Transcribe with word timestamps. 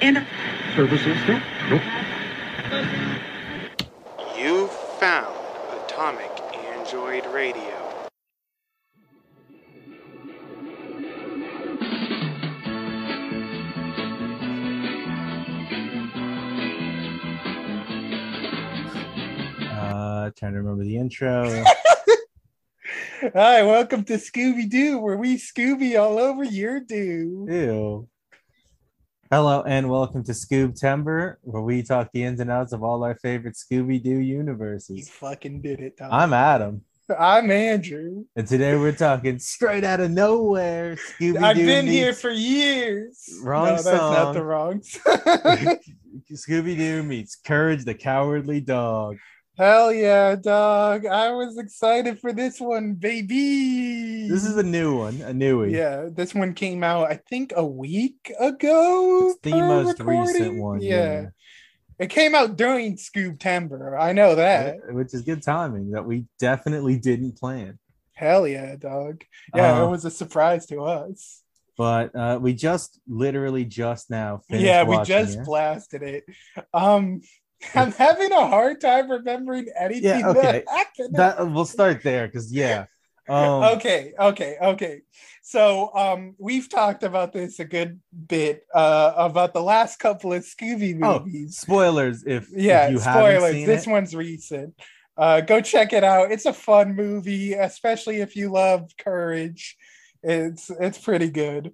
and 0.00 0.26
services. 0.74 1.16
You 4.36 4.68
found 4.98 5.36
Atomic 5.84 6.30
Android 6.54 7.26
Radio. 7.26 7.60
Uh, 19.70 20.30
trying 20.30 20.52
to 20.52 20.58
remember 20.58 20.84
the 20.84 20.96
intro. 20.96 21.64
Hi, 23.32 23.62
welcome 23.62 24.04
to 24.04 24.14
Scooby 24.14 24.68
Doo, 24.68 24.98
where 24.98 25.16
we 25.16 25.38
Scooby 25.38 25.98
all 25.98 26.18
over 26.18 26.44
your 26.44 26.78
do. 26.80 27.46
Ew. 27.48 28.08
Hello 29.30 29.62
and 29.62 29.88
welcome 29.88 30.22
to 30.24 30.32
Scoob 30.32 30.78
Timber, 30.78 31.38
where 31.40 31.62
we 31.62 31.82
talk 31.82 32.10
the 32.12 32.22
ins 32.22 32.40
and 32.40 32.50
outs 32.50 32.74
of 32.74 32.82
all 32.82 33.02
our 33.02 33.14
favorite 33.14 33.54
Scooby 33.54 34.02
Doo 34.02 34.18
You 34.18 34.36
universes. 34.36 35.08
fucking 35.08 35.62
did 35.62 35.80
it, 35.80 35.96
Tom. 35.96 36.10
I'm 36.12 36.34
Adam, 36.34 36.82
I'm 37.18 37.50
Andrew. 37.50 38.24
and 38.36 38.46
today 38.46 38.76
we're 38.76 38.92
talking 38.92 39.38
straight 39.38 39.84
out 39.84 40.00
of 40.00 40.10
nowhere. 40.10 40.96
Scooby. 40.96 41.42
I've 41.42 41.56
been 41.56 41.86
here 41.86 42.12
for 42.12 42.30
years. 42.30 43.26
Wrong 43.42 43.68
no, 43.68 43.76
that's 43.76 43.86
not 43.86 44.34
the 44.34 44.44
wrong. 44.44 44.80
Scooby 46.30 46.76
Doo 46.76 47.02
meets 47.02 47.36
Courage 47.36 47.86
the 47.86 47.94
Cowardly 47.94 48.60
Dog. 48.60 49.16
Hell 49.56 49.92
yeah, 49.92 50.34
dog! 50.34 51.06
I 51.06 51.30
was 51.30 51.58
excited 51.58 52.18
for 52.18 52.32
this 52.32 52.60
one, 52.60 52.94
baby. 52.94 54.26
This 54.28 54.44
is 54.44 54.56
a 54.56 54.64
new 54.64 54.96
one, 54.98 55.20
a 55.22 55.32
newie. 55.32 55.70
yeah. 55.70 56.08
This 56.10 56.34
one 56.34 56.54
came 56.54 56.82
out, 56.82 57.08
I 57.10 57.20
think, 57.28 57.52
a 57.54 57.64
week 57.64 58.32
ago. 58.40 59.30
It's 59.30 59.38
the 59.42 59.50
most 59.50 60.00
recording. 60.00 60.20
recent 60.22 60.58
one. 60.60 60.80
Yeah. 60.82 61.26
It 62.00 62.10
came 62.10 62.34
out 62.34 62.56
during 62.56 62.96
Scoob 62.96 63.38
Timber. 63.38 63.96
I 63.96 64.12
know 64.12 64.34
that. 64.34 64.78
Which 64.92 65.14
is 65.14 65.22
good 65.22 65.44
timing 65.44 65.92
that 65.92 66.04
we 66.04 66.24
definitely 66.40 66.98
didn't 66.98 67.38
plan. 67.38 67.78
Hell 68.14 68.48
yeah, 68.48 68.74
dog. 68.74 69.22
Yeah, 69.54 69.80
Uh, 69.82 69.86
it 69.86 69.90
was 69.90 70.04
a 70.04 70.10
surprise 70.10 70.66
to 70.66 70.82
us. 70.82 71.42
But 71.78 72.14
uh, 72.16 72.38
we 72.42 72.54
just 72.54 72.98
literally 73.06 73.64
just 73.64 74.10
now 74.10 74.40
finished 74.48 74.64
Yeah, 74.66 74.82
we 74.82 75.00
just 75.04 75.38
it. 75.38 75.44
blasted 75.44 76.02
it. 76.02 76.24
Um, 76.72 77.20
I'm 77.74 77.92
having 77.92 78.32
a 78.32 78.46
hard 78.46 78.80
time 78.80 79.10
remembering 79.10 79.66
anything. 79.78 80.20
Yeah, 80.20 80.28
okay. 80.30 80.64
That 80.66 80.68
happened. 80.68 81.14
that 81.16 81.50
we'll 81.50 81.64
start 81.64 82.02
there 82.02 82.26
because 82.26 82.52
yeah. 82.52 82.86
Um, 83.26 83.62
okay, 83.78 84.12
okay, 84.20 84.56
okay. 84.60 85.00
So 85.40 85.90
um, 85.94 86.34
we've 86.38 86.68
talked 86.68 87.02
about 87.04 87.32
this 87.32 87.58
a 87.58 87.64
good 87.64 87.98
bit 88.28 88.66
uh, 88.74 89.14
about 89.16 89.54
the 89.54 89.62
last 89.62 89.98
couple 89.98 90.34
of 90.34 90.42
Scooby 90.42 90.98
Oh, 91.02 91.20
movies. 91.20 91.56
spoilers 91.56 92.22
if, 92.24 92.52
if 92.52 92.62
yeah, 92.62 92.88
you 92.88 92.98
haven't 92.98 93.40
spoilers. 93.40 93.64
This 93.64 93.86
it. 93.86 93.90
one's 93.90 94.14
recent. 94.14 94.74
Uh, 95.16 95.40
go 95.40 95.62
check 95.62 95.94
it 95.94 96.04
out. 96.04 96.32
It's 96.32 96.44
a 96.44 96.52
fun 96.52 96.96
movie, 96.96 97.54
especially 97.54 98.16
if 98.20 98.36
you 98.36 98.50
love 98.50 98.90
Courage. 98.98 99.76
It's 100.22 100.68
it's 100.68 100.98
pretty 100.98 101.30
good. 101.30 101.72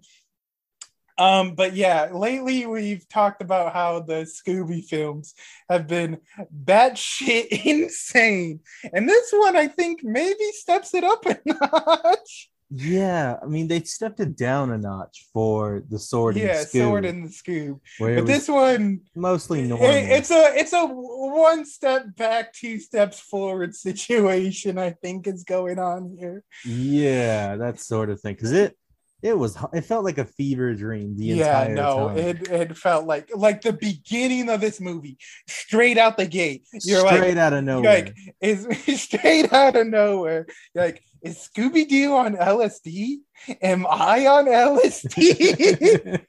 Um, 1.20 1.54
but 1.54 1.74
yeah, 1.76 2.08
lately 2.12 2.66
we've 2.66 3.06
talked 3.08 3.42
about 3.42 3.74
how 3.74 4.00
the 4.00 4.24
Scooby 4.36 4.82
films 4.82 5.34
have 5.68 5.86
been 5.86 6.18
batshit 6.64 7.46
insane, 7.64 8.60
and 8.92 9.08
this 9.08 9.30
one 9.32 9.54
I 9.56 9.68
think 9.68 10.00
maybe 10.02 10.44
steps 10.54 10.94
it 10.94 11.04
up 11.04 11.26
a 11.26 11.38
notch. 11.46 12.50
Yeah, 12.72 13.36
I 13.42 13.46
mean 13.46 13.66
they 13.66 13.82
stepped 13.82 14.20
it 14.20 14.36
down 14.36 14.70
a 14.70 14.78
notch 14.78 15.26
for 15.32 15.82
the 15.90 15.98
sword 15.98 16.36
and 16.36 16.44
yeah, 16.46 16.62
Scoob, 16.62 16.70
Sword 16.84 17.04
and 17.04 17.24
the 17.24 17.28
Scoob. 17.28 17.80
But 17.98 18.26
this 18.26 18.48
one, 18.48 19.00
mostly 19.16 19.62
it- 19.62 19.66
normal. 19.66 19.88
it's 19.90 20.30
a 20.30 20.52
it's 20.54 20.72
a 20.72 20.86
one 20.86 21.64
step 21.66 22.14
back, 22.16 22.52
two 22.52 22.78
steps 22.78 23.18
forward 23.18 23.74
situation. 23.74 24.78
I 24.78 24.90
think 24.92 25.26
is 25.26 25.42
going 25.42 25.80
on 25.80 26.16
here. 26.18 26.44
yeah, 26.64 27.56
that 27.56 27.80
sort 27.80 28.08
of 28.08 28.20
thing. 28.20 28.34
Because 28.36 28.52
it 28.52 28.76
it 29.22 29.36
was 29.36 29.56
it 29.72 29.82
felt 29.82 30.04
like 30.04 30.18
a 30.18 30.24
fever 30.24 30.74
dream 30.74 31.16
the 31.16 31.26
yeah, 31.26 31.62
entire 31.62 31.74
no, 31.74 32.08
time. 32.08 32.18
it 32.18 32.48
it 32.48 32.76
felt 32.76 33.06
like 33.06 33.28
like 33.34 33.60
the 33.60 33.72
beginning 33.72 34.48
of 34.48 34.60
this 34.60 34.80
movie, 34.80 35.18
straight 35.46 35.98
out 35.98 36.16
the 36.16 36.26
gate. 36.26 36.64
You're 36.84 37.06
straight 37.06 37.34
like, 37.34 37.36
out 37.36 37.52
of 37.52 37.64
nowhere. 37.64 38.04
like 38.04 38.16
is 38.40 38.66
straight 39.00 39.52
out 39.52 39.76
of 39.76 39.86
nowhere. 39.86 40.46
You're 40.74 40.84
like, 40.84 41.02
is 41.22 41.48
Scooby 41.48 41.88
Doo 41.88 42.14
on 42.14 42.36
LSD? 42.36 43.18
Am 43.62 43.86
I 43.88 44.26
on 44.26 44.46
LSD? 44.46 46.20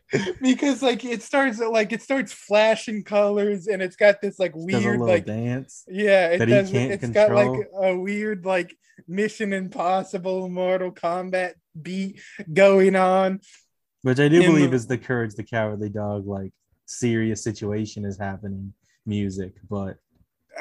because 0.40 0.82
like 0.82 1.04
it 1.04 1.22
starts 1.22 1.58
like 1.60 1.92
it 1.92 2.02
starts 2.02 2.32
flashing 2.32 3.04
colors 3.04 3.66
and 3.66 3.82
it's 3.82 3.96
got 3.96 4.20
this 4.20 4.38
like 4.38 4.52
weird 4.54 5.00
like 5.00 5.26
dance. 5.26 5.84
yeah 5.86 6.28
it 6.30 6.46
does 6.46 6.72
it's 6.72 7.10
got 7.10 7.30
like 7.30 7.68
a 7.82 7.94
weird 7.94 8.46
like 8.46 8.74
mission 9.06 9.52
impossible 9.52 10.48
mortal 10.48 10.90
kombat 10.90 11.52
beat 11.80 12.22
going 12.50 12.96
on 12.96 13.38
Which 14.00 14.18
I 14.18 14.28
do 14.28 14.40
believe 14.42 14.72
is 14.72 14.86
the 14.86 14.96
courage 14.96 15.34
the 15.34 15.44
cowardly 15.44 15.90
dog 15.90 16.26
like 16.26 16.52
serious 16.86 17.44
situation 17.44 18.04
is 18.04 18.16
happening 18.18 18.72
music, 19.08 19.54
but 19.68 19.96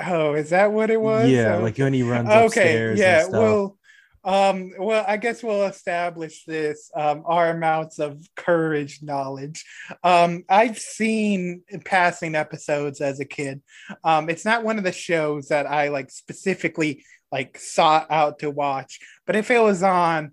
oh 0.06 0.34
is 0.36 0.50
that 0.52 0.72
what 0.72 0.90
it 0.90 1.02
was? 1.02 1.30
Yeah, 1.30 1.58
Oh, 1.58 1.62
like 1.64 1.78
when 1.78 1.94
he 1.94 2.04
runs 2.04 2.30
upstairs. 2.30 3.00
okay 3.00 3.02
yeah 3.02 3.26
well 3.28 3.78
um 4.24 4.72
well 4.80 5.06
i 5.08 5.16
guess 5.16 5.42
we'll 5.42 5.66
establish 5.66 6.44
this 6.46 6.92
um 6.96 7.24
our 7.26 7.50
amounts 7.52 7.98
of 8.00 8.20
courage 8.36 9.00
knowledge. 9.02 9.64
Um 10.04 10.44
i've 10.50 10.78
seen 10.80 11.62
passing 11.86 12.36
episodes 12.36 13.00
as 13.00 13.20
a 13.20 13.26
kid. 13.26 13.62
Um 14.04 14.30
it's 14.30 14.44
not 14.44 14.64
one 14.64 14.78
of 14.78 14.84
the 14.84 14.92
shows 14.92 15.48
that 15.50 15.66
i 15.66 15.88
like 15.90 16.10
specifically 16.12 17.04
like 17.32 17.58
sought 17.58 18.08
out 18.10 18.40
to 18.40 18.50
watch 18.50 19.00
but 19.26 19.36
if 19.36 19.52
it 19.52 19.62
was 19.62 19.84
on 19.84 20.32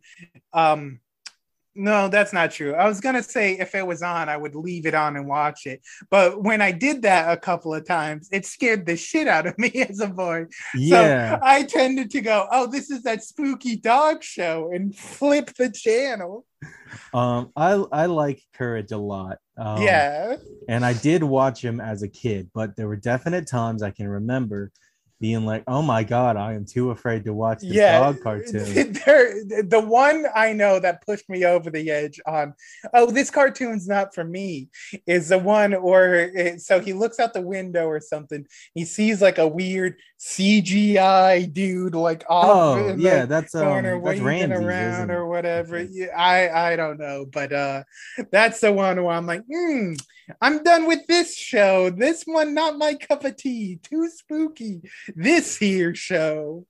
um 0.53 0.99
no 1.75 2.09
that's 2.09 2.33
not 2.33 2.51
true 2.51 2.75
i 2.75 2.87
was 2.87 3.01
gonna 3.01 3.23
say 3.23 3.59
if 3.59 3.75
it 3.75 3.87
was 3.87 4.03
on 4.03 4.29
i 4.29 4.37
would 4.37 4.55
leave 4.55 4.87
it 4.87 4.95
on 4.95 5.17
and 5.17 5.27
watch 5.27 5.67
it 5.67 5.81
but 6.11 6.43
when 6.43 6.61
i 6.61 6.71
did 6.71 7.03
that 7.03 7.33
a 7.33 7.37
couple 7.37 7.75
of 7.75 7.87
times 7.87 8.29
it 8.33 8.47
scared 8.47 8.87
the 8.87 8.97
shit 8.97 9.27
out 9.27 9.47
of 9.47 9.59
me 9.65 9.71
as 9.89 10.01
a 10.01 10.09
boy 10.09 10.47
yeah, 10.75 11.39
so 11.39 11.41
I 11.43 11.63
tended 11.63 12.11
to 12.13 12.21
go, 12.21 12.47
oh, 12.51 12.67
this 12.67 12.91
is 12.91 13.03
that 13.03 13.23
spooky 13.23 13.77
dog 13.77 14.23
show 14.23 14.71
and 14.73 14.97
flip 14.97 15.55
the 15.57 15.71
channel. 15.71 16.47
um, 17.13 17.53
I 17.57 17.73
I 17.93 18.07
like 18.07 18.43
courage 18.55 18.93
a 18.93 18.99
lot. 18.99 19.39
Um, 19.57 19.83
yeah. 19.83 20.37
and 20.69 20.85
I 20.85 20.95
did 20.95 21.23
watch 21.23 21.65
him 21.65 21.81
as 21.81 22.03
a 22.03 22.09
kid, 22.09 22.51
but 22.55 22.75
there 22.77 22.89
were 22.89 22.97
definite 22.97 23.47
times 23.47 23.83
I 23.83 23.91
can 23.91 24.09
remember 24.09 24.73
being 25.21 25.47
like, 25.47 25.65
"Oh 25.67 25.83
my 25.83 26.05
god, 26.05 26.37
I 26.37 26.55
am 26.55 26.65
too 26.65 26.91
afraid 26.91 27.25
to 27.25 27.33
watch 27.33 27.61
this 27.61 27.73
yeah, 27.73 28.01
dog 28.01 28.21
cartoon." 28.23 28.93
There, 28.93 29.45
the 29.63 29.81
one 29.81 30.27
I 30.35 30.53
know 30.53 30.79
that 30.81 31.05
pushed 31.05 31.29
me 31.29 31.45
over 31.45 31.71
the 31.71 31.91
edge 31.91 32.21
on, 32.27 32.55
oh, 32.93 33.11
this 33.11 33.31
cartoon's 33.31 33.87
not 33.89 34.15
for 34.15 34.25
me, 34.25 34.69
is 35.07 35.29
the 35.29 35.39
one 35.39 35.75
or 35.75 36.31
so 36.59 36.81
he 36.81 36.93
looks 36.93 37.19
out 37.19 37.35
the 37.35 37.41
window 37.41 37.87
or 37.87 38.01
something. 38.01 38.47
He 38.75 38.85
sees 38.85 39.23
like 39.23 39.39
a 39.39 39.49
weird 39.49 39.97
CGI 40.21 41.53
dude 41.53 41.95
like 41.95 42.25
off 42.29 42.47
Oh 42.47 42.95
yeah, 42.97 43.21
the 43.21 43.27
that's 43.27 43.55
um, 43.55 43.67
corner 43.67 44.01
that's 44.01 44.21
waving 44.21 44.51
Ramses, 44.51 44.67
around 44.67 45.11
or 45.11 45.27
whatever. 45.27 45.83
Yeah, 45.83 46.07
I 46.17 46.73
I 46.73 46.77
don't 46.77 46.99
know, 46.99 47.27
but 47.31 47.53
uh, 47.53 47.85
that's 48.31 48.61
the 48.61 48.73
one 48.73 49.03
where 49.03 49.15
I'm 49.15 49.27
like, 49.27 49.43
hmm. 49.51 49.95
I'm 50.41 50.63
done 50.63 50.87
with 50.87 51.07
this 51.07 51.37
show. 51.37 51.91
This 51.91 52.23
one, 52.25 52.55
not 52.55 52.79
my 52.79 52.95
cup 52.95 53.25
of 53.25 53.37
tea. 53.37 53.79
Too 53.83 54.09
spooky. 54.09 54.81
This 55.17 55.57
here 55.57 55.95
show. 55.95 56.67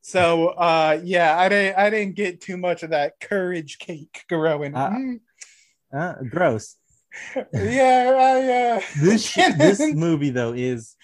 So 0.00 0.48
uh 0.48 1.00
yeah, 1.04 1.36
I 1.38 1.48
didn't 1.48 1.78
I 1.78 1.90
didn't 1.90 2.14
get 2.14 2.40
too 2.40 2.56
much 2.56 2.82
of 2.82 2.90
that 2.90 3.20
courage 3.20 3.78
cake 3.78 4.24
growing. 4.28 4.74
Uh, 4.74 4.90
Mm, 4.90 5.20
Uh, 5.92 6.14
gross. 6.28 6.76
yeah, 7.52 8.14
I 8.16 8.52
uh 8.52 8.80
This 9.00 9.34
this 9.58 9.80
movie 9.94 10.30
though 10.30 10.52
is 10.52 10.96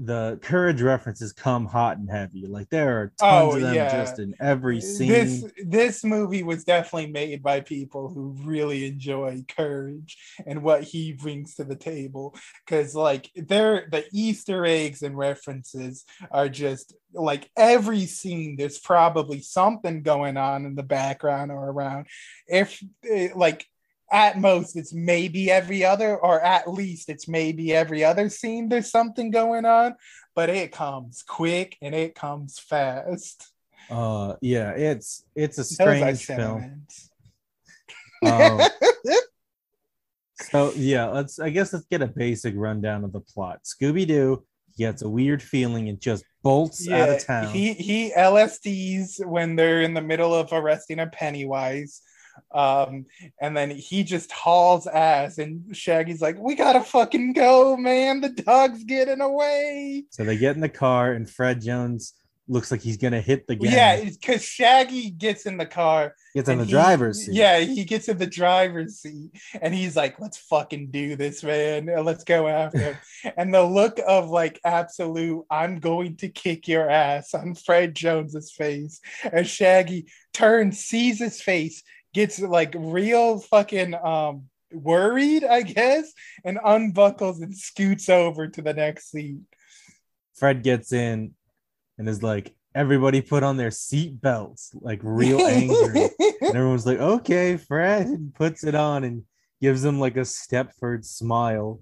the 0.00 0.38
courage 0.42 0.80
references 0.80 1.32
come 1.32 1.66
hot 1.66 1.98
and 1.98 2.08
heavy. 2.08 2.46
Like 2.46 2.68
there 2.70 3.00
are 3.00 3.12
tons 3.18 3.54
Oh, 3.54 3.56
of 3.56 3.62
them 3.62 3.74
yeah. 3.74 3.90
just 3.90 4.20
in 4.20 4.34
every 4.40 4.80
scene. 4.80 5.08
this 5.08 5.44
this 5.66 6.04
movie 6.04 6.44
was 6.44 6.62
definitely 6.62 7.10
made 7.10 7.42
by 7.42 7.60
people 7.60 8.08
who 8.08 8.36
really 8.44 8.86
enjoy 8.86 9.44
courage 9.48 10.16
and 10.46 10.62
what 10.62 10.84
he 10.84 11.12
brings 11.12 11.56
to 11.56 11.64
the 11.64 11.74
table 11.74 12.34
because 12.64 12.94
like 12.94 13.28
they're 13.34 13.88
the 13.90 14.04
easter 14.12 14.64
eggs 14.64 15.02
and 15.02 15.18
references 15.18 16.04
are 16.30 16.48
just 16.48 16.94
like 17.12 17.50
every 17.56 18.06
scene 18.06 18.54
there's 18.56 18.78
probably 18.78 19.40
something 19.40 20.02
going 20.02 20.36
on 20.36 20.64
in 20.64 20.76
the 20.76 20.82
background 20.82 21.50
or 21.50 21.70
around 21.70 22.06
if 22.46 22.80
eh, 23.10 23.30
like 23.34 23.66
at 24.10 24.38
most 24.38 24.76
it's 24.76 24.92
maybe 24.92 25.50
every 25.50 25.84
other 25.84 26.16
or 26.16 26.40
at 26.40 26.70
least 26.70 27.08
it's 27.08 27.28
maybe 27.28 27.74
every 27.74 28.02
other 28.04 28.28
scene 28.28 28.68
there's 28.68 28.90
something 28.90 29.30
going 29.30 29.64
on 29.64 29.94
but 30.34 30.48
it 30.48 30.72
comes 30.72 31.22
quick 31.26 31.76
and 31.82 31.94
it 31.94 32.14
comes 32.14 32.58
fast 32.58 33.52
Uh, 33.90 34.34
yeah, 34.42 34.70
it's 34.70 35.24
it's 35.34 35.58
a 35.58 35.64
strange 35.64 36.24
film. 36.24 36.86
Um, 38.24 38.60
so 40.50 40.72
yeah, 40.76 41.06
let's. 41.06 41.38
I 41.38 41.50
guess 41.50 41.72
let's 41.72 41.86
get 41.86 42.02
a 42.02 42.06
basic 42.06 42.54
rundown 42.56 43.04
of 43.04 43.12
the 43.12 43.20
plot. 43.20 43.60
Scooby 43.64 44.06
Doo 44.06 44.44
gets 44.76 45.02
a 45.02 45.08
weird 45.08 45.42
feeling 45.42 45.88
and 45.88 46.00
just 46.00 46.24
bolts 46.42 46.88
out 46.88 47.08
of 47.08 47.24
town. 47.24 47.48
He 47.48 47.72
he 47.72 48.12
LSDs 48.16 49.24
when 49.24 49.56
they're 49.56 49.80
in 49.80 49.94
the 49.94 50.02
middle 50.02 50.34
of 50.34 50.52
arresting 50.52 50.98
a 50.98 51.06
Pennywise. 51.06 52.02
Um, 52.52 53.06
and 53.40 53.56
then 53.56 53.70
he 53.70 54.04
just 54.04 54.32
hauls 54.32 54.86
ass, 54.86 55.38
and 55.38 55.76
Shaggy's 55.76 56.20
like, 56.20 56.38
"We 56.38 56.54
gotta 56.54 56.80
fucking 56.80 57.32
go, 57.32 57.76
man! 57.76 58.20
The 58.20 58.30
dog's 58.30 58.84
getting 58.84 59.20
away." 59.20 60.04
so 60.10 60.24
they 60.24 60.36
get 60.36 60.54
in 60.54 60.60
the 60.60 60.68
car, 60.68 61.12
and 61.12 61.28
Fred 61.28 61.60
Jones 61.60 62.14
looks 62.48 62.70
like 62.70 62.80
he's 62.80 62.96
gonna 62.96 63.20
hit 63.20 63.46
the 63.46 63.56
gang. 63.56 63.72
Yeah, 63.72 64.04
because 64.04 64.42
Shaggy 64.42 65.10
gets 65.10 65.46
in 65.46 65.58
the 65.58 65.66
car, 65.66 66.14
gets 66.34 66.48
in 66.48 66.58
the 66.58 66.64
he- 66.64 66.70
driver's 66.70 67.24
seat. 67.24 67.34
Yeah, 67.34 67.58
he 67.60 67.84
gets 67.84 68.08
in 68.08 68.18
the 68.18 68.26
driver's 68.26 68.98
seat 68.98 69.30
and 69.60 69.74
he's 69.74 69.96
like, 69.96 70.18
let's 70.20 70.38
fucking 70.38 70.90
do 70.90 71.16
this, 71.16 71.42
man. 71.42 71.86
Let's 72.04 72.24
go 72.24 72.46
after 72.48 72.78
him. 72.78 72.96
and 73.36 73.52
the 73.52 73.62
look 73.62 73.98
of 74.06 74.30
like 74.30 74.60
absolute, 74.64 75.44
I'm 75.50 75.80
going 75.80 76.16
to 76.16 76.28
kick 76.28 76.68
your 76.68 76.88
ass 76.88 77.34
on 77.34 77.54
Fred 77.54 77.94
Jones's 77.94 78.52
face. 78.52 79.00
And 79.30 79.46
Shaggy 79.46 80.06
turns, 80.32 80.78
sees 80.78 81.18
his 81.18 81.40
face, 81.40 81.82
gets 82.14 82.40
like 82.40 82.74
real 82.76 83.38
fucking 83.38 83.94
um 83.94 84.44
worried, 84.72 85.44
I 85.44 85.62
guess, 85.62 86.12
and 86.44 86.58
unbuckles 86.58 87.40
and 87.40 87.56
scoots 87.56 88.08
over 88.08 88.48
to 88.48 88.62
the 88.62 88.74
next 88.74 89.10
seat. 89.10 89.40
Fred 90.34 90.62
gets 90.62 90.92
in 90.92 91.34
and 91.98 92.08
is 92.08 92.22
like, 92.22 92.54
everybody 92.74 93.20
put 93.20 93.42
on 93.42 93.56
their 93.56 93.70
seat 93.70 94.20
belts, 94.20 94.70
like 94.74 95.00
real 95.02 95.40
angry. 95.40 96.10
and 96.40 96.56
everyone's 96.56 96.86
like, 96.86 96.98
okay, 96.98 97.56
Fred, 97.56 98.32
puts 98.34 98.64
it 98.64 98.74
on 98.74 99.04
and 99.04 99.24
gives 99.60 99.84
him 99.84 99.98
like 99.98 100.16
a 100.16 100.20
Stepford 100.20 101.04
smile. 101.04 101.80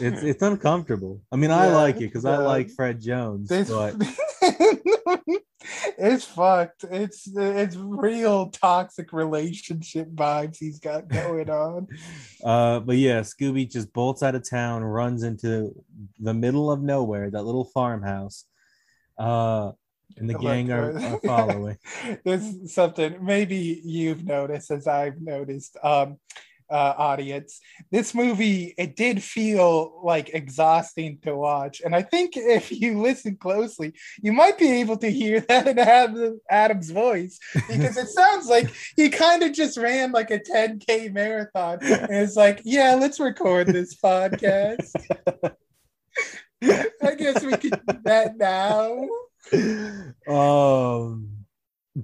It's 0.00 0.22
it's 0.22 0.42
uncomfortable. 0.42 1.22
I 1.30 1.36
mean, 1.36 1.50
I 1.50 1.68
like 1.68 1.96
it 1.96 2.00
because 2.00 2.24
I 2.24 2.38
like 2.38 2.70
Fred 2.70 3.00
Jones, 3.00 3.48
This, 3.48 3.70
but 3.70 3.94
it's 5.98 6.24
fucked. 6.24 6.84
It's 6.84 7.28
it's 7.36 7.76
real 7.76 8.50
toxic 8.50 9.12
relationship 9.12 10.10
vibes 10.12 10.56
he's 10.58 10.78
got 10.78 11.08
going 11.08 11.50
on. 11.50 11.88
uh, 12.44 12.80
but 12.80 12.96
yeah, 12.96 13.20
Scooby 13.20 13.70
just 13.70 13.92
bolts 13.92 14.22
out 14.22 14.34
of 14.34 14.48
town, 14.48 14.82
runs 14.82 15.22
into 15.22 15.72
the 16.18 16.34
middle 16.34 16.70
of 16.70 16.82
nowhere, 16.82 17.30
that 17.30 17.42
little 17.42 17.64
farmhouse. 17.64 18.44
Uh, 19.18 19.72
and 20.16 20.28
the 20.30 20.34
Look, 20.34 20.42
gang 20.42 20.70
are, 20.70 20.96
are 20.96 21.20
following. 21.24 21.78
There's 22.24 22.72
something 22.72 23.24
maybe 23.24 23.80
you've 23.84 24.24
noticed 24.24 24.70
as 24.70 24.86
I've 24.86 25.20
noticed. 25.20 25.76
Um, 25.82 26.18
uh, 26.70 26.94
audience, 26.96 27.60
this 27.90 28.14
movie 28.14 28.74
it 28.78 28.96
did 28.96 29.22
feel 29.22 30.00
like 30.02 30.30
exhausting 30.34 31.18
to 31.22 31.36
watch, 31.36 31.80
and 31.84 31.94
I 31.94 32.02
think 32.02 32.36
if 32.36 32.70
you 32.70 33.00
listen 33.00 33.36
closely, 33.36 33.94
you 34.22 34.32
might 34.32 34.58
be 34.58 34.80
able 34.80 34.96
to 34.98 35.10
hear 35.10 35.40
that 35.48 35.68
in 35.68 35.78
Adam, 35.78 36.40
Adam's 36.50 36.90
voice 36.90 37.38
because 37.68 37.96
it 37.96 38.08
sounds 38.08 38.48
like 38.48 38.72
he 38.96 39.08
kind 39.08 39.42
of 39.42 39.52
just 39.52 39.76
ran 39.76 40.12
like 40.12 40.30
a 40.30 40.38
10k 40.38 41.12
marathon, 41.12 41.78
and 41.82 42.14
it's 42.14 42.36
like, 42.36 42.62
yeah, 42.64 42.94
let's 42.94 43.20
record 43.20 43.68
this 43.68 43.94
podcast. 43.96 44.92
I 46.62 47.14
guess 47.14 47.44
we 47.44 47.52
could 47.56 47.80
do 47.86 47.98
that 48.04 48.36
now. 48.36 49.06
um 50.28 51.36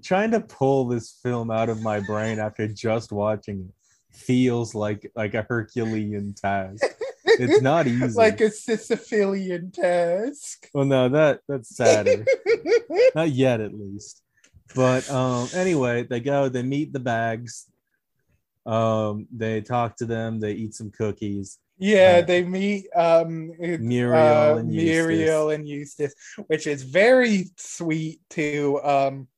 trying 0.00 0.30
to 0.30 0.40
pull 0.40 0.86
this 0.86 1.18
film 1.22 1.50
out 1.50 1.68
of 1.68 1.82
my 1.82 2.00
brain 2.00 2.38
after 2.38 2.66
just 2.66 3.12
watching 3.12 3.68
it 3.68 3.81
feels 4.12 4.74
like 4.74 5.10
like 5.16 5.34
a 5.34 5.42
herculean 5.42 6.34
task. 6.34 6.84
It's 7.24 7.62
not 7.70 7.86
easy. 7.86 8.16
Like 8.16 8.40
a 8.40 8.50
Sisyphilian 8.50 9.72
task. 9.72 10.68
well 10.74 10.84
no 10.84 11.08
that 11.08 11.40
that's 11.48 11.74
sadder. 11.76 12.24
Not 13.14 13.30
yet 13.30 13.60
at 13.60 13.72
least. 13.74 14.22
But 14.74 15.08
um 15.10 15.48
anyway 15.54 16.04
they 16.04 16.20
go 16.20 16.48
they 16.48 16.62
meet 16.62 16.92
the 16.92 17.00
bags. 17.00 17.66
Um 18.66 19.26
they 19.34 19.60
talk 19.60 19.96
to 19.96 20.06
them 20.06 20.40
they 20.40 20.52
eat 20.52 20.74
some 20.74 20.90
cookies. 20.90 21.58
Yeah, 21.78 22.20
Uh, 22.22 22.26
they 22.26 22.44
meet 22.44 22.86
um 22.94 23.52
Muriel 23.58 24.54
uh, 24.54 24.56
and 24.56 24.68
Muriel 24.68 25.50
and 25.50 25.66
Eustace, 25.66 26.14
which 26.46 26.66
is 26.66 26.82
very 26.84 27.50
sweet 27.56 28.20
to 28.30 28.80
um 28.84 29.28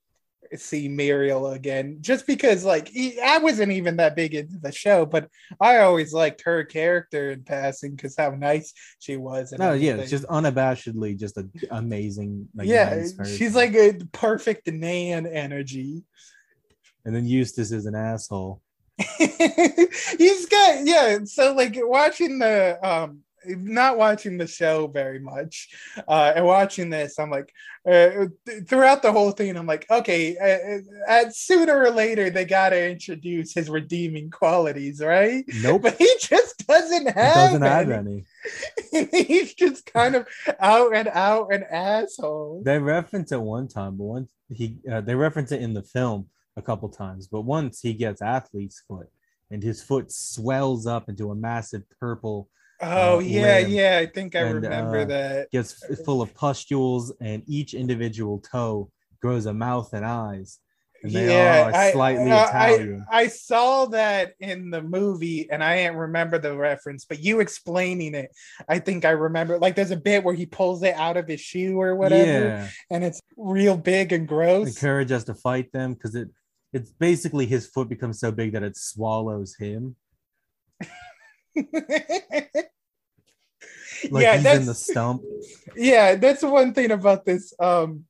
see 0.58 0.88
Muriel 0.88 1.48
again. 1.52 1.98
Just 2.00 2.26
because 2.26 2.64
like 2.64 2.88
he- 2.88 3.20
I 3.20 3.38
wasn't 3.38 3.72
even 3.72 3.96
that 3.96 4.16
big 4.16 4.34
into 4.34 4.58
the 4.58 4.72
show, 4.72 5.06
but 5.06 5.28
I 5.60 5.78
always 5.78 6.12
liked 6.12 6.42
her 6.42 6.64
character 6.64 7.30
in 7.30 7.42
passing 7.42 7.94
because 7.94 8.14
how 8.16 8.30
nice 8.30 8.72
she 8.98 9.16
was. 9.16 9.52
and 9.52 9.60
no 9.60 9.72
yeah 9.72 9.92
everything. 9.92 10.00
it's 10.00 10.10
just 10.10 10.24
unabashedly 10.26 11.16
just 11.18 11.36
an 11.36 11.50
amazing 11.70 12.48
like, 12.54 12.68
yeah, 12.68 12.94
nice 13.18 13.36
she's 13.36 13.54
like 13.54 13.74
a 13.74 13.94
perfect 14.12 14.66
Nan 14.70 15.26
energy. 15.26 16.02
and 17.04 17.14
then 17.14 17.26
eustace 17.26 17.72
is 17.72 17.86
an 17.86 17.94
asshole 17.94 18.60
he's 19.18 20.46
got 20.46 20.86
yeah 20.86 21.18
so 21.24 21.52
like 21.54 21.74
watching 21.76 22.38
the 22.38 22.78
um 22.82 23.20
not 23.46 23.96
watching 23.96 24.38
the 24.38 24.46
show 24.46 24.86
very 24.88 25.18
much 25.18 25.68
uh 26.08 26.32
and 26.34 26.44
watching 26.44 26.90
this 26.90 27.18
i'm 27.18 27.30
like 27.30 27.52
uh, 27.86 28.26
th- 28.46 28.66
throughout 28.66 29.02
the 29.02 29.12
whole 29.12 29.30
thing 29.30 29.56
i'm 29.56 29.66
like 29.66 29.86
okay 29.90 30.36
uh, 30.38 31.12
uh, 31.12 31.30
sooner 31.30 31.78
or 31.78 31.90
later 31.90 32.30
they 32.30 32.44
gotta 32.44 32.90
introduce 32.90 33.52
his 33.52 33.68
redeeming 33.68 34.30
qualities 34.30 35.00
right? 35.04 35.44
Nope. 35.62 35.82
But 35.82 35.96
he 35.96 36.10
just 36.20 36.66
doesn't 36.66 37.06
have 37.06 37.34
doesn't 37.34 37.62
have 37.62 37.90
any. 37.90 38.24
any. 38.92 39.24
He's 39.24 39.54
just 39.54 39.86
kind 39.86 40.14
of 40.14 40.26
out 40.60 40.94
and 40.94 41.08
out 41.08 41.52
an 41.52 41.64
asshole. 41.70 42.62
They 42.64 42.78
reference 42.78 43.32
it 43.32 43.40
one 43.40 43.68
time, 43.68 43.96
but 43.96 44.04
once 44.04 44.30
he 44.50 44.78
uh, 44.90 45.00
they 45.00 45.14
reference 45.14 45.52
it 45.52 45.62
in 45.62 45.74
the 45.74 45.82
film 45.82 46.26
a 46.56 46.62
couple 46.62 46.88
times, 46.88 47.26
but 47.26 47.42
once 47.42 47.80
he 47.80 47.94
gets 47.94 48.22
athlete's 48.22 48.82
foot 48.86 49.08
and 49.50 49.62
his 49.62 49.82
foot 49.82 50.10
swells 50.12 50.86
up 50.86 51.08
into 51.08 51.30
a 51.30 51.34
massive 51.34 51.82
purple, 52.00 52.48
oh 52.86 53.16
uh, 53.16 53.18
yeah 53.20 53.58
limb. 53.58 53.70
yeah 53.70 53.98
i 54.02 54.06
think 54.06 54.34
i 54.36 54.40
And, 54.40 54.54
remember 54.62 55.00
uh, 55.00 55.04
that 55.06 55.50
gets 55.50 55.72
full 56.04 56.22
of 56.22 56.34
pustules, 56.34 57.12
and 57.20 57.42
each 57.46 57.74
individual 57.74 58.38
toe 58.40 58.90
grows 59.20 59.46
a 59.46 59.54
mouth 59.54 59.92
and 59.92 60.04
eyes. 60.04 60.58
and 61.02 61.12
they 61.12 61.26
yeah, 61.28 61.66
are 61.68 61.74
I- 61.74 61.92
slightly 61.92 62.30
I, 62.30 62.44
Italian. 62.44 63.04
I, 63.10 63.20
I 63.22 63.26
saw 63.28 63.86
that 63.86 64.32
in 64.40 64.70
the 64.70 64.82
movie, 64.82 65.48
and 65.50 65.62
I 65.62 65.76
didn't 65.76 65.96
remember 65.98 66.38
the 66.38 66.56
reference. 66.56 67.04
But 67.04 67.20
you 67.20 67.40
explaining 67.40 68.14
it, 68.14 68.30
I 68.68 68.78
think 68.78 69.04
I 69.04 69.10
remember. 69.10 69.58
Like, 69.58 69.76
there's 69.76 69.90
a 69.90 69.96
bit 69.96 70.24
where 70.24 70.34
he 70.34 70.46
pulls 70.46 70.82
it 70.82 70.94
out 70.94 71.16
of 71.18 71.28
his 71.28 71.40
shoe 71.40 71.78
or 71.80 71.94
whatever, 71.94 72.48
Yeah, 72.48 72.68
and 72.90 73.04
it's 73.04 73.20
real 73.36 73.76
big 73.76 74.12
and 74.12 74.26
gross. 74.26 74.78
Courage 74.78 75.10
has 75.10 75.24
to 75.24 75.34
fight 75.34 75.72
them 75.72 75.92
because 75.94 76.14
it 76.14 76.28
it's 76.72 76.90
basically 76.90 77.46
his 77.46 77.66
foot 77.66 77.88
becomes 77.88 78.18
so 78.18 78.32
big 78.32 78.52
that 78.52 78.62
it 78.62 78.76
swallows 78.76 79.54
him. 79.56 79.96
Like 84.10 84.22
yeah, 84.22 84.34
he's 84.34 84.42
that's 84.42 84.60
in 84.60 84.66
the 84.66 84.74
stump. 84.74 85.22
yeah, 85.76 86.14
that's 86.16 86.42
one 86.42 86.74
thing 86.74 86.90
about 86.90 87.24
this 87.24 87.52
um 87.58 88.04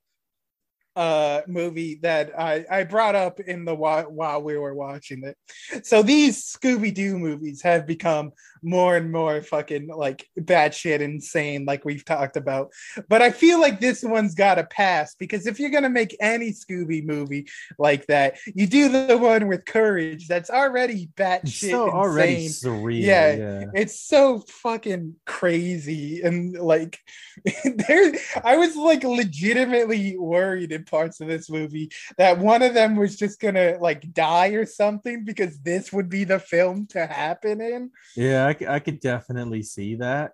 uh 0.95 1.41
movie 1.47 1.99
that 2.01 2.31
I 2.39 2.65
I 2.69 2.83
brought 2.83 3.15
up 3.15 3.39
in 3.39 3.65
the 3.65 3.75
while, 3.75 4.09
while 4.11 4.41
we 4.41 4.57
were 4.57 4.73
watching 4.73 5.23
it. 5.23 5.37
So 5.85 6.01
these 6.01 6.43
Scooby 6.43 6.93
Doo 6.93 7.17
movies 7.17 7.61
have 7.63 7.85
become 7.85 8.31
more 8.63 8.97
and 8.97 9.11
more 9.11 9.41
fucking 9.43 9.87
like 9.87 10.27
batshit 10.39 10.99
insane, 10.99 11.65
like 11.65 11.85
we've 11.85 12.05
talked 12.05 12.35
about. 12.37 12.71
But 13.09 13.21
I 13.21 13.29
feel 13.31 13.59
like 13.59 13.79
this 13.79 14.03
one's 14.03 14.33
got 14.35 14.55
to 14.55 14.63
pass 14.63 15.15
because 15.15 15.45
if 15.45 15.59
you're 15.59 15.69
gonna 15.69 15.89
make 15.89 16.15
any 16.19 16.51
Scooby 16.51 17.05
movie 17.05 17.47
like 17.77 18.07
that, 18.07 18.37
you 18.53 18.65
do 18.65 18.89
the 19.07 19.17
one 19.17 19.47
with 19.47 19.65
Courage 19.65 20.27
that's 20.27 20.49
already 20.49 21.09
batshit 21.15 21.69
so 21.71 21.85
insane. 21.85 21.95
already 21.95 22.47
surreal. 22.47 23.01
Yeah, 23.01 23.33
Yeah. 23.35 23.65
it's 23.73 23.99
so 23.99 24.39
fucking 24.47 25.15
crazy 25.25 26.21
and 26.21 26.53
like 26.57 26.99
there 27.87 28.13
i 28.43 28.55
was 28.57 28.75
like 28.75 29.03
legitimately 29.03 30.17
worried 30.17 30.71
parts 30.85 31.19
of 31.21 31.27
this 31.27 31.49
movie 31.49 31.89
that 32.17 32.37
one 32.37 32.61
of 32.61 32.73
them 32.73 32.95
was 32.95 33.15
just 33.15 33.39
gonna 33.39 33.77
like 33.79 34.13
die 34.13 34.49
or 34.49 34.65
something 34.65 35.23
because 35.25 35.59
this 35.59 35.91
would 35.91 36.09
be 36.09 36.23
the 36.23 36.39
film 36.39 36.87
to 36.87 37.05
happen 37.05 37.61
in 37.61 37.91
Yeah, 38.15 38.47
I 38.47 38.79
could 38.79 38.99
definitely 38.99 39.63
see 39.63 39.95
that. 39.95 40.31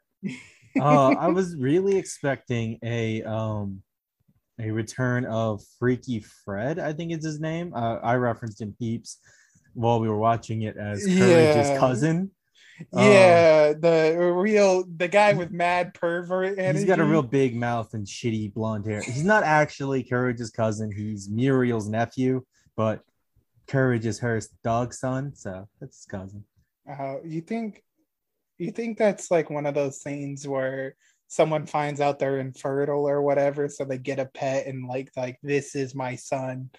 Uh, 0.79 1.09
I 1.11 1.27
was 1.29 1.55
really 1.59 1.97
expecting 1.97 2.79
a 2.83 3.23
um 3.23 3.81
a 4.59 4.69
return 4.69 5.25
of 5.25 5.61
Freaky 5.79 6.19
Fred, 6.45 6.77
I 6.77 6.93
think 6.93 7.11
is 7.11 7.25
his 7.25 7.39
name. 7.39 7.73
Uh, 7.73 7.95
I 8.03 8.15
referenced 8.15 8.61
him 8.61 8.75
heaps 8.77 9.17
while 9.73 9.99
we 9.99 10.07
were 10.07 10.17
watching 10.17 10.61
it 10.63 10.77
as 10.77 11.03
Courage's 11.05 11.69
Yeah. 11.69 11.79
cousin. 11.79 12.31
Um, 12.93 13.03
yeah 13.03 13.73
the 13.73 14.33
real 14.35 14.83
the 14.97 15.07
guy 15.07 15.33
with 15.33 15.51
mad 15.51 15.93
pervert 15.93 16.57
energy. 16.57 16.79
He's 16.79 16.87
got 16.87 16.99
a 16.99 17.05
real 17.05 17.23
big 17.23 17.55
mouth 17.55 17.93
and 17.93 18.05
shitty 18.05 18.53
blonde 18.53 18.85
hair. 18.85 19.01
He's 19.01 19.23
not 19.23 19.43
actually 19.43 20.03
Courage's 20.03 20.49
cousin. 20.49 20.91
He's 20.91 21.29
Muriel's 21.29 21.87
nephew, 21.87 22.43
but 22.75 23.01
Courage 23.67 24.05
is 24.05 24.19
her 24.19 24.41
dog 24.63 24.93
son, 24.93 25.33
so 25.35 25.67
that's 25.79 25.97
his 25.97 26.05
cousin. 26.05 26.43
Uh, 26.89 27.17
you 27.23 27.41
think 27.41 27.83
you 28.57 28.71
think 28.71 28.97
that's 28.97 29.31
like 29.31 29.49
one 29.49 29.65
of 29.65 29.73
those 29.73 29.99
things 29.99 30.47
where 30.47 30.95
someone 31.27 31.65
finds 31.65 32.01
out 32.01 32.19
they're 32.19 32.39
infertile 32.39 33.07
or 33.07 33.21
whatever, 33.21 33.69
so 33.69 33.85
they 33.85 33.97
get 33.97 34.19
a 34.19 34.25
pet 34.25 34.67
and 34.67 34.87
like 34.87 35.11
like 35.15 35.37
this 35.41 35.75
is 35.75 35.95
my 35.95 36.15
son, 36.15 36.69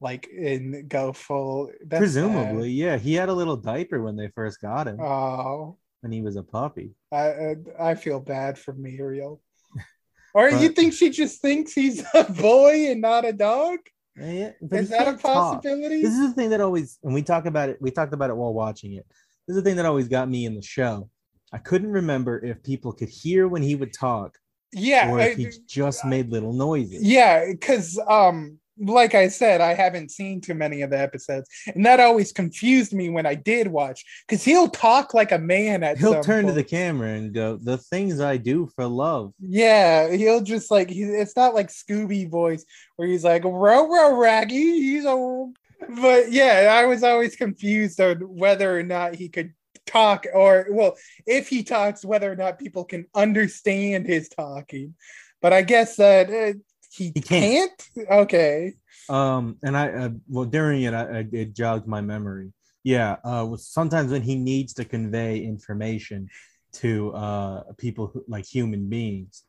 like 0.00 0.28
and 0.36 0.88
go 0.88 1.12
full. 1.12 1.70
That's 1.86 2.00
Presumably, 2.00 2.70
yeah. 2.70 2.96
He 2.98 3.14
had 3.14 3.28
a 3.28 3.34
little 3.34 3.56
diaper 3.56 4.02
when 4.02 4.16
they 4.16 4.28
first 4.28 4.60
got 4.60 4.86
him. 4.88 5.00
Oh, 5.00 5.76
when 6.00 6.12
he 6.12 6.22
was 6.22 6.36
a 6.36 6.42
puppy. 6.42 6.94
I 7.12 7.26
I 7.30 7.56
I 7.90 7.94
feel 7.94 8.20
bad 8.20 8.58
for 8.58 8.72
Muriel. 8.74 9.40
Or 10.34 10.48
you 10.48 10.68
think 10.68 10.92
she 10.92 11.10
just 11.10 11.40
thinks 11.42 11.72
he's 11.72 12.04
a 12.14 12.22
boy 12.24 12.86
and 12.90 13.00
not 13.00 13.24
a 13.24 13.32
dog? 13.32 13.78
Yeah, 14.16 14.52
Is 14.70 14.90
that 14.90 15.02
a 15.02 15.04
can't 15.06 15.20
talk. 15.20 15.22
possibility? 15.62 16.02
This 16.02 16.12
is 16.14 16.28
the 16.28 16.34
thing 16.34 16.50
that 16.50 16.60
always, 16.60 16.98
and 17.02 17.12
we 17.12 17.22
talk 17.22 17.46
about 17.46 17.68
it. 17.68 17.78
We 17.80 17.90
talked 17.90 18.12
about 18.14 18.30
it 18.30 18.36
while 18.36 18.54
watching 18.54 18.92
it. 18.94 19.06
This 19.48 19.56
is 19.56 19.62
the 19.62 19.68
thing 19.68 19.76
that 19.76 19.86
always 19.86 20.06
got 20.06 20.28
me 20.28 20.46
in 20.46 20.54
the 20.54 20.62
show. 20.62 21.08
I 21.52 21.58
couldn't 21.58 21.90
remember 21.90 22.38
if 22.44 22.62
people 22.62 22.92
could 22.92 23.08
hear 23.08 23.48
when 23.48 23.62
he 23.62 23.74
would 23.74 23.92
talk, 23.92 24.38
yeah, 24.72 25.10
or 25.10 25.18
I- 25.18 25.24
if 25.30 25.36
he 25.36 25.48
just 25.66 26.04
made 26.04 26.30
little 26.30 26.52
noises. 26.52 27.02
Yeah, 27.02 27.46
because 27.50 27.98
um, 28.06 28.58
like 28.80 29.14
I 29.14 29.28
said, 29.28 29.60
I 29.60 29.74
haven't 29.74 30.10
seen 30.10 30.40
too 30.40 30.54
many 30.54 30.82
of 30.82 30.90
the 30.90 30.98
episodes, 30.98 31.48
and 31.74 31.84
that 31.86 32.00
always 32.00 32.32
confused 32.32 32.92
me 32.92 33.08
when 33.08 33.26
I 33.26 33.34
did 33.34 33.68
watch. 33.68 34.04
Because 34.26 34.42
he'll 34.42 34.68
talk 34.68 35.14
like 35.14 35.32
a 35.32 35.38
man 35.38 35.82
at 35.82 35.98
He'll 35.98 36.22
turn 36.22 36.46
to 36.46 36.52
the 36.52 36.64
camera 36.64 37.10
and 37.10 37.32
go, 37.32 37.56
"The 37.56 37.78
things 37.78 38.20
I 38.20 38.36
do 38.36 38.70
for 38.74 38.86
love." 38.86 39.32
Yeah, 39.40 40.10
he'll 40.10 40.42
just 40.42 40.70
like 40.70 40.90
he, 40.90 41.02
it's 41.02 41.36
not 41.36 41.54
like 41.54 41.68
Scooby 41.68 42.30
voice 42.30 42.64
where 42.96 43.08
he's 43.08 43.24
like 43.24 43.44
row 43.44 43.88
row 43.88 44.16
raggy. 44.16 44.80
He's 44.80 45.04
a 45.04 45.50
but 45.88 46.30
yeah, 46.30 46.76
I 46.78 46.86
was 46.86 47.02
always 47.02 47.36
confused 47.36 48.00
on 48.00 48.18
whether 48.18 48.78
or 48.78 48.82
not 48.82 49.14
he 49.14 49.28
could 49.28 49.54
talk 49.86 50.26
or 50.32 50.66
well, 50.70 50.96
if 51.26 51.48
he 51.48 51.62
talks, 51.62 52.04
whether 52.04 52.30
or 52.30 52.36
not 52.36 52.58
people 52.58 52.84
can 52.84 53.06
understand 53.14 54.06
his 54.06 54.28
talking. 54.28 54.94
But 55.42 55.52
I 55.52 55.62
guess 55.62 55.96
that 55.96 56.30
uh, 56.30 56.58
he, 56.92 57.12
He 57.14 57.20
can't. 57.20 57.70
can't. 57.96 58.10
Okay. 58.10 58.74
Um, 59.08 59.56
and 59.62 59.76
I, 59.76 59.88
uh, 59.90 60.10
well, 60.28 60.44
during 60.44 60.82
it, 60.82 60.94
I, 60.94 61.18
I, 61.20 61.26
it 61.32 61.54
jogged 61.54 61.86
my 61.86 62.00
memory. 62.00 62.52
Yeah, 62.84 63.16
uh, 63.24 63.56
sometimes 63.56 64.10
when 64.12 64.22
he 64.22 64.36
needs 64.36 64.72
to 64.74 64.84
convey 64.84 65.40
information 65.40 66.28
to 66.72 67.12
uh 67.14 67.64
people 67.78 68.06
who, 68.06 68.24
like 68.28 68.46
human 68.46 68.88
beings, 68.88 69.42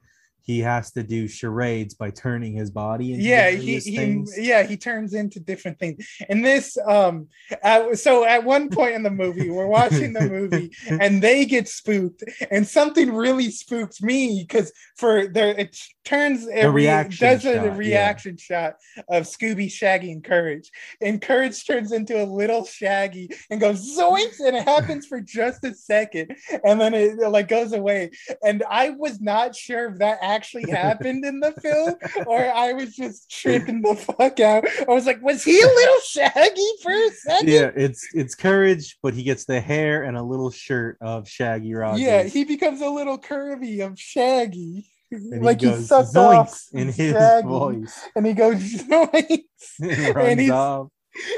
he 0.43 0.59
has 0.59 0.91
to 0.91 1.03
do 1.03 1.27
charades 1.27 1.93
by 1.93 2.09
turning 2.09 2.53
his 2.53 2.69
body 2.69 3.13
into 3.13 3.23
yeah 3.23 3.49
he, 3.49 3.79
he 3.79 4.25
yeah 4.37 4.63
he 4.63 4.77
turns 4.77 5.13
into 5.13 5.39
different 5.39 5.79
things. 5.79 6.07
And 6.29 6.43
this 6.43 6.77
um 6.85 7.27
at, 7.63 7.97
so 7.97 8.25
at 8.25 8.43
one 8.43 8.69
point 8.69 8.95
in 8.95 9.03
the 9.03 9.11
movie 9.11 9.49
we're 9.49 9.67
watching 9.67 10.13
the 10.13 10.21
movie 10.29 10.71
and 10.89 11.21
they 11.21 11.45
get 11.45 11.67
spooked 11.67 12.23
and 12.49 12.67
something 12.67 13.13
really 13.13 13.51
spooks 13.51 14.01
me 14.01 14.45
because 14.47 14.71
for 14.97 15.27
there 15.27 15.49
it 15.57 15.77
turns 16.03 16.47
it 16.47 16.65
re- 16.65 16.83
reaction 16.85 17.27
does 17.27 17.45
a 17.45 17.53
shot, 17.53 17.65
yeah. 17.65 17.77
reaction 17.77 18.37
shot 18.37 18.75
of 19.09 19.23
scooby 19.23 19.71
shaggy 19.71 20.11
and 20.11 20.23
courage. 20.23 20.71
And 21.01 21.21
courage 21.21 21.65
turns 21.65 21.91
into 21.91 22.21
a 22.21 22.25
little 22.25 22.65
shaggy 22.65 23.29
and 23.49 23.61
goes 23.61 23.97
zoinks 23.97 24.39
and 24.39 24.55
it 24.55 24.63
happens 24.63 25.05
for 25.05 25.21
just 25.21 25.63
a 25.63 25.73
second 25.73 26.35
and 26.63 26.81
then 26.81 26.93
it 26.93 27.17
like 27.17 27.47
goes 27.47 27.73
away. 27.73 28.11
And 28.43 28.63
i 28.69 28.89
was 28.89 29.21
not 29.21 29.55
sure 29.55 29.91
if 29.91 29.99
that 29.99 30.19
actually 30.35 30.69
happened 30.71 31.23
in 31.25 31.39
the 31.39 31.51
film 31.61 31.95
or 32.27 32.39
I 32.51 32.73
was 32.73 32.95
just 32.95 33.29
tripping 33.29 33.81
the 33.81 33.95
fuck 33.95 34.39
out. 34.39 34.65
I 34.87 34.91
was 34.91 35.05
like, 35.05 35.21
was 35.21 35.43
he 35.43 35.59
a 35.61 35.65
little 35.65 35.99
shaggy 36.09 36.71
for 36.81 36.91
a 36.91 37.09
second? 37.11 37.49
yeah, 37.49 37.71
it's 37.75 38.07
it's 38.13 38.35
courage, 38.35 38.97
but 39.03 39.13
he 39.13 39.23
gets 39.23 39.45
the 39.45 39.59
hair 39.61 40.03
and 40.03 40.17
a 40.17 40.23
little 40.23 40.51
shirt 40.51 40.97
of 41.01 41.27
Shaggy 41.27 41.73
Rogers. 41.73 42.01
Yeah, 42.01 42.23
he 42.23 42.43
becomes 42.45 42.81
a 42.81 42.89
little 42.89 43.17
curvy 43.17 43.85
of 43.85 43.99
Shaggy. 43.99 44.85
and 45.11 45.43
like 45.43 45.59
he 45.61 45.69
he, 45.69 45.81
sucks 45.83 46.15
off 46.15 46.61
in 46.73 46.87
his 46.87 47.11
Shaggy, 47.13 47.47
voice. 47.47 47.99
and 48.15 48.25
he 48.25 48.33
goes 48.33 48.57
zoinks, 48.83 49.35
and 49.79 50.39
he's- 50.39 50.51
off. 50.51 50.87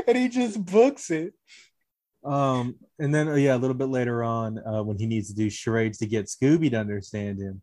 and 0.08 0.16
he 0.18 0.28
just 0.30 0.64
books 0.64 1.10
it. 1.10 1.34
Um, 2.24 2.76
and 3.00 3.14
then 3.14 3.28
uh, 3.28 3.34
yeah, 3.36 3.56
a 3.56 3.58
little 3.58 3.74
bit 3.74 3.90
later 3.90 4.24
on, 4.24 4.58
uh, 4.60 4.82
when 4.84 4.98
he 4.98 5.08
needs 5.08 5.28
to 5.30 5.36
do 5.36 5.50
charades 5.50 5.98
to 5.98 6.06
get 6.06 6.28
Scooby 6.28 6.70
to 6.72 6.78
understand 6.80 7.40
him, 7.40 7.62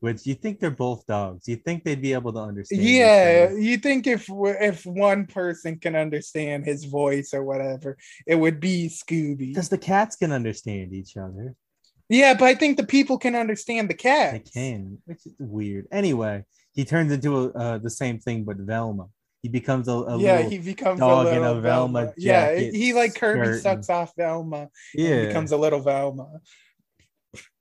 which 0.00 0.26
you 0.26 0.34
think 0.34 0.60
they're 0.60 0.70
both 0.70 1.06
dogs, 1.06 1.48
you 1.48 1.56
think 1.56 1.84
they'd 1.84 2.00
be 2.00 2.12
able 2.12 2.32
to 2.32 2.38
understand. 2.38 2.82
Yeah, 2.82 3.50
you 3.50 3.78
think 3.78 4.06
if 4.06 4.28
if 4.30 4.86
one 4.86 5.26
person 5.26 5.78
can 5.78 5.96
understand 5.96 6.64
his 6.64 6.84
voice 6.84 7.34
or 7.34 7.42
whatever, 7.42 7.96
it 8.26 8.36
would 8.36 8.60
be 8.60 8.88
Scooby. 8.88 9.48
because 9.48 9.68
the 9.68 9.78
cats 9.78 10.16
can 10.16 10.32
understand 10.32 10.92
each 10.92 11.16
other. 11.16 11.54
Yeah, 12.08 12.34
but 12.34 12.46
I 12.46 12.54
think 12.54 12.76
the 12.76 12.86
people 12.86 13.18
can 13.18 13.34
understand 13.34 13.90
the 13.90 13.94
cat. 13.94 14.32
They 14.32 14.50
can, 14.60 14.98
which 15.04 15.26
is 15.26 15.34
weird. 15.38 15.86
Anyway, 15.92 16.44
he 16.72 16.84
turns 16.84 17.12
into 17.12 17.36
a, 17.36 17.48
uh, 17.50 17.78
the 17.78 17.90
same 17.90 18.18
thing, 18.18 18.44
but 18.44 18.56
Velma. 18.56 19.08
He 19.42 19.48
becomes 19.48 19.86
a, 19.86 19.92
a 19.92 20.18
yeah, 20.18 20.36
little, 20.36 20.50
he 20.50 20.58
becomes 20.58 20.98
dog 20.98 21.26
a 21.26 21.36
in 21.36 21.44
a 21.44 21.60
Velma 21.60 22.12
Yeah, 22.16 22.56
he 22.56 22.92
like 22.92 23.14
Kirby 23.14 23.58
sucks 23.58 23.88
off 23.88 24.12
Velma 24.16 24.68
yeah. 24.94 25.10
and 25.10 25.28
becomes 25.28 25.52
a 25.52 25.56
little 25.56 25.80
Velma. 25.80 26.40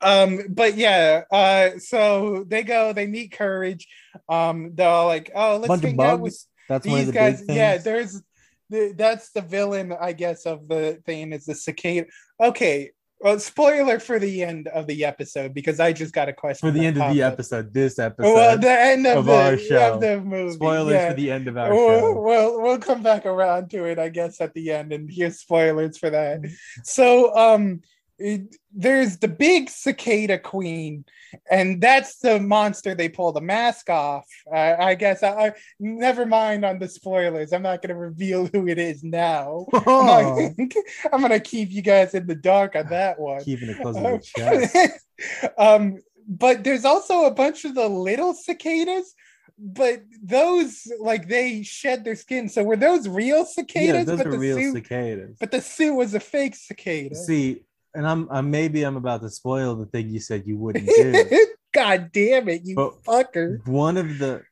Um, 0.02 0.42
but 0.50 0.78
yeah, 0.78 1.24
uh, 1.32 1.80
so 1.80 2.46
they 2.48 2.64
go, 2.64 2.94
they 2.94 3.08
meet 3.08 3.32
Courage. 3.32 3.88
Um, 4.30 4.72
they're 4.74 4.88
all 4.90 5.08
like, 5.08 5.32
oh, 5.36 5.58
let's 5.58 5.68
bunch 5.68 5.84
hang 5.84 6.02
out 6.02 6.20
with 6.20 6.38
That's 6.70 6.86
one 6.86 7.00
of 7.00 7.06
these 7.06 7.14
the 7.14 7.20
guys. 7.20 7.44
Yeah, 7.48 7.78
there's 7.78 8.22
the, 8.70 8.94
that's 8.96 9.32
the 9.32 9.42
villain, 9.42 9.94
I 10.00 10.14
guess, 10.14 10.46
of 10.46 10.68
the 10.68 11.02
thing 11.06 11.34
is 11.34 11.46
the 11.46 11.56
cicada. 11.56 12.08
Okay. 12.42 12.92
Well, 13.20 13.40
spoiler 13.40 14.00
for 14.00 14.20
the 14.20 14.44
end 14.44 14.68
of 14.68 14.86
the 14.86 15.04
episode 15.04 15.56
because 15.56 15.80
I 15.80 15.92
just 15.92 16.14
got 16.14 16.30
a 16.30 16.34
question 16.34 16.70
for 16.70 16.72
the 16.72 16.86
end 16.86 17.02
of 17.02 17.12
the 17.12 17.24
up. 17.24 17.34
episode, 17.34 17.74
this 17.74 17.98
episode. 17.98 18.32
Well, 18.32 18.60
the 18.60 18.70
end 18.70 19.08
of, 19.08 19.18
of 19.18 19.26
the, 19.26 19.34
our 19.34 19.58
show. 19.58 19.94
of 19.96 20.02
the 20.02 20.22
movie. 20.22 20.54
Spoilers 20.54 20.94
yeah. 20.94 21.10
for 21.10 21.16
the 21.16 21.32
end 21.32 21.48
of 21.48 21.58
our 21.58 21.74
we'll, 21.74 22.00
show. 22.00 22.22
we'll 22.22 22.62
we'll 22.62 22.78
come 22.78 23.02
back 23.02 23.26
around 23.26 23.72
to 23.72 23.86
it, 23.86 23.98
I 23.98 24.10
guess, 24.10 24.40
at 24.40 24.54
the 24.54 24.72
end, 24.72 24.94
and 24.94 25.10
here's 25.12 25.40
spoilers 25.40 25.98
for 25.98 26.12
that. 26.12 26.42
So, 26.84 27.36
um, 27.36 27.82
it- 28.20 28.56
there's 28.74 29.18
the 29.18 29.28
big 29.28 29.70
cicada 29.70 30.38
queen, 30.38 31.04
and 31.50 31.82
that's 31.82 32.20
the 32.20 32.40
monster 32.40 32.94
they 32.94 33.10
pull 33.10 33.32
the 33.32 33.42
mask 33.42 33.90
off. 33.90 34.26
Uh, 34.52 34.76
I 34.78 34.96
guess 34.96 35.24
I, 35.24 35.48
I 35.48 35.54
never 35.80 36.26
mind 36.26 36.64
on 36.64 36.78
the 36.80 36.88
spoilers. 36.88 37.54
I'm 37.54 37.64
not 37.64 37.82
going 37.82 37.90
to 37.90 37.96
reveal 38.00 38.48
who 38.48 38.68
it 38.68 38.78
is 38.78 39.04
now. 39.04 39.66
I'm, 39.74 39.84
Oh, 39.88 40.50
I'm 41.14 41.22
gonna 41.22 41.40
keep 41.40 41.72
you 41.72 41.82
guys 41.82 42.14
in 42.14 42.28
the 42.28 42.36
dark 42.36 42.76
on 42.76 42.88
that 42.90 43.20
one. 43.20 43.44
keeping 43.44 43.70
it 43.70 43.78
close 43.82 43.96
to 43.96 44.02
the 44.02 44.20
chest. 44.20 45.52
um, 45.58 45.98
but 46.28 46.64
there's 46.64 46.86
also 46.86 47.26
a 47.26 47.32
bunch 47.32 47.66
of 47.66 47.74
the 47.74 47.88
little 47.88 48.34
cicadas, 48.34 49.14
but 49.58 50.04
those 50.22 50.86
like 51.00 51.28
they 51.28 51.64
shed 51.64 52.04
their 52.04 52.16
skin. 52.16 52.48
So 52.50 52.64
were 52.64 52.76
those 52.76 53.08
real 53.08 53.46
cicadas? 53.46 53.88
Yeah, 53.88 54.04
those 54.04 54.18
but 54.20 54.28
are 54.28 54.32
the 54.32 54.38
real 54.40 54.58
suit, 54.58 54.74
cicadas. 54.74 55.38
but 55.40 55.52
the 55.52 55.62
suit 55.62 55.96
was 55.96 56.14
a 56.14 56.20
fake 56.20 56.56
cicada. 56.56 57.16
See, 57.16 57.64
and 57.94 58.08
I'm, 58.08 58.28
I'm 58.30 58.52
maybe 58.52 58.84
I'm 58.84 58.98
about 58.98 59.22
to 59.22 59.30
spoil 59.30 59.76
the 59.76 59.86
thing 59.86 60.10
you 60.10 60.20
said 60.20 60.44
you 60.46 60.58
wouldn't 60.58 60.88
do. 60.88 61.48
God 61.74 62.12
damn 62.12 62.50
it, 62.50 62.62
you 62.66 62.76
But- 62.76 63.04
fucker! 63.04 63.66
One 63.68 63.98
of 63.98 64.18
the 64.18 64.44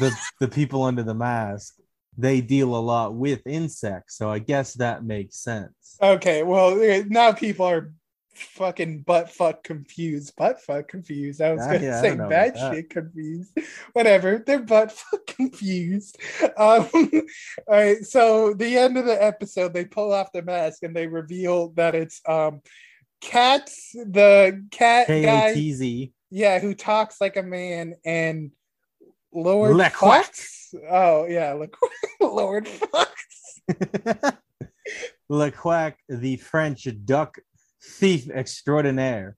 the 0.00 0.16
the 0.40 0.48
people 0.48 0.82
under 0.82 1.02
the 1.02 1.14
mask, 1.14 1.76
they 2.16 2.40
deal 2.40 2.74
a 2.74 2.78
lot 2.78 3.14
with 3.14 3.46
insects, 3.46 4.16
so 4.16 4.30
I 4.30 4.38
guess 4.38 4.74
that 4.74 5.04
makes 5.04 5.36
sense. 5.36 5.96
Okay, 6.00 6.42
well 6.42 6.80
eh, 6.80 7.04
now 7.08 7.32
people 7.32 7.66
are 7.66 7.92
fucking 8.36 9.00
butt 9.02 9.30
fuck 9.30 9.62
confused. 9.64 10.34
Butt 10.36 10.60
fuck 10.60 10.88
confused. 10.88 11.40
I 11.40 11.52
was 11.52 11.62
Ah, 11.62 11.72
gonna 11.72 11.84
yeah, 11.84 12.00
say 12.00 12.16
bad 12.16 12.56
shit 12.56 12.90
confused. 12.90 13.56
Whatever. 13.92 14.42
They're 14.46 14.60
butt 14.60 14.92
fuck 14.92 15.26
confused. 15.26 16.18
Um, 16.56 16.88
all 16.96 17.22
right. 17.68 18.04
So 18.04 18.54
the 18.54 18.76
end 18.78 18.96
of 18.98 19.06
the 19.06 19.22
episode, 19.22 19.72
they 19.74 19.84
pull 19.84 20.12
off 20.12 20.32
the 20.32 20.42
mask 20.42 20.82
and 20.82 20.94
they 20.94 21.06
reveal 21.06 21.68
that 21.70 21.94
it's 21.94 22.20
um 22.28 22.60
Katz, 23.20 23.92
the 23.92 24.66
cat 24.70 25.06
K 25.06 25.22
A 25.22 25.26
guy, 25.26 26.10
yeah, 26.30 26.58
who 26.58 26.74
talks 26.74 27.20
like 27.20 27.36
a 27.36 27.42
man, 27.42 27.94
and 28.04 28.50
Lord 29.32 29.76
Le 29.76 29.90
Quack. 29.90 30.26
Fox. 30.26 30.74
Oh 30.90 31.26
yeah, 31.26 31.52
look, 31.54 31.76
Lord 32.20 32.68
Fox. 32.68 33.60
Le 35.28 35.50
Quack, 35.50 35.98
the 36.08 36.36
French 36.36 36.86
duck 37.04 37.38
thief 37.84 38.30
extraordinaire. 38.30 39.36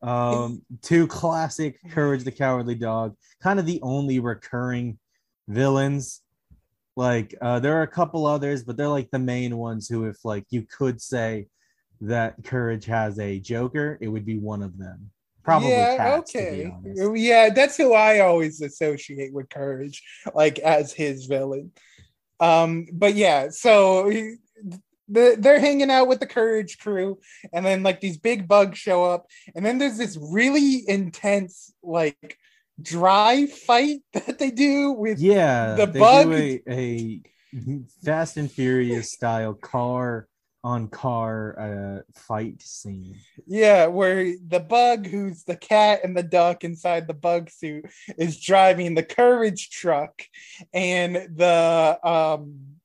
Um, 0.00 0.62
two 0.82 1.06
classic 1.06 1.78
Courage 1.90 2.24
the 2.24 2.30
Cowardly 2.30 2.76
Dog, 2.76 3.16
kind 3.42 3.58
of 3.58 3.66
the 3.66 3.80
only 3.82 4.20
recurring 4.20 4.98
villains. 5.48 6.20
Like, 6.96 7.34
uh, 7.40 7.60
there 7.60 7.76
are 7.78 7.82
a 7.82 7.88
couple 7.88 8.26
others, 8.26 8.64
but 8.64 8.76
they're 8.76 8.88
like 8.88 9.10
the 9.10 9.18
main 9.18 9.56
ones 9.56 9.88
who, 9.88 10.06
if 10.06 10.24
like 10.24 10.44
you 10.50 10.62
could 10.62 11.00
say 11.00 11.46
that 12.00 12.34
Courage 12.44 12.84
has 12.86 13.18
a 13.18 13.40
Joker, 13.40 13.98
it 14.00 14.08
would 14.08 14.24
be 14.24 14.38
one 14.38 14.62
of 14.62 14.78
them. 14.78 15.10
Probably 15.42 15.70
yeah, 15.70 16.16
okay. 16.20 16.70
Yeah, 17.14 17.50
that's 17.50 17.76
who 17.76 17.94
I 17.94 18.20
always 18.20 18.60
associate 18.60 19.32
with 19.32 19.48
Courage, 19.48 20.02
like 20.34 20.58
as 20.58 20.92
his 20.92 21.26
villain. 21.26 21.72
Um, 22.38 22.86
but 22.92 23.14
yeah, 23.14 23.48
so 23.48 24.12
the, 25.08 25.36
they're 25.38 25.60
hanging 25.60 25.90
out 25.90 26.08
with 26.08 26.20
the 26.20 26.26
Courage 26.26 26.78
crew, 26.78 27.18
and 27.52 27.64
then 27.64 27.82
like 27.82 28.00
these 28.00 28.18
big 28.18 28.46
bugs 28.46 28.78
show 28.78 29.04
up, 29.04 29.26
and 29.54 29.64
then 29.64 29.78
there's 29.78 29.98
this 29.98 30.18
really 30.20 30.88
intense 30.88 31.72
like 31.82 32.38
dry 32.80 33.46
fight 33.46 34.00
that 34.12 34.38
they 34.38 34.50
do 34.50 34.92
with 34.92 35.18
Yeah, 35.18 35.74
the 35.74 35.86
bug- 35.86 36.32
a, 36.32 36.60
a 36.68 37.20
Fast 38.04 38.36
and 38.36 38.50
Furious 38.50 39.12
style 39.12 39.54
car 39.54 40.28
on 40.64 40.88
car 40.88 41.58
uh, 41.58 42.02
fight 42.20 42.60
scene. 42.60 43.16
Yeah, 43.46 43.86
where 43.86 44.34
the 44.46 44.60
bug, 44.60 45.06
who's 45.06 45.44
the 45.44 45.56
cat 45.56 46.00
and 46.04 46.16
the 46.16 46.22
duck 46.22 46.64
inside 46.64 47.06
the 47.06 47.14
bug 47.14 47.48
suit, 47.48 47.86
is 48.18 48.40
driving 48.40 48.94
the 48.94 49.02
courage 49.04 49.70
truck, 49.70 50.22
and 50.74 51.14
the 51.14 51.98
um 52.02 52.77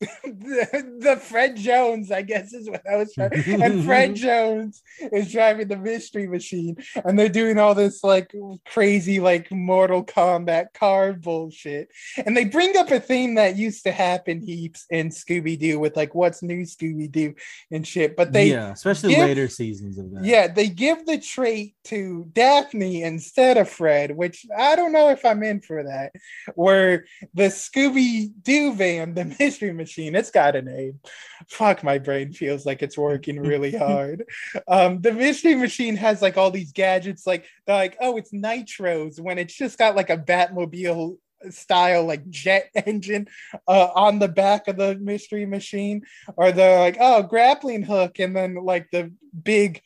the, 0.00 0.98
the 1.00 1.16
Fred 1.16 1.56
Jones, 1.56 2.12
I 2.12 2.22
guess 2.22 2.52
is 2.52 2.70
what 2.70 2.82
I 2.88 2.96
was 2.96 3.12
trying. 3.12 3.32
And 3.60 3.84
Fred 3.84 4.14
Jones 4.14 4.82
is 5.00 5.32
driving 5.32 5.66
the 5.66 5.76
mystery 5.76 6.28
machine, 6.28 6.76
and 7.04 7.18
they're 7.18 7.28
doing 7.28 7.58
all 7.58 7.74
this 7.74 8.04
like 8.04 8.32
crazy, 8.66 9.18
like 9.18 9.50
Mortal 9.50 10.04
Kombat 10.04 10.72
car 10.72 11.12
bullshit. 11.14 11.90
And 12.24 12.36
they 12.36 12.44
bring 12.44 12.76
up 12.76 12.92
a 12.92 13.00
theme 13.00 13.34
that 13.34 13.56
used 13.56 13.82
to 13.84 13.92
happen 13.92 14.40
heaps 14.40 14.86
in 14.90 15.08
Scooby 15.08 15.58
Doo 15.58 15.80
with 15.80 15.96
like 15.96 16.14
what's 16.14 16.42
new 16.44 16.62
Scooby 16.62 17.10
Doo 17.10 17.34
and 17.72 17.84
shit. 17.86 18.16
But 18.16 18.32
they 18.32 18.50
yeah, 18.50 18.70
especially 18.72 19.14
give- 19.14 19.26
later 19.26 19.48
seasons 19.48 19.98
of 19.98 20.12
that. 20.12 20.24
yeah, 20.24 20.46
they 20.46 20.68
give 20.68 21.06
the 21.06 21.18
trait 21.18 21.74
to 21.84 22.28
Daphne 22.32 23.02
instead 23.02 23.56
of 23.56 23.68
Fred, 23.68 24.14
which 24.16 24.46
I 24.56 24.76
don't 24.76 24.92
know 24.92 25.08
if 25.08 25.24
I'm 25.24 25.42
in 25.42 25.60
for 25.60 25.82
that. 25.82 26.12
Where 26.54 27.06
the 27.34 27.44
Scooby 27.48 28.30
Doo 28.42 28.74
van, 28.74 29.14
the 29.14 29.24
mystery 29.24 29.72
machine, 29.72 29.87
it's 29.96 30.30
got 30.30 30.56
a 30.56 30.62
name. 30.62 31.00
Fuck, 31.48 31.82
my 31.82 31.98
brain 31.98 32.32
feels 32.32 32.66
like 32.66 32.82
it's 32.82 32.98
working 32.98 33.40
really 33.40 33.76
hard. 33.76 34.24
Um, 34.66 35.00
the 35.00 35.12
mystery 35.12 35.54
machine 35.54 35.96
has 35.96 36.22
like 36.22 36.36
all 36.36 36.50
these 36.50 36.72
gadgets, 36.72 37.26
like 37.26 37.46
they're 37.66 37.76
like, 37.76 37.96
oh, 38.00 38.16
it's 38.16 38.32
nitros, 38.32 39.20
when 39.20 39.38
it's 39.38 39.54
just 39.54 39.78
got 39.78 39.96
like 39.96 40.10
a 40.10 40.18
Batmobile 40.18 41.16
style 41.50 42.04
like 42.04 42.28
jet 42.28 42.70
engine 42.86 43.28
uh, 43.68 43.88
on 43.94 44.18
the 44.18 44.28
back 44.28 44.68
of 44.68 44.76
the 44.76 44.96
mystery 44.96 45.46
machine 45.46 46.02
or 46.36 46.50
they're 46.50 46.80
like 46.80 46.96
oh 46.98 47.22
grappling 47.22 47.82
hook 47.82 48.18
and 48.18 48.34
then 48.34 48.56
like 48.56 48.88
the 48.90 49.12
big 49.44 49.80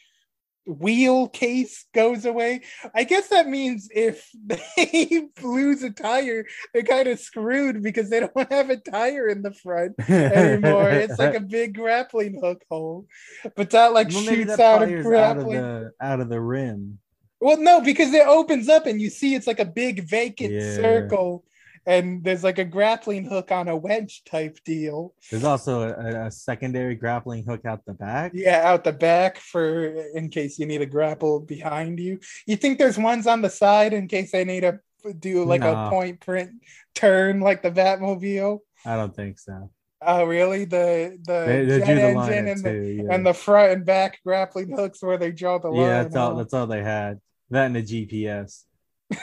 wheel 0.66 1.28
case 1.28 1.86
goes 1.92 2.24
away 2.24 2.60
i 2.94 3.02
guess 3.02 3.28
that 3.28 3.48
means 3.48 3.88
if 3.92 4.30
they 4.46 5.22
lose 5.42 5.82
a 5.82 5.90
tire 5.90 6.46
they're 6.72 6.84
kind 6.84 7.08
of 7.08 7.18
screwed 7.18 7.82
because 7.82 8.08
they 8.10 8.20
don't 8.20 8.52
have 8.52 8.70
a 8.70 8.76
tire 8.76 9.26
in 9.28 9.42
the 9.42 9.52
front 9.52 9.92
anymore 10.08 10.88
it's 10.90 11.18
like 11.18 11.34
a 11.34 11.40
big 11.40 11.74
grappling 11.74 12.38
hook 12.40 12.62
hole 12.70 13.06
but 13.56 13.70
that 13.70 13.92
like 13.92 14.08
well, 14.12 14.22
shoots 14.22 14.56
that 14.56 14.60
out 14.60 14.82
a 14.82 14.86
fire's 14.86 15.06
out 15.06 15.36
of 15.36 15.44
grappling 15.44 15.60
the 15.60 15.92
out 16.00 16.20
of 16.20 16.28
the 16.28 16.40
rim. 16.40 16.98
well, 17.40 17.56
no, 17.58 17.80
because 17.80 18.12
it 18.14 18.26
opens 18.26 18.68
up 18.68 18.86
and 18.86 19.00
you 19.00 19.10
see 19.10 19.34
it's 19.34 19.48
like 19.48 19.58
a 19.58 19.64
big 19.64 20.08
vacant 20.08 20.52
Yeah. 20.52 20.76
circle, 20.76 21.44
and 21.86 22.22
there's 22.22 22.44
like 22.44 22.58
a 22.58 22.64
grappling 22.64 23.24
hook 23.24 23.50
on 23.50 23.68
a 23.68 23.76
wedge 23.76 24.22
type 24.24 24.58
deal. 24.64 25.14
There's 25.30 25.44
also 25.44 25.82
a, 25.82 26.26
a 26.26 26.30
secondary 26.30 26.94
grappling 26.94 27.44
hook 27.44 27.64
out 27.66 27.84
the 27.86 27.94
back. 27.94 28.32
Yeah, 28.34 28.62
out 28.64 28.84
the 28.84 28.92
back 28.92 29.38
for 29.38 29.84
in 30.14 30.28
case 30.28 30.58
you 30.58 30.66
need 30.66 30.80
a 30.82 30.86
grapple 30.86 31.40
behind 31.40 31.98
you. 31.98 32.20
You 32.46 32.56
think 32.56 32.78
there's 32.78 32.98
ones 32.98 33.26
on 33.26 33.42
the 33.42 33.50
side 33.50 33.92
in 33.92 34.06
case 34.08 34.30
they 34.32 34.44
need 34.44 34.60
to 34.60 34.78
do 35.18 35.44
like 35.44 35.62
Nah. 35.62 35.88
a 35.88 35.90
point 35.90 36.20
print 36.20 36.50
turn 36.94 37.40
like 37.40 37.62
the 37.62 37.70
Batmobile? 37.70 38.60
I 38.86 38.96
don't 38.96 39.14
think 39.14 39.38
so. 39.38 39.70
Oh, 40.04 40.24
really? 40.24 40.64
The 40.64 41.18
the 41.24 41.44
They, 41.46 41.64
they 41.64 41.78
jet 41.78 41.94
the 41.94 42.02
engine 42.20 42.48
and 42.48 42.64
the. 42.64 43.02
Yeah. 43.04 43.14
and 43.14 43.24
the 43.26 43.34
front 43.34 43.72
and 43.72 43.84
back 43.86 44.18
grappling 44.24 44.70
hooks 44.70 45.02
where 45.02 45.16
they 45.18 45.30
draw 45.32 45.58
the 45.58 45.68
line. 45.68 45.80
yeah, 45.80 46.02
that's 46.02 46.16
all. 46.16 46.34
That's 46.36 46.54
all 46.54 46.66
they 46.66 46.82
had. 46.82 47.20
That 47.50 47.66
and 47.66 47.76
a 47.76 47.82
GPS. 47.82 48.62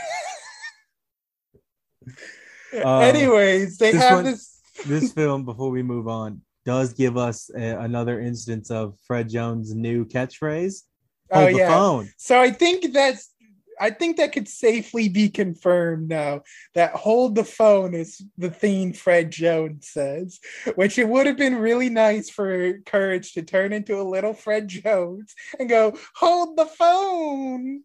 Um, 2.73 3.01
Anyways, 3.03 3.77
they 3.77 3.91
this 3.91 4.01
have 4.01 4.15
one- 4.17 4.25
this. 4.25 4.60
this 4.86 5.12
film, 5.19 5.45
before 5.45 5.69
we 5.71 5.82
move 5.84 6.08
on, 6.08 6.41
does 6.65 6.93
give 6.93 7.17
us 7.17 7.49
a, 7.55 7.77
another 7.79 8.19
instance 8.19 8.69
of 8.69 8.95
Fred 9.08 9.29
Jones' 9.29 9.73
new 9.73 10.05
catchphrase. 10.05 10.84
Oh 11.32 11.41
Hold 11.41 11.53
the 11.53 11.58
yeah. 11.58 11.69
phone. 11.69 12.10
So 12.17 12.39
I 12.39 12.51
think 12.51 12.93
that's 12.93 13.34
I 13.82 13.91
think 13.91 14.17
that 14.17 14.34
could 14.34 14.49
safely 14.49 15.08
be 15.08 15.29
confirmed 15.29 16.10
now 16.10 16.41
that 16.75 16.91
hold 16.95 17.36
the 17.36 17.45
phone 17.45 17.93
is 17.93 18.21
the 18.38 18.49
theme 18.49 18.91
Fred 18.91 19.32
Jones 19.32 19.88
says, 19.88 20.39
which 20.75 20.99
it 20.99 21.08
would 21.08 21.25
have 21.27 21.38
been 21.38 21.55
really 21.55 21.88
nice 21.89 22.29
for 22.29 22.79
Courage 22.86 23.32
to 23.34 23.41
turn 23.41 23.71
into 23.71 23.99
a 24.01 24.03
little 24.03 24.34
Fred 24.34 24.67
Jones 24.67 25.34
and 25.58 25.69
go, 25.69 25.97
hold 26.15 26.58
the 26.58 26.65
phone. 26.65 27.84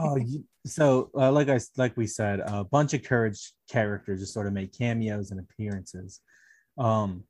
Oh, 0.00 0.16
you, 0.16 0.44
so 0.66 1.10
uh, 1.16 1.30
like 1.30 1.48
I 1.48 1.60
like 1.76 1.96
we 1.96 2.06
said, 2.06 2.40
a 2.40 2.64
bunch 2.64 2.94
of 2.94 3.02
courage 3.02 3.52
characters 3.70 4.20
just 4.20 4.32
sort 4.32 4.46
of 4.46 4.52
make 4.52 4.76
cameos 4.76 5.30
and 5.30 5.40
appearances. 5.40 6.20
Um, 6.78 7.24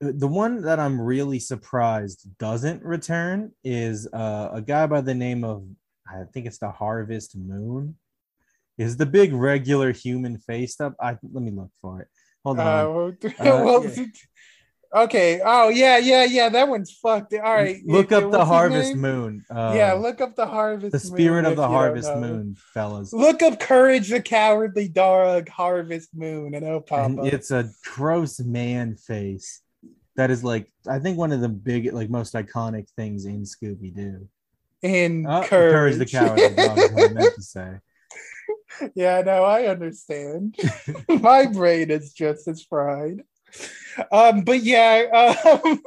the 0.00 0.28
one 0.28 0.62
that 0.62 0.80
I'm 0.80 1.00
really 1.00 1.38
surprised 1.38 2.26
doesn't 2.38 2.82
return 2.82 3.52
is 3.64 4.06
uh, 4.12 4.48
a 4.52 4.62
guy 4.62 4.86
by 4.86 5.00
the 5.02 5.14
name 5.14 5.44
of 5.44 5.64
I 6.08 6.24
think 6.32 6.46
it's 6.46 6.58
the 6.58 6.70
Harvest 6.70 7.36
Moon. 7.36 7.96
Is 8.78 8.96
the 8.96 9.06
big 9.06 9.32
regular 9.32 9.92
human 9.92 10.38
face 10.38 10.80
up? 10.80 10.94
I 11.00 11.16
let 11.22 11.42
me 11.42 11.50
look 11.50 11.70
for 11.82 12.00
it. 12.00 12.08
Hold 12.44 12.60
on. 12.60 12.66
Uh, 12.66 12.90
Uh, 13.38 13.64
well, 13.64 13.84
yeah. 13.84 14.04
Okay. 14.94 15.40
Oh 15.44 15.68
yeah, 15.68 15.98
yeah, 15.98 16.24
yeah. 16.24 16.48
That 16.48 16.68
one's 16.68 16.90
fucked. 16.90 17.34
All 17.34 17.40
right. 17.40 17.80
look 17.84 18.12
up 18.12 18.30
the 18.30 18.38
what's 18.38 18.48
Harvest 18.48 18.90
name? 18.90 19.00
Moon. 19.00 19.44
Uh, 19.50 19.72
yeah, 19.76 19.92
look 19.94 20.20
up 20.20 20.36
the 20.36 20.46
Harvest 20.46 20.92
the 20.92 20.98
spirit 20.98 21.44
of 21.44 21.56
the 21.56 21.66
Harvest. 21.66 22.14
Moon, 22.16 22.56
fellas. 22.74 23.12
Look 23.12 23.42
up 23.42 23.60
Courage 23.60 24.08
the 24.08 24.20
Cowardly 24.20 24.88
Dog 24.88 25.48
Harvest 25.48 26.10
Moon 26.14 26.54
and 26.54 26.86
pop 26.86 27.06
and 27.06 27.26
it's 27.26 27.50
a 27.50 27.70
gross 27.94 28.40
man 28.40 28.96
face 28.96 29.60
that 30.16 30.30
is 30.30 30.42
like 30.44 30.70
I 30.88 30.98
think 30.98 31.18
one 31.18 31.32
of 31.32 31.40
the 31.40 31.48
big 31.48 31.92
like 31.92 32.10
most 32.10 32.34
iconic 32.34 32.88
things 32.96 33.24
in 33.24 33.42
Scooby 33.42 33.94
Doo. 33.94 34.28
In 34.82 35.26
Uh, 35.26 35.42
courage. 35.44 35.72
Courage 35.72 35.96
the 35.96 36.06
Cowardly 36.06 36.54
Dog 36.54 36.76
what 36.76 37.10
I 37.10 37.12
meant 37.12 37.34
to 37.34 37.42
say. 37.42 37.78
yeah, 38.94 39.22
no, 39.22 39.44
I 39.44 39.66
understand. 39.66 40.56
My 41.08 41.46
brain 41.46 41.90
is 41.90 42.12
just 42.12 42.48
as 42.48 42.62
fried. 42.62 43.22
Um, 44.10 44.42
but 44.42 44.62
yeah, 44.62 45.38
um, 45.64 45.82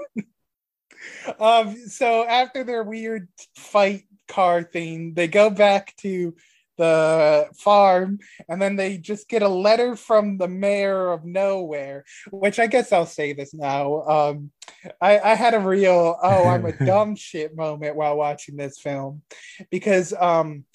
um, 1.40 1.76
so 1.88 2.26
after 2.26 2.64
their 2.64 2.84
weird 2.84 3.28
fight 3.56 4.04
car 4.28 4.64
thing, 4.64 5.14
they 5.14 5.28
go 5.28 5.50
back 5.50 5.96
to 5.98 6.36
the 6.78 7.48
farm 7.56 8.20
and 8.50 8.62
then 8.62 8.76
they 8.76 8.98
just 8.98 9.30
get 9.30 9.44
a 9.44 9.48
letter 9.48 9.96
from 9.96 10.38
the 10.38 10.48
mayor 10.48 11.12
of 11.12 11.24
nowhere 11.24 12.04
which 12.32 12.58
i 12.58 12.66
guess 12.66 12.92
i'll 12.92 13.06
say 13.06 13.32
this 13.32 13.54
now. 13.54 14.02
Um 14.02 14.52
i 15.00 15.20
i 15.20 15.36
had 15.36 15.54
a 15.54 15.60
real 15.60 16.18
oh 16.22 16.48
i'm 16.48 16.66
a 16.66 16.72
dumb 16.86 17.16
shit 17.16 17.56
moment 17.56 17.96
while 17.96 18.18
watching 18.18 18.58
this 18.58 18.80
film 18.80 19.22
because 19.70 20.14
um 20.14 20.66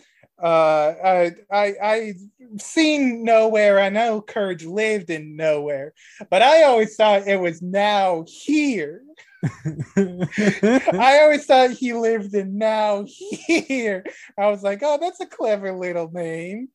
uh 0.43 0.95
I, 1.05 1.35
I 1.51 1.75
i 1.83 2.15
seen 2.59 3.25
nowhere. 3.25 3.81
I 3.81 3.89
know 3.89 4.21
courage 4.21 4.65
lived 4.65 5.11
in 5.11 5.37
nowhere 5.37 5.93
but 6.31 6.43
i 6.43 6.63
always 6.63 6.97
thought 6.97 7.27
it 7.29 7.41
was 7.41 7.61
now 7.61 8.25
here. 8.27 9.03
I 9.97 11.21
always 11.23 11.45
thought 11.47 11.71
he 11.71 11.93
lived 11.93 12.35
in 12.35 12.59
now 12.59 13.05
here. 13.07 14.05
I 14.39 14.49
was 14.49 14.63
like 14.63 14.81
oh 14.83 14.99
that's 15.01 15.21
a 15.21 15.27
clever 15.27 15.73
little 15.73 16.11
name 16.11 16.69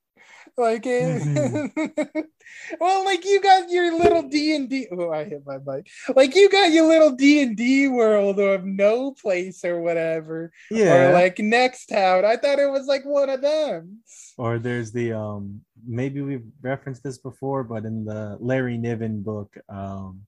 like 0.57 0.83
it, 0.85 2.27
well 2.79 3.03
like 3.05 3.25
you 3.25 3.41
got 3.41 3.69
your 3.69 3.97
little 3.97 4.23
d&d 4.23 4.87
oh 4.91 5.11
i 5.11 5.23
hit 5.23 5.43
my 5.45 5.57
mic 5.65 5.87
like 6.15 6.35
you 6.35 6.49
got 6.49 6.71
your 6.71 6.87
little 6.87 7.11
d&d 7.11 7.87
world 7.87 8.39
of 8.39 8.63
no 8.63 9.11
place 9.11 9.63
or 9.65 9.81
whatever 9.81 10.51
yeah. 10.69 11.09
or 11.09 11.13
like 11.13 11.39
next 11.39 11.87
town. 11.87 12.25
I 12.25 12.37
thought 12.37 12.59
it 12.59 12.69
was 12.69 12.87
like 12.87 13.05
one 13.05 13.29
of 13.29 13.41
them. 13.41 13.99
or 14.37 14.59
there's 14.59 14.91
the 14.91 15.13
um 15.13 15.61
maybe 15.85 16.21
we've 16.21 16.45
referenced 16.61 17.03
this 17.03 17.17
before, 17.17 17.63
but 17.63 17.85
in 17.85 18.05
the 18.05 18.37
Larry 18.39 18.77
Niven 18.77 19.21
book, 19.21 19.55
um 19.69 20.21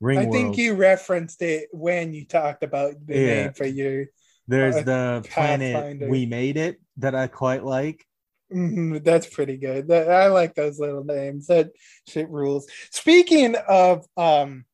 Ring 0.00 0.18
I 0.18 0.26
think 0.26 0.56
you 0.56 0.74
referenced 0.74 1.42
it 1.42 1.68
when 1.72 2.14
you 2.14 2.24
talked 2.24 2.62
about 2.62 2.94
the 3.04 3.18
Yeah. 3.18 3.42
name 3.42 3.52
for 3.52 3.66
your. 3.66 4.06
there's 4.46 4.76
uh, 4.76 4.82
the 4.82 5.28
planet 5.30 5.74
Pathfinder. 5.74 6.08
We 6.08 6.26
Made 6.26 6.56
It 6.56 6.80
that 6.98 7.14
I 7.14 7.26
quite 7.26 7.64
like. 7.64 8.06
Mhm, 8.52 9.04
that's 9.04 9.26
pretty 9.26 9.56
good. 9.56 9.88
That, 9.88 10.10
I 10.10 10.28
like 10.28 10.54
those 10.54 10.78
little 10.78 11.04
names. 11.04 11.48
That 11.48 11.70
shit 12.06 12.28
rules. 12.30 12.66
Speaking 12.90 13.56
of 13.68 14.06
um 14.16 14.64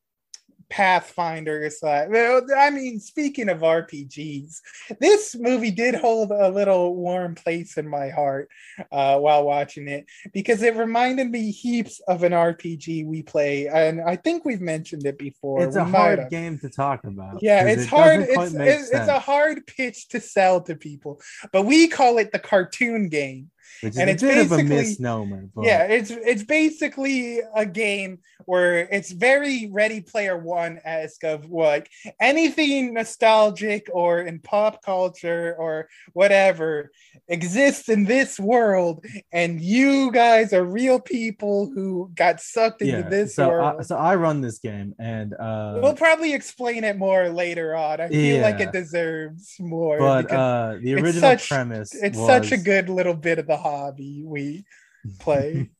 Pathfinders, 0.70 1.82
uh, 1.82 2.06
well, 2.08 2.42
I 2.56 2.70
mean, 2.70 2.98
speaking 2.98 3.48
of 3.48 3.60
RPGs, 3.60 4.60
this 4.98 5.36
movie 5.36 5.70
did 5.70 5.94
hold 5.94 6.32
a 6.32 6.48
little 6.48 6.96
warm 6.96 7.34
place 7.34 7.76
in 7.76 7.86
my 7.86 8.08
heart 8.08 8.48
uh, 8.90 9.18
while 9.18 9.44
watching 9.44 9.86
it 9.88 10.06
because 10.32 10.62
it 10.62 10.74
reminded 10.74 11.30
me 11.30 11.50
heaps 11.50 12.00
of 12.08 12.24
an 12.24 12.32
RPG 12.32 13.06
we 13.06 13.22
play, 13.22 13.68
and 13.68 14.00
I 14.00 14.16
think 14.16 14.44
we've 14.44 14.60
mentioned 14.60 15.06
it 15.06 15.18
before. 15.18 15.62
It's 15.62 15.76
We 15.76 15.82
a 15.82 15.84
hard 15.84 16.18
have. 16.18 16.30
game 16.30 16.58
to 16.60 16.70
talk 16.70 17.04
about. 17.04 17.40
Yeah, 17.40 17.66
it's 17.68 17.84
it 17.84 17.88
hard. 17.88 18.20
It's, 18.22 18.54
it's, 18.54 18.90
it's 18.90 19.08
a 19.08 19.20
hard 19.20 19.66
pitch 19.66 20.08
to 20.08 20.20
sell 20.20 20.60
to 20.62 20.74
people, 20.74 21.20
but 21.52 21.62
we 21.62 21.86
call 21.88 22.18
it 22.18 22.32
the 22.32 22.38
cartoon 22.40 23.08
game. 23.08 23.50
Which 23.80 23.92
is 23.92 23.98
and 23.98 24.10
a 24.10 24.12
it's 24.12 24.22
bit 24.22 24.38
of 24.38 24.52
a 24.52 24.62
misnomer. 24.62 25.48
But 25.54 25.64
Yeah, 25.64 25.84
it's 25.84 26.10
it's 26.10 26.44
basically 26.44 27.40
a 27.54 27.66
game 27.66 28.18
where 28.46 28.80
it's 28.80 29.12
very 29.12 29.68
Ready 29.72 30.00
Player 30.00 30.36
One 30.36 30.80
esque 30.84 31.24
of 31.24 31.50
like 31.50 31.90
anything 32.20 32.94
nostalgic 32.94 33.88
or 33.92 34.20
in 34.20 34.38
pop 34.40 34.82
culture 34.82 35.54
or 35.58 35.88
whatever 36.12 36.90
exists 37.28 37.88
in 37.88 38.04
this 38.04 38.38
world, 38.38 39.04
and 39.32 39.60
you 39.60 40.10
guys 40.12 40.52
are 40.52 40.64
real 40.64 41.00
people 41.00 41.70
who 41.74 42.10
got 42.14 42.40
sucked 42.40 42.82
into 42.82 42.98
yeah. 42.98 43.08
this 43.08 43.34
so 43.34 43.48
world. 43.48 43.76
I, 43.80 43.82
so 43.82 43.96
I 43.96 44.14
run 44.16 44.40
this 44.40 44.58
game, 44.58 44.94
and 44.98 45.34
uh, 45.34 45.78
we'll 45.82 45.94
probably 45.94 46.34
explain 46.34 46.84
it 46.84 46.96
more 46.96 47.28
later 47.28 47.74
on. 47.74 48.00
I 48.00 48.08
feel 48.08 48.42
like 48.42 48.60
it 48.60 48.72
deserves 48.72 49.56
more. 49.58 49.98
but 49.98 50.30
uh, 50.30 50.76
the 50.80 50.94
original 50.94 51.20
such- 51.20 51.48
premise 51.48 51.94
it's 51.94 52.18
such 52.18 52.52
a 52.52 52.56
good 52.56 52.88
little 52.88 53.14
bit 53.14 53.38
of 53.38 53.46
the 53.46 53.53
hobby 53.56 54.22
we 54.26 54.64
play. 55.20 55.52
we 55.54 55.70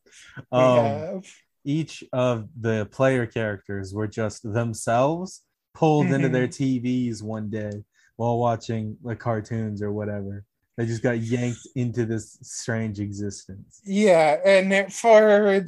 um, 0.51 0.75
have. 0.85 1.25
each 1.63 2.03
of 2.13 2.47
the 2.59 2.85
player 2.91 3.25
characters 3.25 3.93
were 3.93 4.07
just 4.07 4.43
themselves 4.43 5.41
pulled 5.73 6.07
into 6.07 6.27
Mm-hmm. 6.27 6.33
their 6.33 6.47
TVs 6.47 7.21
one 7.21 7.49
day 7.49 7.83
while 8.15 8.37
watching 8.37 8.97
like 9.03 9.19
cartoons 9.19 9.81
or 9.81 9.91
whatever. 9.91 10.43
They 10.77 10.85
just 10.85 11.03
got 11.03 11.19
yanked 11.19 11.67
into 11.75 12.05
this 12.05 12.37
strange 12.41 12.99
existence. 12.99 13.81
Yeah, 13.85 14.37
and 14.45 14.91
for 14.93 15.65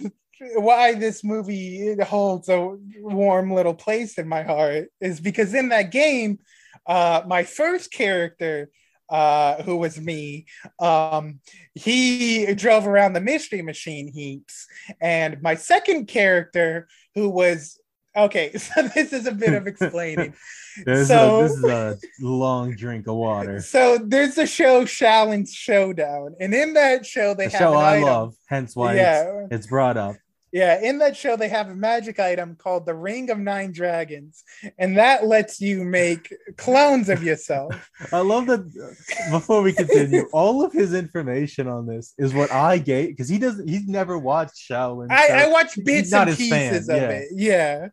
why 0.55 0.93
this 0.93 1.23
movie 1.23 1.95
holds 2.03 2.47
a 2.49 2.75
warm 2.99 3.51
little 3.53 3.73
place 3.73 4.17
in 4.17 4.27
my 4.27 4.43
heart 4.43 4.89
is 5.01 5.19
because 5.19 5.53
in 5.53 5.69
that 5.69 5.91
game, 5.91 6.39
uh, 6.85 7.21
my 7.25 7.43
first 7.43 7.91
character, 7.91 8.69
uh, 9.09 9.61
who 9.63 9.77
was 9.77 9.99
me, 9.99 10.45
um, 10.79 11.39
he 11.75 12.53
drove 12.55 12.87
around 12.87 13.13
the 13.13 13.21
mystery 13.21 13.61
machine 13.61 14.11
heaps, 14.11 14.67
and 15.01 15.41
my 15.41 15.55
second 15.55 16.07
character, 16.07 16.87
who 17.15 17.29
was 17.29 17.79
okay, 18.15 18.51
so 18.57 18.81
this 18.95 19.13
is 19.13 19.27
a 19.27 19.31
bit 19.31 19.53
of 19.53 19.67
explaining. 19.67 20.33
So- 20.85 21.39
a, 21.39 21.41
this 21.47 21.57
is 21.57 21.63
a 21.63 21.97
long 22.19 22.75
drink 22.75 23.07
of 23.07 23.15
water. 23.15 23.59
So 23.61 23.97
there's 23.97 24.35
the 24.35 24.45
show 24.45 24.85
Xiaolin's 24.85 25.51
Showdown, 25.51 26.35
and 26.39 26.53
in 26.53 26.73
that 26.73 27.03
show 27.03 27.33
they 27.33 27.45
A 27.45 27.49
have 27.49 27.59
show 27.59 27.73
I 27.73 27.95
item. 27.95 28.03
love, 28.03 28.35
hence 28.47 28.75
why 28.75 28.93
yeah, 28.93 29.23
it's, 29.45 29.47
it's 29.55 29.67
brought 29.67 29.97
up. 29.97 30.17
Yeah, 30.51 30.79
in 30.81 30.99
that 30.99 31.17
show, 31.17 31.35
they 31.35 31.49
have 31.49 31.69
a 31.69 31.75
magic 31.75 32.19
item 32.19 32.55
called 32.55 32.85
the 32.85 32.93
Ring 32.93 33.29
of 33.29 33.37
Nine 33.37 33.73
Dragons, 33.73 34.43
and 34.77 34.97
that 34.97 35.25
lets 35.25 35.59
you 35.59 35.83
make 35.83 36.33
clones 36.55 37.09
of 37.09 37.21
yourself. 37.21 37.89
I 38.13 38.19
love 38.19 38.45
that. 38.47 38.95
Before 39.29 39.61
we 39.61 39.73
continue, 39.73 40.27
all 40.33 40.63
of 40.63 40.71
his 40.71 40.93
information 40.93 41.67
on 41.67 41.85
this 41.85 42.13
is 42.17 42.33
what 42.33 42.51
I 42.51 42.77
gave 42.77 43.09
because 43.09 43.27
he 43.27 43.37
doesn't. 43.37 43.67
He's 43.67 43.87
never 43.87 44.17
watched 44.17 44.55
Xiaolin. 44.69 45.07
I, 45.11 45.27
so- 45.27 45.33
I 45.33 45.47
watch 45.49 45.77
bits 45.83 46.13
and 46.13 46.29
his 46.29 46.49
fan, 46.49 46.71
pieces 46.71 46.89
of 46.89 46.97
yeah. 46.97 47.09
it. 47.09 47.27
Yeah. 47.35 47.87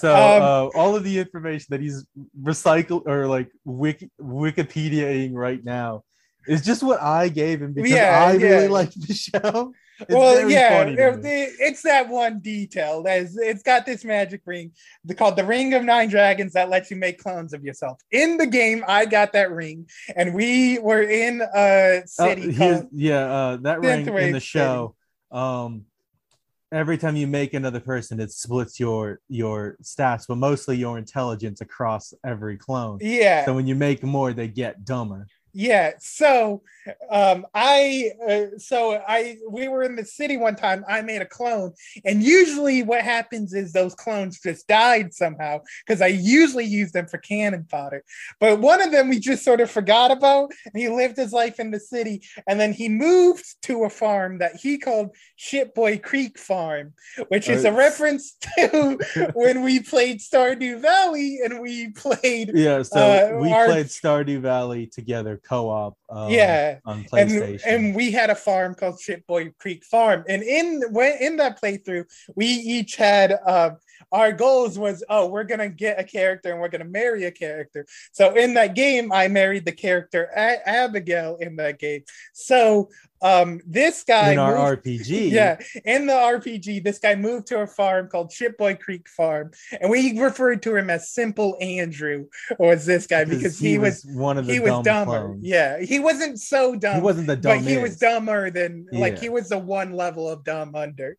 So 0.00 0.14
Um, 0.14 0.42
uh, 0.42 0.78
all 0.78 0.96
of 0.96 1.04
the 1.04 1.18
information 1.18 1.66
that 1.70 1.80
he's 1.80 2.06
recycled 2.42 3.06
or 3.06 3.26
like 3.26 3.50
wiki, 3.64 4.10
Wikipediaing 4.20 5.32
right 5.34 5.62
now 5.64 6.04
is 6.46 6.64
just 6.64 6.82
what 6.82 7.00
I 7.02 7.28
gave 7.28 7.62
him 7.62 7.72
because 7.72 7.90
Yeah, 7.90 8.24
I 8.26 8.34
really 8.34 8.68
like 8.68 8.92
the 8.92 9.14
show. 9.14 9.72
It's 10.00 10.14
well, 10.14 10.48
yeah, 10.48 10.84
it's 10.84 11.82
that 11.82 12.08
one 12.08 12.38
detail. 12.40 13.02
That's 13.02 13.36
it's 13.36 13.62
got 13.62 13.84
this 13.84 14.04
magic 14.04 14.42
ring 14.46 14.72
called 15.16 15.36
the 15.36 15.44
Ring 15.44 15.74
of 15.74 15.82
Nine 15.84 16.08
Dragons 16.08 16.52
that 16.52 16.68
lets 16.70 16.90
you 16.90 16.96
make 16.96 17.18
clones 17.18 17.52
of 17.52 17.64
yourself. 17.64 17.98
In 18.12 18.36
the 18.36 18.46
game, 18.46 18.84
I 18.86 19.06
got 19.06 19.32
that 19.32 19.50
ring, 19.50 19.88
and 20.14 20.34
we 20.34 20.78
were 20.78 21.02
in 21.02 21.40
a 21.54 21.98
Uh, 21.98 22.06
city 22.06 22.54
called. 22.54 22.88
yeah, 22.92 23.24
uh, 23.24 23.56
that 23.58 23.80
ring 23.80 24.06
in 24.06 24.32
the 24.32 24.40
show. 24.40 24.94
Um, 25.30 25.86
every 26.70 26.98
time 26.98 27.16
you 27.16 27.26
make 27.26 27.54
another 27.54 27.80
person, 27.80 28.20
it 28.20 28.30
splits 28.30 28.78
your 28.78 29.20
your 29.28 29.76
stats, 29.82 30.26
but 30.28 30.36
mostly 30.36 30.76
your 30.76 30.98
intelligence 30.98 31.60
across 31.60 32.14
every 32.24 32.56
clone. 32.56 32.98
Yeah, 33.00 33.44
So 33.44 33.54
when 33.54 33.66
you 33.66 33.74
make 33.74 34.02
more, 34.02 34.32
they 34.32 34.48
get 34.48 34.84
dumber. 34.84 35.26
Yeah, 35.52 35.92
so 35.98 36.62
um 37.10 37.46
I 37.54 38.12
uh, 38.26 38.58
so 38.58 38.94
I 39.06 39.36
we 39.50 39.68
were 39.68 39.82
in 39.82 39.96
the 39.96 40.04
city 40.04 40.36
one 40.36 40.56
time. 40.56 40.84
I 40.88 41.02
made 41.02 41.20
a 41.22 41.26
clone, 41.26 41.72
and 42.04 42.22
usually 42.22 42.82
what 42.82 43.02
happens 43.02 43.52
is 43.52 43.72
those 43.72 43.94
clones 43.94 44.40
just 44.40 44.66
died 44.68 45.12
somehow 45.12 45.60
because 45.86 46.00
I 46.00 46.06
usually 46.08 46.64
use 46.64 46.92
them 46.92 47.06
for 47.06 47.18
cannon 47.18 47.66
fodder. 47.70 48.04
But 48.40 48.60
one 48.60 48.80
of 48.80 48.90
them 48.92 49.08
we 49.08 49.18
just 49.18 49.44
sort 49.44 49.60
of 49.60 49.70
forgot 49.70 50.10
about, 50.10 50.50
and 50.64 50.80
he 50.80 50.88
lived 50.88 51.16
his 51.16 51.32
life 51.32 51.60
in 51.60 51.70
the 51.70 51.80
city, 51.80 52.22
and 52.46 52.58
then 52.58 52.72
he 52.72 52.88
moved 52.88 53.44
to 53.62 53.84
a 53.84 53.90
farm 53.90 54.38
that 54.38 54.56
he 54.56 54.78
called 54.78 55.14
Shitboy 55.38 56.02
Creek 56.02 56.38
Farm, 56.38 56.94
which 57.28 57.48
is 57.48 57.64
a 57.64 57.72
reference 57.72 58.36
to 58.58 58.98
when 59.34 59.62
we 59.62 59.80
played 59.80 60.20
Stardew 60.20 60.80
Valley 60.80 61.40
and 61.44 61.60
we 61.60 61.90
played 61.90 62.52
Yeah, 62.54 62.82
so 62.82 62.98
Uh, 62.98 63.40
we 63.42 63.52
our- 63.52 63.66
played 63.66 63.86
Stardew 63.86 64.40
Valley 64.40 64.86
together 64.86 65.37
co-op. 65.38 65.96
Um, 66.10 66.30
Yeah, 66.30 66.78
on 66.84 66.98
and, 66.98 67.30
PlayStation. 67.30 67.62
and 67.66 67.94
we 67.94 68.10
had 68.10 68.30
a 68.30 68.34
farm 68.34 68.74
called 68.74 68.98
Shitboy 68.98 69.56
Creek 69.58 69.84
Farm. 69.84 70.24
And 70.28 70.42
in 70.42 70.82
when 70.90 71.16
in 71.20 71.36
that 71.36 71.60
playthrough, 71.60 72.04
we 72.34 72.46
each 72.46 72.96
had 72.96 73.38
uh, 73.46 73.70
our 74.12 74.32
goals 74.32 74.78
was 74.78 75.04
oh 75.08 75.26
we're 75.26 75.44
gonna 75.44 75.68
get 75.68 75.98
a 76.00 76.04
character 76.04 76.50
and 76.52 76.60
we're 76.60 76.68
gonna 76.68 76.84
marry 76.84 77.24
a 77.24 77.30
character. 77.30 77.86
So 78.12 78.34
in 78.34 78.54
that 78.54 78.74
game, 78.74 79.12
I 79.12 79.28
married 79.28 79.64
the 79.64 79.72
character 79.72 80.28
a- 80.36 80.68
Abigail 80.68 81.36
in 81.40 81.56
that 81.56 81.78
game. 81.78 82.02
So 82.32 82.88
Um, 83.20 83.60
this 83.66 84.04
guy 84.04 84.30
in 84.30 84.38
our 84.38 84.54
moved- 84.54 84.84
RPG. 84.86 85.32
yeah, 85.38 85.58
in 85.84 86.06
the 86.06 86.12
RPG, 86.12 86.84
this 86.84 87.00
guy 87.00 87.16
moved 87.16 87.48
to 87.48 87.58
a 87.62 87.66
farm 87.66 88.06
called 88.06 88.30
Shipboy 88.30 88.78
Creek 88.78 89.08
Farm, 89.08 89.50
and 89.80 89.90
we 89.90 90.16
referred 90.20 90.62
to 90.62 90.76
him 90.76 90.88
as 90.88 91.10
Simple 91.10 91.56
Andrew, 91.60 92.26
or 92.60 92.68
was 92.68 92.86
this 92.86 93.08
guy 93.08 93.24
because 93.24 93.58
he, 93.58 93.76
was, 93.76 94.04
one 94.04 94.38
of 94.38 94.46
the 94.46 94.52
he 94.52 94.60
was 94.60 94.70
dumb 94.70 94.82
dumber. 94.84 95.18
clones. 95.26 95.40
Yeah, 95.42 95.80
he 95.80 95.98
wasn't 95.98 96.38
so 96.38 96.76
dumb. 96.76 96.94
He 96.94 97.00
wasn't 97.00 97.26
the 97.26 97.34
dumb 97.34 97.58
but 97.58 97.68
he 97.68 97.76
was 97.78 97.96
dumber 97.96 98.50
than 98.50 98.86
like 98.92 99.18
he 99.18 99.30
was 99.30 99.48
the 99.48 99.58
one 99.58 99.90
level 99.94 100.28
of 100.28 100.44
dumb 100.44 100.76
under. 100.76 101.16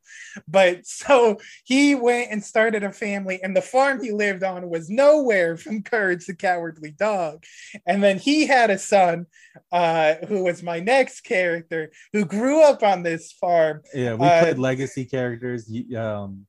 But 0.48 0.88
so 0.88 1.40
he 1.66 1.96
went 1.96 2.32
and 2.32 2.42
started 2.42 2.69
a 2.76 2.92
family, 2.92 3.42
and 3.44 3.56
the 3.56 3.62
farm 3.62 4.04
he 4.04 4.12
lived 4.12 4.44
on 4.44 4.70
was 4.70 4.90
nowhere 4.90 5.58
from 5.58 5.84
Courage 5.84 6.26
the 6.26 6.36
Cowardly 6.36 6.92
Dog. 6.92 7.44
And 7.86 8.04
then 8.04 8.18
he 8.18 8.48
had 8.48 8.70
a 8.70 8.78
son, 8.78 9.26
uh, 9.72 10.16
who 10.28 10.44
was 10.44 10.64
my 10.64 10.80
next 10.80 11.22
character, 11.22 11.92
who 12.14 12.26
grew 12.26 12.64
up 12.64 12.84
on 12.84 13.04
this 13.04 13.32
farm. 13.32 13.82
Yeah, 13.94 14.16
we 14.16 14.28
uh, 14.28 14.42
played 14.42 14.60
legacy 14.60 15.06
characters. 15.06 15.72
Um, 15.96 16.46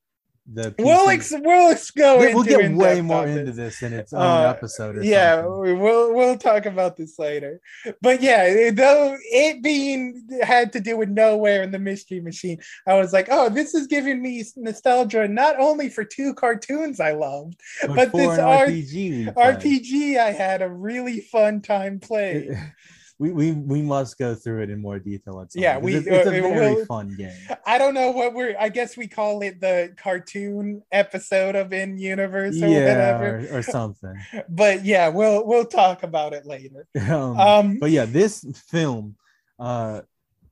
the 0.52 0.74
We'll 0.78 1.08
ex- 1.10 1.32
we'll 1.32 1.70
ex- 1.70 1.90
go 1.92 2.18
we- 2.18 2.24
into 2.26 2.34
we'll 2.34 2.44
get 2.44 2.72
way 2.74 3.00
more 3.00 3.26
into 3.26 3.52
this. 3.52 3.82
in 3.82 3.92
its 3.92 4.12
own 4.12 4.20
Uh, 4.20 4.50
episode. 4.50 5.02
Yeah 5.04 5.42
something. 5.42 5.60
we- 5.60 5.72
we'll 5.74 6.14
we'll 6.14 6.36
talk 6.38 6.66
about 6.66 6.96
this 6.96 7.18
later 7.18 7.60
but 8.02 8.20
yeah 8.20 8.70
though 8.72 9.16
it 9.20 9.62
being 9.62 10.26
had 10.42 10.72
to 10.72 10.80
do 10.80 10.96
with 10.96 11.08
nowhere 11.08 11.62
in 11.62 11.70
the 11.70 11.78
mystery 11.78 12.20
machine 12.20 12.58
i 12.86 12.94
was 12.94 13.12
like 13.12 13.28
oh 13.30 13.48
this 13.48 13.74
is 13.74 13.86
giving 13.86 14.20
me 14.20 14.44
nostalgia 14.56 15.28
not 15.28 15.54
only 15.58 15.88
for 15.88 16.04
two 16.04 16.34
cartoons 16.34 16.98
i 17.00 17.12
loved 17.12 17.54
but 17.86 18.10
for 18.10 18.16
this 18.18 18.38
RPG, 18.38 19.34
rpg 19.34 20.18
i 20.18 20.30
had 20.32 20.62
a 20.62 20.68
really 20.68 21.20
fun 21.20 21.60
time 21.60 22.00
playing 22.00 22.56
we, 23.20 23.30
we 23.32 23.52
we 23.52 23.82
must 23.82 24.18
go 24.18 24.34
through 24.34 24.62
it 24.62 24.70
in 24.70 24.80
more 24.80 24.98
detail. 24.98 25.40
At 25.42 25.52
some 25.52 25.60
Yeah, 25.62 25.76
we- 25.78 25.94
It's, 25.94 26.06
it's 26.06 26.26
a 26.26 26.28
uh, 26.28 26.48
very 26.48 26.74
we'll- 26.74 26.86
fun 26.86 27.14
game. 27.16 27.36
i 27.66 27.76
don't 27.78 27.92
know 27.94 28.10
what 28.10 28.32
we're 28.34 28.56
i 28.58 28.68
guess 28.70 28.96
we 28.96 29.06
call 29.06 29.42
it 29.42 29.60
the 29.60 29.92
cartoon 29.96 30.82
episode 30.90 31.54
of 31.54 31.72
in 31.72 31.98
universe 31.98 32.56
or 32.62 32.66
Yeah, 32.68 32.88
whatever 32.88 33.28
or, 33.52 33.58
or 33.58 33.62
something. 33.62 34.16
but 34.48 34.84
yeah 34.84 35.08
we'll 35.08 35.46
we'll 35.46 35.66
talk 35.66 36.02
about 36.02 36.32
it 36.32 36.46
later 36.46 36.86
Um, 37.08 37.38
um 37.38 37.78
but 37.78 37.90
yeah, 37.90 38.06
this 38.06 38.44
film, 38.70 39.16
uh, 39.58 40.00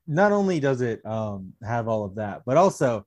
not 0.07 0.33
only 0.33 0.61
does 0.61 0.81
it 0.83 1.05
um 1.07 1.55
have 1.65 1.89
all 1.89 2.05
of 2.05 2.15
that, 2.17 2.43
but 2.47 2.57
also 2.59 3.07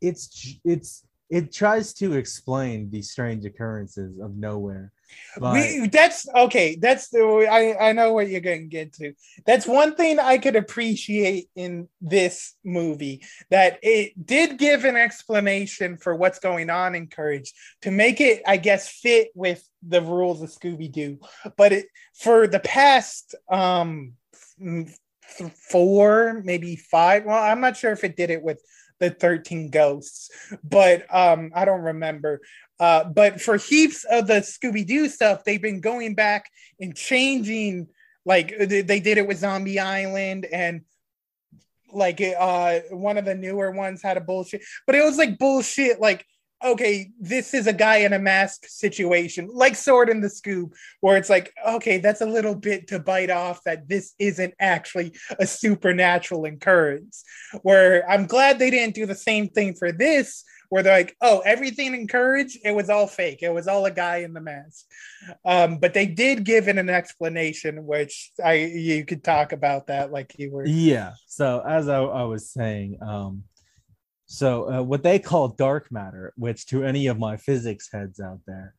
it's 0.00 0.56
it's 0.64 1.04
it 1.30 1.52
tries 1.52 1.92
to 1.94 2.14
explain 2.14 2.90
the 2.90 3.00
strange 3.02 3.44
occurrences 3.44 4.18
of 4.20 4.36
nowhere. 4.36 4.92
We 5.40 5.88
that's 5.88 6.28
okay 6.34 6.76
that's 6.80 7.08
the 7.08 7.46
i 7.50 7.88
i 7.88 7.92
know 7.92 8.12
what 8.12 8.28
you're 8.28 8.40
going 8.40 8.62
to 8.62 8.66
get 8.66 8.92
to. 8.94 9.14
That's 9.46 9.66
one 9.66 9.94
thing 9.94 10.18
i 10.18 10.38
could 10.38 10.56
appreciate 10.56 11.48
in 11.54 11.88
this 12.00 12.54
movie 12.64 13.22
that 13.50 13.78
it 13.82 14.26
did 14.26 14.58
give 14.58 14.84
an 14.84 14.96
explanation 14.96 15.96
for 15.96 16.14
what's 16.14 16.40
going 16.40 16.70
on 16.70 16.94
in 16.94 17.06
courage 17.06 17.52
to 17.82 17.90
make 17.90 18.20
it 18.20 18.42
i 18.46 18.56
guess 18.56 18.88
fit 18.88 19.28
with 19.34 19.66
the 19.86 20.02
rules 20.02 20.42
of 20.42 20.50
scooby-doo. 20.50 21.18
But 21.56 21.72
it 21.72 21.86
for 22.14 22.46
the 22.46 22.60
past 22.60 23.34
um 23.48 24.14
four 25.54 26.42
maybe 26.44 26.76
five 26.76 27.24
well 27.24 27.42
i'm 27.42 27.60
not 27.60 27.76
sure 27.76 27.92
if 27.92 28.04
it 28.04 28.16
did 28.16 28.30
it 28.30 28.42
with 28.42 28.60
the 28.98 29.10
13 29.10 29.70
ghosts 29.70 30.30
but 30.62 31.06
um 31.14 31.50
i 31.54 31.64
don't 31.64 31.82
remember 31.82 32.40
uh, 32.80 33.04
but 33.04 33.40
for 33.40 33.58
heaps 33.58 34.04
of 34.04 34.26
the 34.26 34.40
Scooby 34.40 34.86
Doo 34.86 35.08
stuff, 35.08 35.44
they've 35.44 35.60
been 35.60 35.82
going 35.82 36.14
back 36.14 36.50
and 36.80 36.96
changing. 36.96 37.88
Like 38.24 38.56
they 38.58 39.00
did 39.00 39.18
it 39.18 39.28
with 39.28 39.38
Zombie 39.38 39.78
Island, 39.78 40.46
and 40.46 40.82
like 41.92 42.20
uh, 42.20 42.80
one 42.90 43.18
of 43.18 43.24
the 43.26 43.34
newer 43.34 43.70
ones 43.70 44.02
had 44.02 44.16
a 44.16 44.20
bullshit, 44.20 44.62
but 44.86 44.94
it 44.94 45.04
was 45.04 45.18
like 45.18 45.38
bullshit. 45.38 46.00
Like, 46.00 46.24
okay, 46.64 47.10
this 47.18 47.52
is 47.54 47.66
a 47.66 47.72
guy 47.72 47.96
in 47.98 48.12
a 48.12 48.18
mask 48.18 48.66
situation, 48.66 49.48
like 49.52 49.74
Sword 49.74 50.08
in 50.08 50.20
the 50.20 50.28
Scoob, 50.28 50.72
where 51.00 51.16
it's 51.16 51.30
like, 51.30 51.52
okay, 51.66 51.98
that's 51.98 52.20
a 52.20 52.26
little 52.26 52.54
bit 52.54 52.88
to 52.88 52.98
bite 52.98 53.30
off 53.30 53.62
that 53.64 53.88
this 53.88 54.14
isn't 54.18 54.54
actually 54.58 55.14
a 55.38 55.46
supernatural 55.46 56.44
occurrence. 56.44 57.24
Where 57.62 58.08
I'm 58.08 58.26
glad 58.26 58.58
they 58.58 58.70
didn't 58.70 58.94
do 58.94 59.06
the 59.06 59.14
same 59.14 59.48
thing 59.48 59.74
for 59.74 59.92
this 59.92 60.44
where 60.70 60.82
they're 60.82 60.96
like, 60.96 61.16
oh, 61.20 61.40
everything 61.44 61.94
in 61.94 62.06
Courage, 62.06 62.56
it 62.64 62.70
was 62.72 62.88
all 62.88 63.06
fake. 63.06 63.42
It 63.42 63.52
was 63.52 63.68
all 63.68 63.84
a 63.86 63.90
guy 63.90 64.18
in 64.18 64.32
the 64.32 64.40
mask. 64.40 64.86
Um, 65.44 65.78
but 65.78 65.92
they 65.94 66.06
did 66.06 66.44
give 66.44 66.68
it 66.68 66.78
an 66.78 66.88
explanation, 66.88 67.84
which 67.84 68.30
I 68.42 68.54
you 68.54 69.04
could 69.04 69.22
talk 69.22 69.52
about 69.52 69.88
that 69.88 70.12
like 70.12 70.34
you 70.38 70.50
were. 70.50 70.64
yeah. 70.64 71.12
So 71.26 71.60
as 71.66 71.88
I, 71.88 72.00
I 72.00 72.22
was 72.22 72.50
saying, 72.50 72.98
um, 73.02 73.44
so 74.26 74.72
uh, 74.72 74.82
what 74.82 75.02
they 75.02 75.18
call 75.18 75.48
dark 75.48 75.90
matter, 75.90 76.32
which 76.36 76.66
to 76.66 76.84
any 76.84 77.08
of 77.08 77.18
my 77.18 77.36
physics 77.36 77.90
heads 77.92 78.20
out 78.20 78.40
there, 78.46 78.74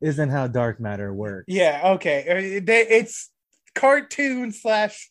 isn't 0.00 0.30
how 0.30 0.48
dark 0.48 0.80
matter 0.80 1.14
works. 1.14 1.44
Yeah, 1.46 1.80
okay. 1.94 2.58
Uh, 2.58 2.62
It's 2.66 3.30
cartoon 3.74 4.50
slash 4.50 5.08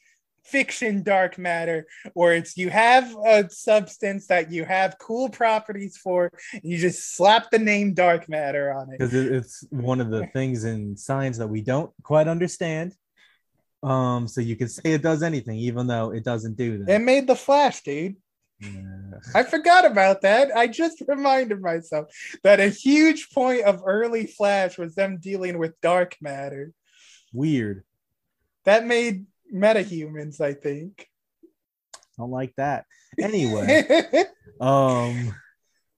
fiction 0.47 1.03
dark 1.03 1.37
matter 1.37 1.85
where 2.13 2.33
it's 2.33 2.57
you 2.57 2.69
have 2.69 3.15
a 3.25 3.49
substance 3.49 4.27
that 4.27 4.51
you 4.51 4.63
have 4.63 4.97
cool 4.99 5.29
properties 5.29 5.97
for 5.97 6.31
and 6.53 6.61
you 6.63 6.77
just 6.77 7.15
slap 7.15 7.51
the 7.51 7.59
name 7.59 7.93
dark 7.93 8.29
matter 8.29 8.73
on 8.73 8.89
it 8.91 8.99
because 8.99 9.13
it's 9.13 9.65
one 9.69 9.99
of 10.01 10.09
the 10.09 10.25
things 10.27 10.63
in 10.63 10.95
science 10.95 11.37
that 11.37 11.47
we 11.47 11.61
don't 11.61 11.91
quite 12.03 12.27
understand. 12.27 12.93
Um, 13.83 14.27
so 14.27 14.41
you 14.41 14.55
can 14.55 14.69
say 14.69 14.93
it 14.93 15.03
does 15.03 15.21
anything, 15.21 15.57
even 15.59 15.85
though 15.85 16.11
it 16.11 16.23
doesn't 16.23 16.57
do 16.57 16.79
that 16.79 16.95
it 16.95 16.99
made 16.99 17.27
the 17.27 17.35
flash 17.35 17.81
dude 17.83 18.15
Yeah. 18.59 19.19
I 19.35 19.43
forgot 19.43 19.85
about 19.85 20.21
that. 20.21 20.55
I 20.55 20.67
just 20.67 21.01
reminded 21.07 21.61
myself 21.61 22.07
that 22.43 22.59
a 22.59 22.69
huge 22.69 23.29
point 23.29 23.63
of 23.63 23.83
early 23.85 24.25
Flash 24.25 24.77
was 24.77 24.95
them 24.95 25.19
dealing 25.19 25.59
with 25.59 25.79
dark 25.81 26.15
matter. 26.21 26.71
Weird. 27.33 27.83
That 28.65 28.85
made 28.85 29.25
metahumans, 29.53 30.41
I 30.41 30.53
think. 30.53 31.07
Don't 32.17 32.31
like 32.31 32.53
that. 32.57 32.85
Anyway, 33.19 33.85
um, 34.61 35.33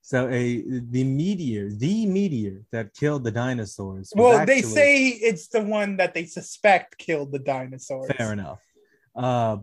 so 0.02 0.28
a 0.28 0.64
the 0.68 1.04
meteor, 1.04 1.70
the 1.70 2.06
meteor 2.06 2.64
that 2.72 2.94
killed 2.94 3.24
the 3.24 3.32
dinosaurs. 3.32 4.12
well, 4.16 4.46
they 4.46 4.62
say 4.62 5.08
it's 5.08 5.48
the 5.48 5.62
one 5.62 5.98
that 5.98 6.14
they 6.14 6.26
suspect 6.26 6.98
killed 6.98 7.32
the 7.32 7.40
dinosaurs. 7.40 8.12
fair 8.18 8.34
enough. 8.34 8.60
Uh, 9.16 9.58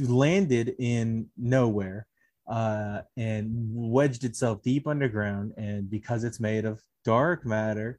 landed 0.00 0.74
in 0.78 1.28
nowhere, 1.36 2.06
uh, 2.48 3.00
and 3.16 3.50
wedged 3.72 4.24
itself 4.24 4.62
deep 4.62 4.86
underground. 4.86 5.52
And 5.56 5.90
because 5.90 6.24
it's 6.24 6.40
made 6.40 6.64
of 6.64 6.80
dark 7.04 7.44
matter, 7.44 7.98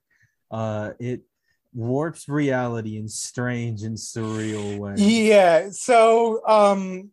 uh, 0.52 0.92
it 1.00 1.22
warps 1.76 2.30
reality 2.30 2.98
in 2.98 3.08
strange 3.08 3.84
and 3.84 3.98
surreal 3.98 4.78
ways. 4.78 5.00
Yeah, 5.00 5.70
so 5.72 6.42
um 6.48 7.12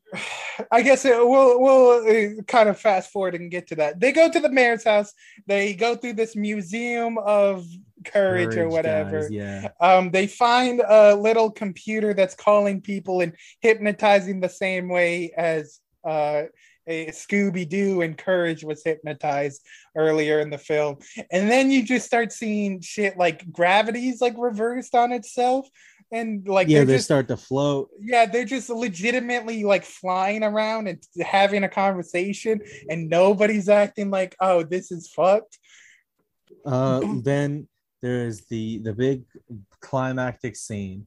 I 0.71 0.83
guess 0.83 1.05
it, 1.05 1.17
we'll 1.17 1.61
we'll 1.61 2.39
uh, 2.39 2.43
kind 2.45 2.69
of 2.69 2.79
fast 2.79 3.11
forward 3.11 3.35
and 3.35 3.51
get 3.51 3.67
to 3.69 3.77
that. 3.77 3.99
They 3.99 4.13
go 4.13 4.31
to 4.31 4.41
the 4.41 4.49
mayor's 4.49 4.85
house. 4.85 5.13
They 5.47 5.75
go 5.75 5.97
through 5.97 6.15
this 6.15 6.37
museum 6.37 7.19
of 7.19 7.67
courage, 8.05 8.57
or 8.57 8.69
whatever. 8.69 9.23
guys, 9.23 9.31
yeah. 9.31 9.69
Um, 9.81 10.11
they 10.11 10.27
find 10.27 10.81
a 10.87 11.15
little 11.17 11.51
computer 11.51 12.15
that's 12.15 12.35
calling 12.35 12.81
people 12.81 13.21
and 13.21 13.35
hypnotizing 13.61 14.41
the 14.41 14.49
same 14.49 14.89
way 14.89 15.33
as 15.37 15.81
uh, 16.05 16.45
Scooby 16.89 17.69
Doo 17.69 18.03
and 18.03 18.17
Courage 18.19 18.65
was 18.65 18.83
hypnotized 18.85 19.65
earlier 19.97 20.41
in 20.41 20.51
the 20.51 20.59
film. 20.59 20.97
And 21.31 21.51
then 21.51 21.71
you 21.71 21.85
just 21.85 22.07
start 22.07 22.33
seeing 22.33 22.81
shit 22.81 23.17
like 23.17 23.51
gravity's 23.53 24.21
like 24.21 24.35
reversed 24.37 24.95
on 24.95 25.13
itself. 25.13 25.69
And 26.11 26.47
like 26.47 26.69
yeah, 26.69 26.85
they 26.85 26.95
just 26.95 27.07
start 27.07 27.29
to 27.29 27.39
float. 27.39 27.89
yeah, 28.01 28.27
they're 28.27 28.45
just 28.45 28.69
legitimately 28.69 29.65
like 29.65 29.83
flying 29.85 30.43
around 30.45 30.87
and 30.89 31.03
having 31.23 31.65
a 31.65 31.71
conversation, 31.71 32.61
and 32.91 33.09
nobody's 33.09 33.71
acting 33.71 34.11
like, 34.11 34.37
oh, 34.39 34.63
this 34.63 34.93
is 34.93 35.09
fucked. 35.09 35.59
Uh, 36.67 37.01
then 37.23 37.67
there's 38.03 38.43
the 38.47 38.79
the 38.81 38.93
big 38.93 39.23
climactic 39.81 40.55
scene 40.55 41.07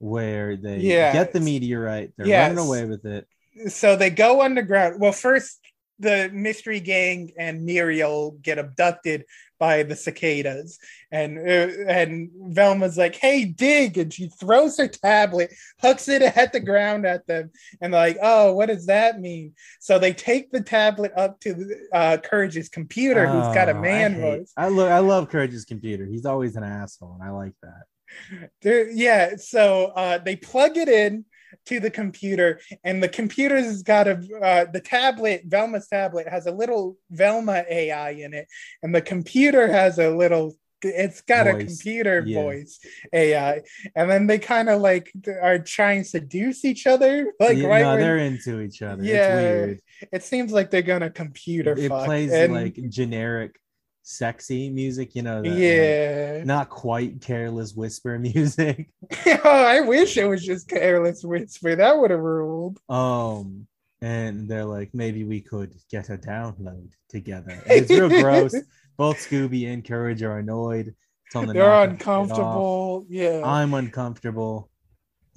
where 0.00 0.56
they 0.56 0.80
get 0.82 1.32
the 1.32 1.40
meteorite. 1.40 2.12
They're 2.18 2.26
Yes. 2.26 2.50
running 2.50 2.66
away 2.66 2.84
with 2.84 3.06
it. 3.06 3.26
So 3.68 3.96
they 3.96 4.10
go 4.10 4.42
underground. 4.42 5.00
Well, 5.00 5.12
first 5.12 5.58
the 5.98 6.30
mystery 6.32 6.80
gang 6.80 7.30
and 7.38 7.64
Muriel 7.64 8.32
get 8.42 8.58
abducted 8.58 9.24
by 9.60 9.84
the 9.84 9.94
cicadas, 9.94 10.80
and 11.12 11.38
uh, 11.38 11.68
and 11.86 12.30
Velma's 12.48 12.98
like, 12.98 13.14
"Hey, 13.14 13.44
dig!" 13.44 13.96
and 13.96 14.12
she 14.12 14.26
throws 14.40 14.76
her 14.78 14.88
tablet, 14.88 15.52
hooks 15.80 16.08
it 16.08 16.20
at 16.22 16.52
the 16.52 16.58
ground 16.58 17.06
at 17.06 17.24
them, 17.28 17.52
and 17.80 17.92
like, 17.92 18.18
"Oh, 18.20 18.54
what 18.54 18.66
does 18.66 18.86
that 18.86 19.20
mean?" 19.20 19.54
So 19.78 20.00
they 20.00 20.12
take 20.12 20.50
the 20.50 20.62
tablet 20.62 21.12
up 21.16 21.38
to 21.40 21.76
uh, 21.92 22.16
Courage's 22.24 22.68
computer, 22.68 23.28
who's 23.28 23.54
got 23.54 23.68
a 23.68 23.76
Oh, 23.76 23.80
man 23.80 24.12
I 24.12 24.14
hate- 24.14 24.20
voice. 24.38 24.52
I 24.56 24.68
look. 24.68 24.90
I 24.90 24.98
love 24.98 25.28
Courage's 25.28 25.64
computer. 25.64 26.06
He's 26.06 26.26
always 26.26 26.56
an 26.56 26.64
asshole, 26.64 27.16
and 27.20 27.22
I 27.22 27.30
like 27.30 27.54
that. 27.62 28.48
There- 28.62 28.90
yeah, 28.90 29.36
so 29.36 29.92
uh, 29.94 30.18
they 30.18 30.34
plug 30.34 30.76
it 30.76 30.88
in. 30.88 31.24
To 31.66 31.80
the 31.80 31.90
computer, 31.90 32.60
and 32.84 33.02
the 33.02 33.08
computer's 33.08 33.82
got 33.82 34.08
a 34.08 34.12
uh, 34.42 34.64
the 34.72 34.80
tablet, 34.80 35.42
Velma's 35.46 35.88
tablet 35.88 36.28
has 36.28 36.46
a 36.46 36.52
little 36.52 36.96
Velma 37.10 37.64
AI 37.70 38.10
in 38.10 38.34
it, 38.34 38.46
and 38.82 38.94
the 38.94 39.02
computer 39.02 39.66
has 39.70 39.98
a 39.98 40.10
little 40.10 40.54
it's 40.84 41.20
got 41.20 41.46
Voice. 41.46 41.54
a 41.62 41.66
computer 41.66 42.24
Yeah. 42.26 42.42
voice 42.42 42.80
AI, 43.12 43.60
and 43.94 44.10
then 44.10 44.26
they 44.26 44.40
kind 44.40 44.68
of 44.68 44.80
like 44.80 45.12
are 45.40 45.60
trying 45.60 46.02
to 46.02 46.08
seduce 46.08 46.64
each 46.64 46.88
other. 46.88 47.32
Like 47.38 47.56
Yeah, 47.58 47.68
right 47.68 47.82
no, 47.82 47.90
when- 47.90 48.00
they're 48.00 48.18
into 48.18 48.60
each 48.60 48.82
other. 48.82 49.04
Yeah, 49.04 49.38
It's 49.38 49.66
weird. 49.68 49.80
it 50.12 50.22
seems 50.24 50.50
like 50.50 50.70
they're 50.72 50.82
gonna 50.82 51.08
computer 51.10 51.78
It 51.78 51.88
fuck. 51.88 52.04
plays 52.06 52.32
and- 52.32 52.52
like 52.52 52.74
generic 52.88 53.60
sexy 54.02 54.70
music, 54.70 55.14
you 55.14 55.22
know. 55.22 55.42
that, 55.42 55.48
like, 55.48 55.58
yeah. 55.58 56.44
not 56.44 56.68
quite 56.68 57.20
careless 57.20 57.74
whisper 57.74 58.18
music. 58.18 58.90
oh, 59.26 59.40
I 59.44 59.80
wish 59.80 60.16
it 60.16 60.26
was 60.26 60.44
just 60.44 60.68
careless 60.68 61.24
whisper. 61.24 61.76
That 61.76 61.98
would 61.98 62.10
have 62.10 62.20
ruled. 62.20 62.78
Um, 62.88 63.66
and 64.00 64.48
they're 64.48 64.64
like, 64.64 64.90
maybe 64.92 65.24
we 65.24 65.40
could 65.40 65.72
get 65.90 66.10
a 66.10 66.18
download 66.18 66.90
together. 67.08 67.52
And 67.52 67.62
it's 67.66 67.90
real 67.90 68.08
gross. 68.08 68.54
Both 68.96 69.18
Scooby 69.18 69.72
and 69.72 69.84
Courage 69.84 70.22
are 70.22 70.38
annoyed. 70.38 70.94
Tell 71.30 71.42
them 71.42 71.48
to 71.48 71.54
They're 71.54 71.62
knock 71.68 71.84
it 71.84 71.86
off. 71.86 71.90
uncomfortable. 71.92 73.06
Yeah. 73.08 73.42
I'm 73.44 73.72
uncomfortable. 73.74 74.68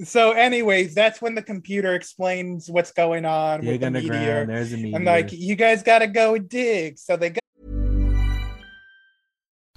so, 0.04 0.32
anyways, 0.32 0.94
that's 0.94 1.22
when 1.22 1.36
the 1.36 1.42
computer 1.42 1.94
explains 1.96 2.70
what's 2.70 2.92
going 2.92 3.24
on 3.24 3.62
Dig 3.62 3.70
with 3.70 3.82
the 3.82 3.92
meteor. 3.92 4.14
underground. 4.14 4.50
There's 4.50 4.74
a 4.74 4.78
meteor. 4.78 4.96
And 4.98 5.06
like, 5.06 5.32
you 5.32 5.56
guys 5.56 5.84
got 5.84 6.00
to 6.00 6.08
go 6.08 6.38
dig. 6.38 6.98
So 6.98 7.16
they 7.16 7.30
go. 7.30 7.40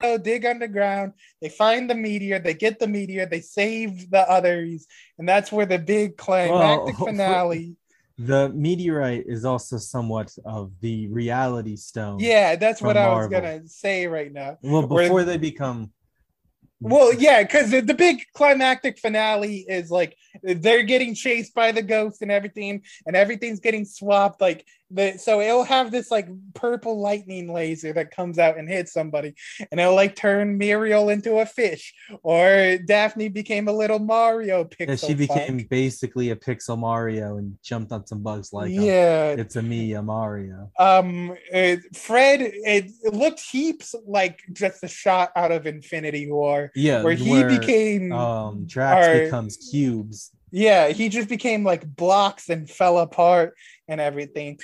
Go 0.00 0.18
dig 0.18 0.44
underground. 0.44 1.12
They 1.40 1.48
find 1.48 1.88
the 1.88 1.94
meteor. 1.94 2.38
They 2.38 2.54
get 2.54 2.78
the 2.78 2.86
meteor. 2.86 3.26
They 3.26 3.40
save 3.40 4.10
the 4.10 4.28
others, 4.30 4.86
and 5.18 5.28
that's 5.28 5.50
where 5.52 5.66
the 5.66 5.78
big 5.78 6.16
climactic 6.16 6.98
Well, 6.98 7.06
finale. 7.12 7.76
The 8.18 8.48
meteorite 8.50 9.24
is 9.26 9.44
also 9.44 9.76
somewhat 9.76 10.34
of 10.44 10.72
the 10.80 11.06
reality 11.08 11.76
stone. 11.76 12.18
Yeah, 12.18 12.56
that's 12.56 12.80
what 12.80 12.96
I 12.96 13.08
was 13.08 13.28
Marvel. 13.30 13.40
gonna 13.40 13.68
say 13.68 14.06
right 14.06 14.32
now. 14.32 14.58
Well, 14.62 14.86
Where- 14.86 15.04
before 15.04 15.24
they 15.24 15.36
become 15.36 15.92
Well, 16.80 17.12
yeah, 17.14 17.42
because 17.42 17.70
the, 17.70 17.80
the 17.80 17.94
big 17.94 18.22
climactic 18.34 18.98
finale 18.98 19.64
is 19.68 19.90
like 19.90 20.16
they're 20.42 20.82
getting 20.82 21.14
chased 21.14 21.54
by 21.54 21.72
the 21.72 21.82
ghost 21.82 22.22
and 22.22 22.30
everything, 22.30 22.82
and 23.06 23.16
everything's 23.16 23.60
getting 23.60 23.84
swapped. 23.84 24.40
Like 24.40 24.66
so 25.18 25.40
it'll 25.40 25.64
have 25.64 25.90
this 25.90 26.10
like 26.10 26.28
purple 26.54 27.00
lightning 27.00 27.52
laser 27.52 27.92
that 27.92 28.10
comes 28.10 28.38
out 28.38 28.56
and 28.58 28.68
hits 28.68 28.92
somebody, 28.92 29.34
and 29.70 29.80
it'll 29.80 29.94
like 29.94 30.14
turn 30.16 30.58
Muriel 30.58 31.08
into 31.08 31.38
a 31.38 31.46
fish, 31.46 31.92
or 32.22 32.78
Daphne 32.86 33.28
became 33.28 33.68
a 33.68 33.72
little 33.72 33.98
Mario 33.98 34.64
pixel. 34.64 34.88
Yeah, 34.88 34.96
she 35.08 35.14
became 35.14 35.58
basically 35.68 36.30
a 36.30 36.36
pixel 36.36 36.78
Mario 36.78 37.38
and 37.38 37.56
jumped 37.62 37.92
on 37.92 38.06
some 38.06 38.22
bugs 38.22 38.52
like 38.52 38.70
him. 38.70 38.82
yeah. 38.82 39.30
It's 39.30 39.56
a 39.56 39.62
me, 39.62 39.94
a 39.94 40.02
Mario. 40.02 40.70
um 40.78 41.32
uh, 41.52 41.76
fred 41.94 42.40
it, 42.42 42.90
it 43.02 43.12
looked 43.14 43.40
heaps 43.40 43.94
like 44.06 44.40
just 44.52 44.84
a 44.84 44.88
shot 44.88 45.30
out 45.36 45.50
of 45.52 45.66
infinity 45.66 46.30
war 46.30 46.70
Yeah, 46.74 47.02
where 47.02 47.14
he 47.14 47.42
became 47.44 48.12
um 48.12 48.66
Drax 48.66 49.06
our- 49.06 49.20
becomes 49.24 49.56
cubes. 49.70 50.30
yeah 50.52 50.88
he 50.88 51.08
just 51.08 51.28
became 51.28 51.64
like 51.64 51.84
blocks 51.96 52.48
and 52.48 52.68
fell 52.70 52.98
apart 52.98 53.54
and 53.88 54.00
everything 54.00 54.58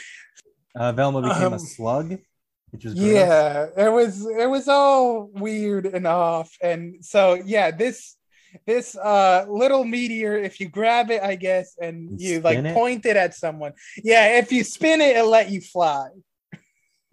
Uh, 0.74 0.92
Velma 0.92 1.20
became 1.22 1.48
Um, 1.48 1.52
a 1.54 1.58
slug, 1.58 2.18
which 2.70 2.84
was 2.84 2.94
gross. 2.94 3.06
yeah 3.06 3.66
it 3.76 3.92
was 3.92 4.24
it 4.26 4.48
was 4.48 4.68
all 4.68 5.28
weird 5.34 5.84
and 5.86 6.06
off 6.06 6.50
and 6.62 7.04
so 7.04 7.34
yeah 7.44 7.70
this 7.70 8.16
this 8.66 8.96
uh 8.96 9.44
little 9.48 9.84
meteor 9.84 10.34
if 10.36 10.60
you 10.60 10.68
grab 10.68 11.10
it 11.10 11.22
i 11.22 11.34
guess 11.34 11.74
and 11.80 12.10
And 12.10 12.20
you 12.20 12.40
like 12.40 12.58
it? 12.58 12.74
point 12.74 13.04
it 13.06 13.16
at 13.16 13.34
someone 13.34 13.72
yeah 14.02 14.38
if 14.38 14.52
you 14.52 14.62
spin 14.64 15.00
it 15.00 15.16
it'll 15.16 15.30
let 15.30 15.50
you 15.50 15.60
fly 15.60 16.08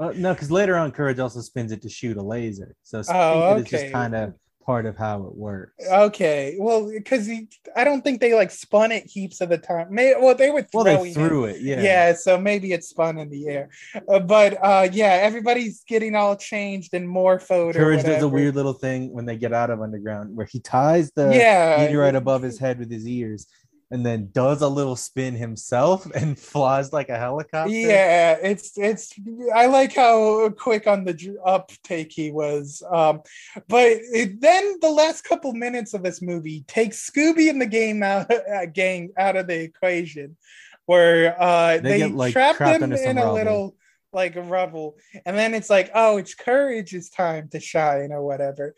Uh, 0.01 0.13
no, 0.15 0.31
because 0.33 0.49
later 0.49 0.75
on, 0.77 0.91
Courage 0.93 1.19
also 1.19 1.41
spins 1.41 1.71
it 1.75 1.81
to 1.81 1.89
shoot 1.89 2.15
a 2.15 2.21
laser. 2.35 2.73
So 2.83 2.99
Oh, 2.99 3.03
Spin 3.03 3.57
It 3.57 3.63
is 3.63 3.69
just 3.69 3.91
kind 3.91 4.15
of 4.15 4.33
part 4.69 4.85
of 4.85 4.95
how 4.95 5.23
it 5.23 5.35
works. 5.35 5.73
Okay, 5.91 6.55
well, 6.59 6.91
because 6.91 7.27
I 7.75 7.83
don't 7.83 8.03
think 8.03 8.21
they 8.21 8.35
like 8.35 8.51
spun 8.51 8.91
it 8.91 9.07
heaps 9.07 9.41
of 9.41 9.49
the 9.49 9.57
time. 9.57 9.87
May, 9.89 10.13
well, 10.21 10.35
they 10.35 10.51
were 10.51 10.63
well, 10.71 10.83
they 10.83 11.11
threw 11.11 11.45
it. 11.45 11.59
Yeah. 11.59 11.81
yeah, 11.81 12.13
so 12.13 12.39
maybe 12.39 12.71
it 12.71 12.83
spun 12.83 13.17
in 13.17 13.31
the 13.31 13.47
air. 13.47 13.69
Uh, 14.07 14.19
but 14.19 14.63
uh, 14.63 14.87
yeah, 14.91 15.17
everybody's 15.23 15.83
getting 15.87 16.13
all 16.13 16.35
changed 16.35 16.93
and 16.93 17.07
morphed. 17.09 17.73
Courage 17.73 18.03
does 18.03 18.21
a 18.21 18.27
weird 18.27 18.53
little 18.53 18.73
thing 18.73 19.11
when 19.11 19.25
they 19.25 19.37
get 19.37 19.53
out 19.53 19.71
of 19.71 19.81
underground 19.81 20.35
where 20.35 20.45
he 20.45 20.59
ties 20.59 21.11
the 21.15 21.33
Yeah. 21.33 21.77
meteorite 21.79 22.13
above 22.13 22.43
his 22.43 22.59
head 22.59 22.77
with 22.77 22.91
his 22.91 23.07
ears 23.07 23.47
and 23.91 24.05
then 24.05 24.29
does 24.31 24.61
a 24.61 24.67
little 24.67 24.95
spin 24.95 25.35
himself 25.35 26.05
and 26.15 26.37
flies 26.37 26.93
like 26.93 27.09
a 27.09 27.17
helicopter. 27.17 27.71
Yeah, 27.73 28.37
it's 28.41 28.77
it's. 28.77 29.13
I 29.53 29.65
like 29.65 29.93
how 29.95 30.49
quick 30.49 30.87
on 30.87 31.03
the 31.05 31.37
uptake 31.43 32.11
he 32.11 32.31
was. 32.31 32.83
Um, 32.91 33.21
but 33.67 33.87
it, 33.87 34.39
then 34.41 34.77
the 34.81 34.91
last 34.91 35.23
couple 35.23 35.53
minutes 35.53 35.93
of 35.93 36.03
this 36.03 36.21
movie 36.21 36.63
takes 36.67 37.09
Scooby 37.09 37.49
and 37.49 37.61
the 37.61 37.65
game 37.65 38.03
out 38.03 38.31
uh, 38.31 38.65
gang 38.67 39.11
out 39.17 39.35
of 39.35 39.47
the 39.47 39.61
equation, 39.61 40.37
where 40.85 41.39
uh, 41.41 41.77
They 41.77 41.89
they, 41.89 41.97
get, 41.99 42.11
like, 42.11 42.33
trap 42.33 42.57
them 42.57 42.91
in 42.93 43.17
a 43.17 43.21
rubble. 43.21 43.33
little 43.33 43.75
like 44.11 44.35
a 44.35 44.41
rubble, 44.41 44.97
and 45.25 45.37
then 45.37 45.53
it's 45.53 45.69
like, 45.69 45.91
oh, 45.93 46.17
it's 46.17 46.33
Courage's 46.33 47.09
time 47.09 47.47
to 47.49 47.59
shine 47.59 48.11
or 48.11 48.23
whatever, 48.23 48.75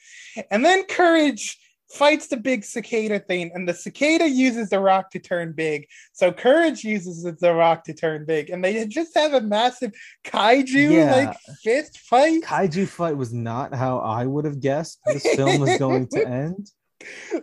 and 0.50 0.64
then 0.64 0.86
Courage 0.86 1.58
fights 1.94 2.28
the 2.28 2.38
big 2.38 2.64
cicada 2.64 3.20
thing, 3.20 3.52
and 3.54 3.68
the 3.68 3.74
cicada 3.74 4.28
uses 4.30 4.70
the 4.70 4.80
rock 4.80 5.12
to 5.12 5.20
turn 5.20 5.52
big. 5.54 5.88
So 6.14 6.32
Courage 6.32 6.84
uses 6.84 7.24
the 7.24 7.54
rock 7.54 7.84
to 7.86 7.94
turn 7.94 8.26
big, 8.26 8.50
and 8.50 8.64
they 8.64 8.86
just 8.88 9.16
have 9.16 9.34
a 9.34 9.42
massive 9.42 9.92
kaiju 10.24 10.92
Yeah. 10.92 11.16
like 11.16 11.38
fist 11.64 12.00
fight. 12.00 12.44
Kaiju 12.44 12.88
fight 12.88 13.18
was 13.18 13.34
not 13.34 13.74
how 13.74 14.00
I 14.00 14.26
would 14.26 14.46
have 14.46 14.60
guessed 14.60 15.00
this 15.06 15.26
film 15.36 15.60
was 15.62 15.78
going 15.78 16.08
to 16.10 16.28
end. 16.28 16.70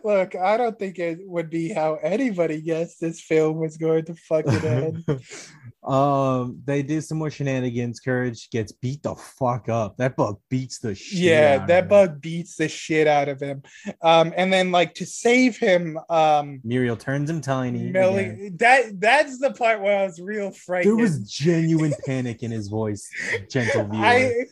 Look, 0.05 0.37
I 0.37 0.57
don't 0.57 0.79
think 0.79 0.99
it 1.01 1.19
would 1.23 1.51
be 1.51 1.73
how 1.73 1.97
anybody 1.97 2.61
guessed 2.61 3.01
this 3.01 3.21
film 3.21 3.57
was 3.59 3.77
going 3.77 4.05
to 4.05 4.15
fucking 4.15 4.65
end. 4.65 5.05
um, 5.89 6.61
they 6.67 6.83
did 6.83 7.03
some 7.03 7.17
more 7.17 7.31
shenanigans. 7.31 7.99
Courage 7.99 8.51
gets 8.51 8.73
beat 8.73 9.03
the 9.03 9.15
fuck 9.15 9.71
up. 9.71 9.97
That 9.97 10.17
bug 10.17 10.39
beats 10.51 10.79
the 10.81 10.95
shit. 10.95 11.19
yeah, 11.19 11.59
out 11.63 11.69
that 11.69 11.79
of 11.79 11.85
him. 11.85 11.89
bug 11.89 12.21
beats 12.21 12.57
the 12.57 12.69
shit 12.69 13.07
out 13.07 13.29
of 13.29 13.41
him. 13.41 13.63
Um, 14.03 14.35
and 14.37 14.53
then 14.53 14.71
like 14.71 14.95
to 14.97 15.07
save 15.07 15.57
him, 15.57 15.99
um, 16.11 16.61
Muriel 16.63 16.97
turns 16.97 17.31
him 17.31 17.41
tiny. 17.41 17.91
Millie, 17.91 18.51
that 18.57 19.01
that's 19.01 19.39
the 19.39 19.53
part 19.53 19.81
where 19.81 20.01
I 20.01 20.05
was 20.05 20.21
real 20.21 20.51
frightened. 20.51 20.99
There 20.99 21.03
was 21.03 21.21
genuine 21.31 21.95
panic 22.05 22.43
in 22.43 22.51
his 22.51 22.69
voice, 22.69 23.09
gentle 23.51 23.85
viewer. 23.89 24.05
I 24.05 24.45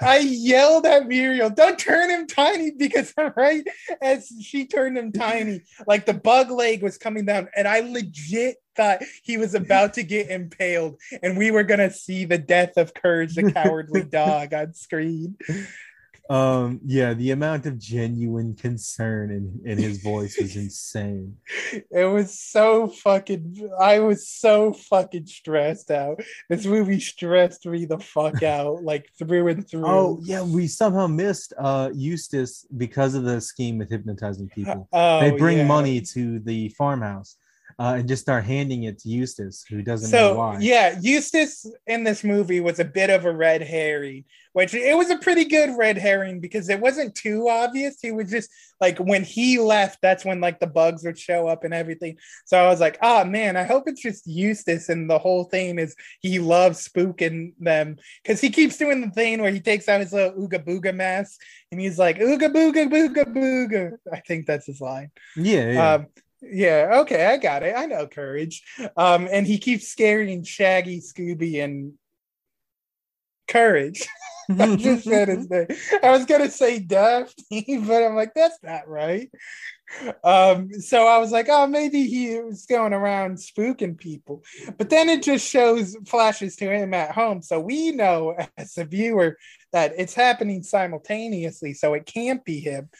I 0.00 0.18
yelled 0.18 0.86
at 0.86 1.06
Muriel, 1.06 1.50
"Don't 1.50 1.78
turn 1.78 2.10
him 2.10 2.26
tiny!" 2.26 2.70
Because 2.78 3.12
right 3.36 3.64
as 4.00 4.32
she 4.40 4.66
turned 4.66 4.96
him 4.96 5.12
tiny, 5.12 5.62
like 5.86 6.06
the 6.06 6.14
bug 6.14 6.50
leg 6.50 6.82
was 6.82 6.96
coming 6.96 7.26
down, 7.26 7.48
and 7.54 7.68
I 7.68 7.80
legit 7.80 8.56
thought 8.78 9.02
he 9.22 9.36
was 9.36 9.54
about 9.54 9.94
to 9.94 10.02
get 10.02 10.30
impaled, 10.30 10.98
and 11.22 11.36
we 11.36 11.50
were 11.50 11.64
gonna 11.64 11.90
see 11.90 12.24
the 12.24 12.38
death 12.38 12.78
of 12.78 12.94
Courage, 12.94 13.34
the 13.34 13.52
cowardly 13.52 14.04
dog, 14.10 14.54
on 14.54 14.72
screen. 14.72 15.36
um, 16.30 16.80
yeah, 16.86 17.12
the 17.12 17.32
amount 17.32 17.66
of 17.66 17.78
genuine 17.78 18.54
concern 18.54 19.32
in, 19.32 19.60
in 19.70 19.78
his 19.78 20.00
voice 20.00 20.38
was 20.38 20.54
insane. 20.54 21.36
It 21.90 22.04
was 22.04 22.38
so 22.38 22.86
fucking. 22.86 23.68
I 23.80 23.98
was 23.98 24.28
so 24.28 24.72
fucking 24.72 25.26
stressed 25.26 25.90
out. 25.90 26.20
This 26.48 26.64
movie 26.64 27.00
stressed 27.00 27.66
me 27.66 27.84
the 27.84 27.98
fuck 27.98 28.44
out, 28.44 28.84
like 28.84 29.10
through 29.18 29.48
and 29.48 29.68
through. 29.68 29.86
Oh 29.86 30.20
yeah, 30.22 30.42
we 30.42 30.68
somehow 30.68 31.08
missed 31.08 31.52
uh 31.58 31.90
Eustace 31.92 32.64
because 32.76 33.16
of 33.16 33.24
the 33.24 33.40
scheme 33.40 33.78
with 33.78 33.90
hypnotizing 33.90 34.48
people. 34.48 34.88
Oh, 34.98 35.20
they 35.20 35.32
bring 35.32 35.58
yeah. 35.58 35.66
money 35.66 36.00
to 36.00 36.38
the 36.40 36.68
farmhouse 36.70 37.36
uh, 37.80 37.94
and 37.98 38.08
just 38.08 38.22
start 38.22 38.44
handing 38.44 38.82
it 38.84 38.98
to 38.98 39.08
Eustace, 39.08 39.64
who 39.68 39.82
doesn't 39.82 40.10
know 40.10 40.32
So 40.32 40.36
why. 40.36 40.58
yeah, 40.60 40.98
Eustace 41.00 41.64
in 41.86 42.02
this 42.04 42.24
movie 42.24 42.58
was 42.60 42.80
a 42.80 42.84
bit 42.84 43.08
of 43.08 43.24
a 43.24 43.32
red 43.32 43.62
herring, 43.62 44.24
which 44.52 44.74
it 44.74 44.96
was 44.96 45.10
a 45.10 45.18
pretty 45.18 45.44
good 45.44 45.76
red 45.78 45.96
herring 45.96 46.40
because 46.40 46.68
it 46.68 46.80
wasn't 46.80 47.14
too 47.14 47.48
obvious. 47.48 47.98
He 48.02 48.10
was 48.10 48.30
just 48.30 48.50
like 48.80 48.98
when 48.98 49.22
he 49.22 49.60
left, 49.60 49.98
that's 50.02 50.24
when 50.24 50.40
like 50.40 50.58
the 50.58 50.66
bugs 50.66 51.04
would 51.04 51.16
show 51.18 51.46
up 51.46 51.62
and 51.62 51.72
everything. 51.72 52.16
So 52.46 52.58
I 52.58 52.66
was 52.66 52.80
like, 52.80 52.98
oh 53.00 53.24
man, 53.24 53.56
I 53.56 53.62
hope 53.62 53.84
it's 53.86 54.02
just 54.02 54.26
Eustace 54.26 54.88
and 54.88 55.08
the 55.08 55.18
whole 55.18 55.44
thing 55.44 55.78
is 55.78 55.94
he 56.20 56.40
loves 56.40 56.86
spooking 56.88 57.52
them 57.60 57.96
because 58.24 58.40
he 58.40 58.50
keeps 58.50 58.76
doing 58.76 59.00
the 59.02 59.10
thing 59.10 59.40
where 59.40 59.52
he 59.52 59.60
takes 59.60 59.88
out 59.88 60.00
his 60.00 60.12
little 60.12 60.32
ooga 60.32 60.64
booga 60.64 60.92
mask 60.94 61.40
and 61.70 61.80
he's 61.80 61.98
like 61.98 62.18
ooga 62.18 62.52
booga 62.52 62.88
booga 62.90 63.24
booga. 63.24 63.92
I 64.12 64.18
think 64.18 64.46
that's 64.46 64.66
his 64.66 64.80
line. 64.80 65.12
yeah, 65.36 65.70
yeah. 65.72 65.92
Um, 65.94 66.06
yeah, 66.42 67.00
okay, 67.00 67.26
I 67.26 67.36
got 67.36 67.62
it. 67.62 67.74
I 67.76 67.86
know 67.86 68.06
courage. 68.06 68.62
Um, 68.96 69.28
and 69.30 69.46
he 69.46 69.58
keeps 69.58 69.88
scaring 69.88 70.44
Shaggy, 70.44 71.00
Scooby, 71.00 71.62
and 71.62 71.94
Courage. 73.48 74.06
I 74.58 74.76
just 74.76 75.04
said 75.04 75.28
his 75.28 75.50
name. 75.50 75.66
I 76.02 76.10
was 76.10 76.24
gonna 76.24 76.50
say 76.50 76.78
Daphne, 76.78 77.78
but 77.86 78.02
I'm 78.02 78.14
like, 78.14 78.32
that's 78.34 78.58
not 78.62 78.88
right. 78.88 79.30
Um, 80.22 80.72
so 80.72 81.06
I 81.06 81.18
was 81.18 81.32
like, 81.32 81.48
oh, 81.48 81.66
maybe 81.66 82.06
he 82.06 82.38
was 82.40 82.66
going 82.66 82.92
around 82.92 83.38
spooking 83.38 83.96
people. 83.96 84.44
But 84.76 84.90
then 84.90 85.08
it 85.08 85.22
just 85.22 85.48
shows 85.48 85.96
flashes 86.06 86.56
to 86.56 86.70
him 86.70 86.92
at 86.92 87.12
home. 87.12 87.42
So 87.42 87.58
we 87.58 87.92
know 87.92 88.36
as 88.58 88.76
a 88.76 88.84
viewer 88.84 89.38
that 89.72 89.94
it's 89.96 90.14
happening 90.14 90.62
simultaneously. 90.62 91.72
So 91.74 91.94
it 91.94 92.06
can't 92.06 92.44
be 92.44 92.60
him 92.60 92.90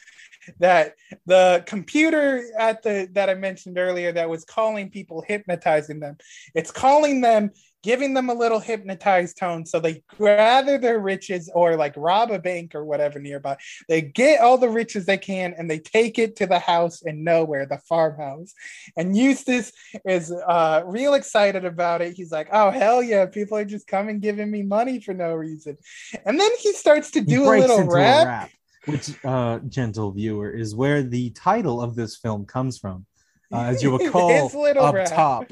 that 0.59 0.94
the 1.26 1.62
computer 1.66 2.44
at 2.59 2.82
the 2.82 3.09
that 3.12 3.30
I 3.30 3.34
mentioned 3.34 3.78
earlier 3.78 4.12
that 4.12 4.28
was 4.28 4.44
calling 4.44 4.90
people 4.90 5.24
hypnotizing 5.26 6.01
them 6.01 6.16
it's 6.55 6.70
calling 6.70 7.20
them 7.20 7.51
giving 7.82 8.12
them 8.12 8.28
a 8.28 8.34
little 8.34 8.59
hypnotized 8.59 9.38
tone. 9.38 9.64
So 9.64 9.80
they 9.80 10.03
gather 10.18 10.78
their 10.78 10.99
riches 10.99 11.51
or 11.55 11.76
like 11.76 11.94
rob 11.96 12.30
a 12.30 12.38
bank 12.38 12.74
or 12.74 12.84
whatever 12.84 13.18
nearby. 13.18 13.57
They 13.88 14.03
get 14.03 14.40
all 14.40 14.59
the 14.59 14.68
riches 14.68 15.07
they 15.07 15.18
can 15.18 15.55
and 15.57 15.70
they 15.70 15.78
take 15.78 16.18
it 16.18 16.36
to 16.36 16.46
the 16.46 16.59
house 16.59 17.03
in 17.03 17.24
nowhere 17.24 17.66
the 17.66 17.78
farmhouse. 17.78 18.53
And 18.96 19.16
Eustace 19.16 19.72
is 20.05 20.32
uh 20.32 20.82
real 20.86 21.14
excited 21.14 21.64
about 21.64 22.03
it. 22.03 22.14
He's 22.14 22.32
like 22.32 22.49
oh 22.53 22.70
hell 22.70 23.03
yeah 23.03 23.26
people 23.26 23.57
are 23.57 23.64
just 23.64 23.86
coming 23.86 24.20
giving 24.20 24.51
me 24.51 24.62
money 24.62 25.01
for 25.01 25.14
no 25.14 25.34
reason. 25.34 25.78
And 26.24 26.38
then 26.38 26.51
he 26.59 26.72
starts 26.72 27.11
to 27.12 27.20
He 27.20 27.26
do 27.26 27.44
a 27.44 27.55
little 27.59 27.80
into 27.80 27.92
rap 27.92 28.51
which 28.87 29.12
uh 29.24 29.59
gentle 29.68 30.12
viewer 30.12 30.51
is 30.51 30.74
where 30.74 31.03
the 31.03 31.31
title 31.31 31.81
of 31.83 31.95
this 31.97 32.16
film 32.16 32.47
comes 32.47 32.79
from. 32.79 33.07
Uh, 33.53 33.62
as 33.62 33.83
you 33.83 33.97
recall 33.99 34.51
up 34.79 34.95
rap. 34.95 35.09
top, 35.09 35.45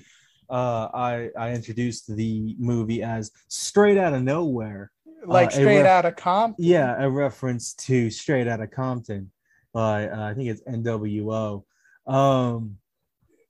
uh, 0.51 0.89
I 0.95 1.31
I 1.39 1.53
introduced 1.53 2.15
the 2.15 2.55
movie 2.59 3.03
as 3.03 3.31
Straight 3.49 3.99
Out 3.99 4.13
of 4.15 4.23
Nowhere. 4.23 4.91
like 5.27 5.49
Uh, 5.49 5.53
straight 5.53 5.79
ref- 5.83 5.87
out 5.87 6.05
of 6.05 6.17
Compton. 6.17 6.65
Yeah, 6.65 6.95
a 7.03 7.09
reference 7.11 7.75
to 7.89 8.11
Straight 8.11 8.47
Outta 8.47 8.67
Compton 8.69 9.31
by 9.73 10.09
uh, 10.09 10.31
I 10.31 10.35
think 10.35 10.49
it's 10.51 10.63
NWO. 10.63 11.65
Um, 12.07 12.77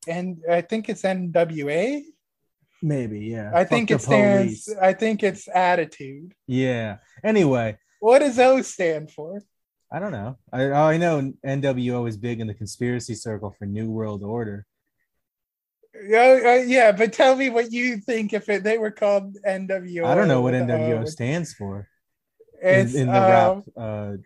and 0.08 0.38
I 0.48 0.60
think 0.62 0.88
it's 0.88 1.02
NWA. 1.02 2.02
maybe 2.82 3.20
yeah. 3.26 3.50
I 3.52 3.60
Fuck 3.64 3.68
think 3.70 3.88
the 3.88 3.94
it 3.96 4.00
stands. 4.02 4.74
I 4.80 4.92
think 4.92 5.22
it's 5.22 5.48
attitude. 5.48 6.32
Yeah. 6.46 6.98
Anyway, 7.24 7.78
What 8.00 8.20
does 8.20 8.38
O 8.38 8.62
stand 8.62 9.10
for? 9.10 9.42
I 9.96 9.98
don't 9.98 10.12
know. 10.12 10.36
I 10.52 10.70
I 10.72 10.96
know 10.98 11.32
NWO 11.42 12.06
is 12.06 12.18
big 12.18 12.40
in 12.40 12.46
the 12.46 12.52
conspiracy 12.52 13.14
circle 13.14 13.56
for 13.58 13.64
New 13.64 13.90
World 13.90 14.22
Order. 14.22 14.66
Yeah, 16.06 16.38
uh, 16.44 16.64
yeah, 16.66 16.92
but 16.92 17.14
tell 17.14 17.34
me 17.34 17.48
what 17.48 17.72
you 17.72 17.96
think 17.96 18.34
if 18.34 18.50
it, 18.50 18.62
they 18.62 18.76
were 18.76 18.90
called 18.90 19.38
NWO. 19.42 20.04
I 20.04 20.14
don't 20.14 20.28
know 20.28 20.42
what 20.42 20.52
NWO 20.52 21.00
O. 21.00 21.04
stands 21.06 21.54
for 21.54 21.88
in, 22.62 22.80
It's 22.80 22.94
in 22.94 23.10
the 23.10 23.22
um, 23.22 23.30
rap 23.30 23.62
uh, 23.74 24.16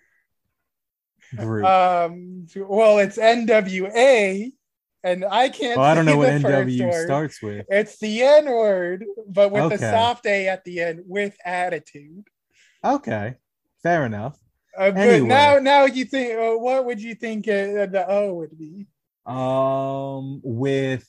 group. 1.37 1.67
Um, 1.67 2.49
well, 2.57 2.99
it's 2.99 3.17
NWA, 3.17 4.51
and 5.05 5.25
I 5.25 5.51
can't. 5.51 5.79
well, 5.79 5.87
I 5.87 5.95
don't 5.95 6.05
know 6.05 6.17
what 6.17 6.31
NW 6.31 7.05
starts 7.05 7.41
with. 7.41 7.65
It's 7.69 7.97
the 8.01 8.23
N 8.25 8.47
word, 8.47 9.05
but 9.29 9.53
with 9.53 9.75
Okay. 9.75 9.77
soft 9.89 10.27
A 10.27 10.49
at 10.49 10.65
the 10.65 10.81
end, 10.81 11.03
with 11.07 11.37
attitude. 11.45 12.25
Okay, 12.85 13.37
fair 13.85 14.05
enough. 14.05 14.37
Uh, 14.77 14.91
but 14.91 15.01
Anyway. 15.01 15.29
now, 15.29 15.59
now 15.59 15.85
you 15.85 16.05
think, 16.05 16.39
uh, 16.39 16.59
what 16.59 16.85
would 16.85 17.01
you 17.03 17.15
think 17.15 17.49
uh, 17.49 17.87
the 17.87 18.05
O 18.09 18.35
would 18.35 18.57
be? 18.59 18.87
Um, 19.27 20.41
with 20.43 21.07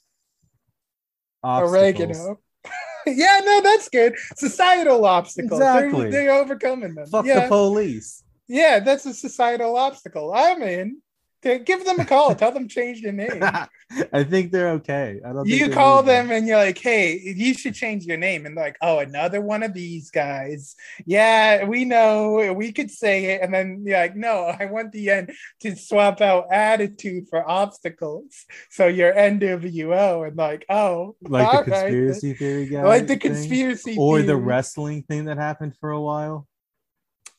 obstacles. 1.43 2.17
Oregano. 2.17 2.39
yeah, 3.05 3.39
no, 3.43 3.61
that's 3.61 3.89
good. 3.89 4.15
Societal 4.35 5.05
obstacles. 5.05 5.59
They're- 5.59 5.85
Exactly. 5.85 6.11
They're, 6.11 6.33
overcoming 6.33 6.95
them. 6.95 7.07
Fuck 7.07 7.25
yeah. 7.25 7.41
the 7.41 7.47
police. 7.47 8.23
yeah, 8.47 8.79
that's 8.79 9.05
a 9.05 9.13
societal 9.13 9.75
obstacle. 9.77 10.33
I'm 10.33 10.61
in. 10.61 11.01
Give 11.41 11.83
them 11.83 11.99
a 11.99 12.05
call. 12.05 12.35
Tell 12.35 12.51
them 12.51 12.67
change 12.67 13.01
their 13.01 13.11
name. 13.11 13.41
I 14.13 14.23
think 14.23 14.51
they're 14.51 14.71
okay. 14.73 15.19
I 15.25 15.33
don't. 15.33 15.47
you 15.47 15.69
call 15.69 16.03
that. 16.03 16.23
them 16.23 16.31
and 16.31 16.47
you're 16.47 16.57
like, 16.57 16.77
hey, 16.77 17.19
you 17.19 17.55
should 17.55 17.73
change 17.73 18.05
your 18.05 18.17
name. 18.17 18.45
And 18.45 18.55
they're 18.55 18.65
like, 18.65 18.77
oh, 18.81 18.99
another 18.99 19.41
one 19.41 19.63
of 19.63 19.73
these 19.73 20.11
guys. 20.11 20.75
Yeah, 21.05 21.65
we 21.65 21.83
know 21.83 22.53
we 22.55 22.71
could 22.71 22.91
say 22.91 23.25
it. 23.25 23.41
And 23.41 23.51
then 23.51 23.83
you're 23.85 23.97
like, 23.97 24.15
no, 24.15 24.55
I 24.59 24.65
want 24.65 24.91
the 24.91 25.09
end 25.09 25.31
to 25.61 25.75
swap 25.75 26.21
out 26.21 26.45
attitude 26.51 27.27
for 27.27 27.49
obstacles. 27.49 28.45
So 28.69 28.85
you're 28.85 29.13
NWO 29.13 30.27
and 30.27 30.37
like, 30.37 30.65
oh, 30.69 31.15
like 31.23 31.51
the 31.51 31.57
right. 31.57 31.81
conspiracy 31.81 32.33
theory 32.33 32.67
guy, 32.67 32.83
like 32.83 33.07
the 33.07 33.15
thing? 33.15 33.19
conspiracy 33.19 33.95
or 33.97 34.21
the 34.21 34.37
wrestling 34.37 35.03
thing 35.03 35.25
that 35.25 35.37
happened 35.37 35.75
for 35.79 35.89
a 35.89 36.01
while. 36.01 36.47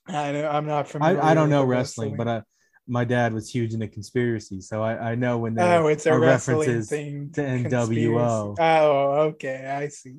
I 0.09 0.45
I'm 0.45 0.67
not 0.67 0.89
familiar. 0.89 1.23
I 1.23 1.35
don't 1.35 1.51
know 1.51 1.61
the 1.61 1.69
wrestling, 1.69 2.17
but 2.17 2.27
I, 2.27 2.43
my 2.89 3.05
dad 3.05 3.33
was 3.33 3.49
huge 3.49 3.75
into 3.75 3.89
conspiracy, 3.89 4.61
so 4.61 4.83
I, 4.83 5.13
I 5.13 5.15
know 5.15 5.39
when 5.39 5.55
there 5.55 5.83
oh, 5.83 5.87
it's 5.89 6.07
a 6.07 6.13
are 6.13 6.21
references 6.21 6.89
thing. 6.89 7.31
to 7.35 7.43
conspiracy. 7.43 8.07
NWO. 8.07 8.57
Oh, 8.59 9.21
okay, 9.29 9.67
I 9.67 9.89
see. 9.89 10.17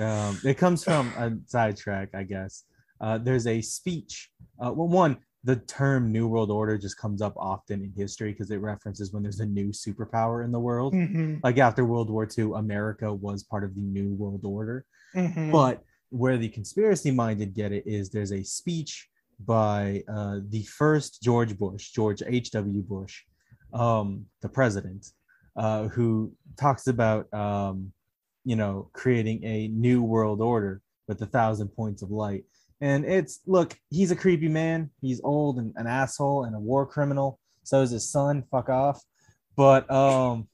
Um, 0.00 0.38
it 0.44 0.54
comes 0.58 0.84
from 0.84 1.08
a 1.18 1.32
sidetrack, 1.46 2.14
I 2.14 2.22
guess. 2.24 2.64
Uh, 3.00 3.18
there's 3.18 3.46
a 3.46 3.60
speech. 3.60 4.30
Uh, 4.64 4.72
well, 4.72 4.88
one, 4.88 5.16
the 5.42 5.56
term 5.56 6.10
New 6.10 6.26
World 6.26 6.50
Order 6.50 6.78
just 6.78 6.96
comes 6.98 7.20
up 7.20 7.34
often 7.36 7.82
in 7.82 7.92
history 7.96 8.32
because 8.32 8.50
it 8.50 8.56
references 8.60 9.12
when 9.12 9.22
there's 9.22 9.40
a 9.40 9.46
new 9.46 9.68
superpower 9.68 10.44
in 10.44 10.52
the 10.52 10.58
world. 10.60 10.94
Mhm, 10.94 11.40
Like 11.44 11.58
after 11.58 11.84
World 11.84 12.08
War 12.10 12.26
II, 12.38 12.52
America 12.54 13.12
was 13.12 13.42
part 13.42 13.62
of 13.64 13.74
the 13.74 13.82
New 13.82 14.14
World 14.14 14.44
Order. 14.44 14.86
mhm. 15.14 15.52
But 15.52 15.82
where 16.10 16.38
the 16.38 16.48
conspiracy 16.48 17.10
minded 17.10 17.54
get 17.54 17.72
it 17.72 17.84
is 17.86 18.08
there's 18.08 18.32
a 18.32 18.42
speech 18.42 19.08
by 19.38 20.02
uh, 20.08 20.40
the 20.48 20.64
first 20.64 21.22
George 21.22 21.56
Bush, 21.58 21.90
George 21.90 22.22
H.W. 22.26 22.82
Bush, 22.82 23.22
um, 23.72 24.26
the 24.42 24.48
president, 24.48 25.06
uh, 25.56 25.88
who 25.88 26.32
talks 26.58 26.86
about, 26.86 27.32
um, 27.32 27.92
you 28.44 28.56
know, 28.56 28.90
creating 28.92 29.44
a 29.44 29.68
new 29.68 30.02
world 30.02 30.40
order 30.40 30.80
with 31.08 31.20
a 31.22 31.26
thousand 31.26 31.68
points 31.68 32.02
of 32.02 32.10
light. 32.10 32.44
And 32.80 33.04
it's, 33.04 33.40
look, 33.46 33.76
he's 33.90 34.10
a 34.10 34.16
creepy 34.16 34.48
man. 34.48 34.90
He's 35.00 35.20
old 35.22 35.58
and 35.58 35.72
an 35.76 35.86
asshole 35.86 36.44
and 36.44 36.54
a 36.54 36.60
war 36.60 36.86
criminal. 36.86 37.38
So 37.62 37.82
is 37.82 37.90
his 37.90 38.10
son. 38.10 38.44
Fuck 38.50 38.68
off. 38.68 39.02
But, 39.56 39.90
um, 39.90 40.48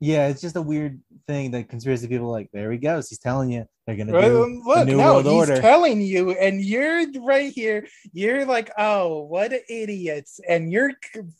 yeah, 0.00 0.26
it's 0.26 0.40
just 0.40 0.56
a 0.56 0.62
weird 0.62 1.00
thing 1.28 1.52
that 1.52 1.68
conspiracy 1.68 2.08
people 2.08 2.30
like, 2.30 2.50
there 2.52 2.72
he 2.72 2.78
goes. 2.78 3.08
He's 3.08 3.20
telling 3.20 3.52
you 3.52 3.66
they're 3.86 3.96
gonna 3.96 4.12
do 4.12 4.42
um, 4.44 4.62
look, 4.64 4.86
new 4.86 4.96
no, 4.96 5.14
world 5.14 5.24
he's 5.24 5.32
order. 5.32 5.60
telling 5.60 6.00
you, 6.00 6.30
and 6.32 6.60
you're 6.64 7.04
right 7.22 7.52
here. 7.52 7.88
You're 8.12 8.44
like, 8.44 8.70
oh, 8.78 9.22
what 9.24 9.52
idiots! 9.68 10.38
And 10.48 10.70
you're 10.70 10.92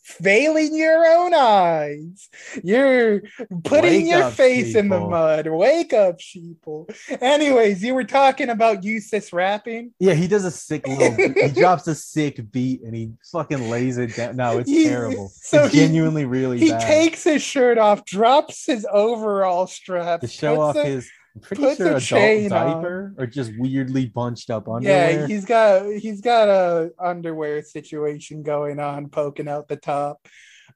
failing 0.03 0.75
your 0.75 1.05
own 1.05 1.33
eyes. 1.33 2.29
You're 2.61 3.21
putting 3.63 4.03
Wake 4.03 4.11
your 4.11 4.23
up, 4.23 4.33
face 4.33 4.75
in 4.75 4.89
the 4.89 4.99
mud. 4.99 5.47
Wake 5.47 5.93
up, 5.93 6.19
sheeple. 6.19 6.93
Anyways, 7.21 7.81
you 7.81 7.93
were 7.93 8.03
talking 8.03 8.49
about 8.49 8.83
Eustace 8.83 9.31
rapping. 9.31 9.91
yeah, 9.99 10.13
he 10.13 10.27
does 10.27 10.43
a 10.43 10.51
sick 10.51 10.85
little. 10.87 11.15
he 11.33 11.47
drops 11.49 11.87
a 11.87 11.95
sick 11.95 12.51
beat 12.51 12.81
and 12.81 12.93
he 12.93 13.11
fucking 13.31 13.69
lays 13.69 13.97
it 13.97 14.15
down. 14.15 14.35
No, 14.35 14.57
it's 14.59 14.69
He- 14.69 14.83
terrible. 14.83 15.31
so 15.33 15.63
it's 15.63 15.73
he- 15.73 15.79
genuinely 15.79 16.25
really 16.25 16.59
He 16.59 16.71
bad. 16.71 16.81
takes 16.81 17.23
his 17.23 17.41
shirt 17.41 17.77
off, 17.77 18.03
drops 18.05 18.65
his 18.65 18.85
overall 18.91 19.65
strap, 19.67 20.19
to 20.21 20.27
show 20.27 20.59
off 20.59 20.75
a- 20.75 20.83
his. 20.83 21.09
I'm 21.35 21.41
pretty 21.41 21.63
puts 21.63 21.77
sure 21.77 21.87
a 21.87 21.89
adult 21.91 22.03
chain 22.03 22.49
diaper 22.49 23.15
or 23.17 23.25
just 23.25 23.51
weirdly 23.57 24.05
bunched 24.05 24.49
up 24.49 24.67
underwear. 24.69 25.21
Yeah, 25.21 25.27
he's 25.27 25.45
got 25.45 25.91
he's 25.93 26.21
got 26.21 26.47
a 26.47 26.91
underwear 26.99 27.63
situation 27.63 28.43
going 28.43 28.79
on, 28.79 29.09
poking 29.09 29.47
out 29.47 29.67
the 29.67 29.75
top. 29.77 30.25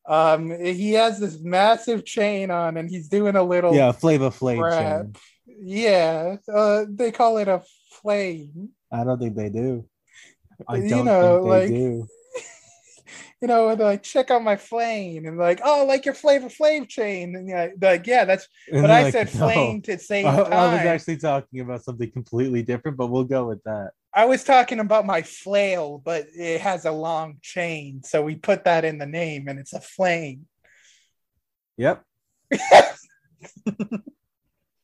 Um, 0.08 0.50
he 0.60 0.94
has 0.94 1.20
this 1.20 1.40
massive 1.42 2.06
chain 2.06 2.50
on, 2.50 2.78
and 2.78 2.90
he's 2.90 3.08
doing 3.10 3.36
a 3.36 3.44
little 3.44 3.76
yeah, 3.76 3.92
Flavor 3.92 4.30
Flav. 4.30 5.16
Yeah, 5.46 6.38
uh, 6.52 6.86
they 6.90 7.12
call 7.12 7.38
it 7.38 7.48
a 7.48 7.62
flame. 7.92 8.70
I 8.92 9.04
don't 9.04 9.20
think 9.20 9.36
they 9.36 9.50
do. 9.50 9.86
I 10.68 10.78
You 10.78 10.90
don't 10.90 11.06
know, 11.06 11.44
think 11.44 11.44
they 11.44 11.50
like- 11.50 11.70
do. 11.70 12.08
You 13.42 13.48
know, 13.48 13.68
like 13.74 14.02
check 14.02 14.32
out 14.32 14.44
my 14.44 14.56
flame, 14.56 15.26
and 15.26 15.38
like, 15.38 15.62
oh, 15.64 15.86
like 15.88 16.06
your 16.06 16.16
flavor 16.16 16.50
flame 16.50 16.88
chain, 16.88 17.36
and 17.36 17.48
yeah, 17.48 17.68
like, 17.80 18.08
yeah, 18.08 18.26
that's. 18.26 18.48
And 18.72 18.82
but 18.82 18.90
I 18.90 19.04
like, 19.04 19.12
said 19.12 19.34
"No." 19.36 19.48
flame 19.48 19.82
to 19.84 20.00
save 20.00 20.26
I, 20.26 20.44
time. 20.44 20.54
I 20.54 20.74
was 20.74 20.82
actually 20.82 21.18
talking 21.18 21.60
about 21.60 21.84
something 21.84 22.12
completely 22.12 22.64
different, 22.64 22.98
but 22.98 23.08
we'll 23.08 23.26
go 23.26 23.48
with 23.48 23.64
that. 23.64 23.92
I 24.12 24.26
was 24.26 24.44
talking 24.44 24.80
about 24.80 25.06
my 25.06 25.22
flail, 25.22 26.02
but 26.04 26.26
it 26.36 26.62
has 26.62 26.86
a 26.86 26.92
long 26.92 27.38
chain, 27.44 28.02
so 28.04 28.24
we 28.24 28.36
put 28.36 28.66
that 28.66 28.84
in 28.86 28.98
the 28.98 29.06
name, 29.06 29.48
and 29.48 29.60
it's 29.60 29.74
a 29.74 29.82
flame. 29.82 30.48
Yep. 31.78 32.04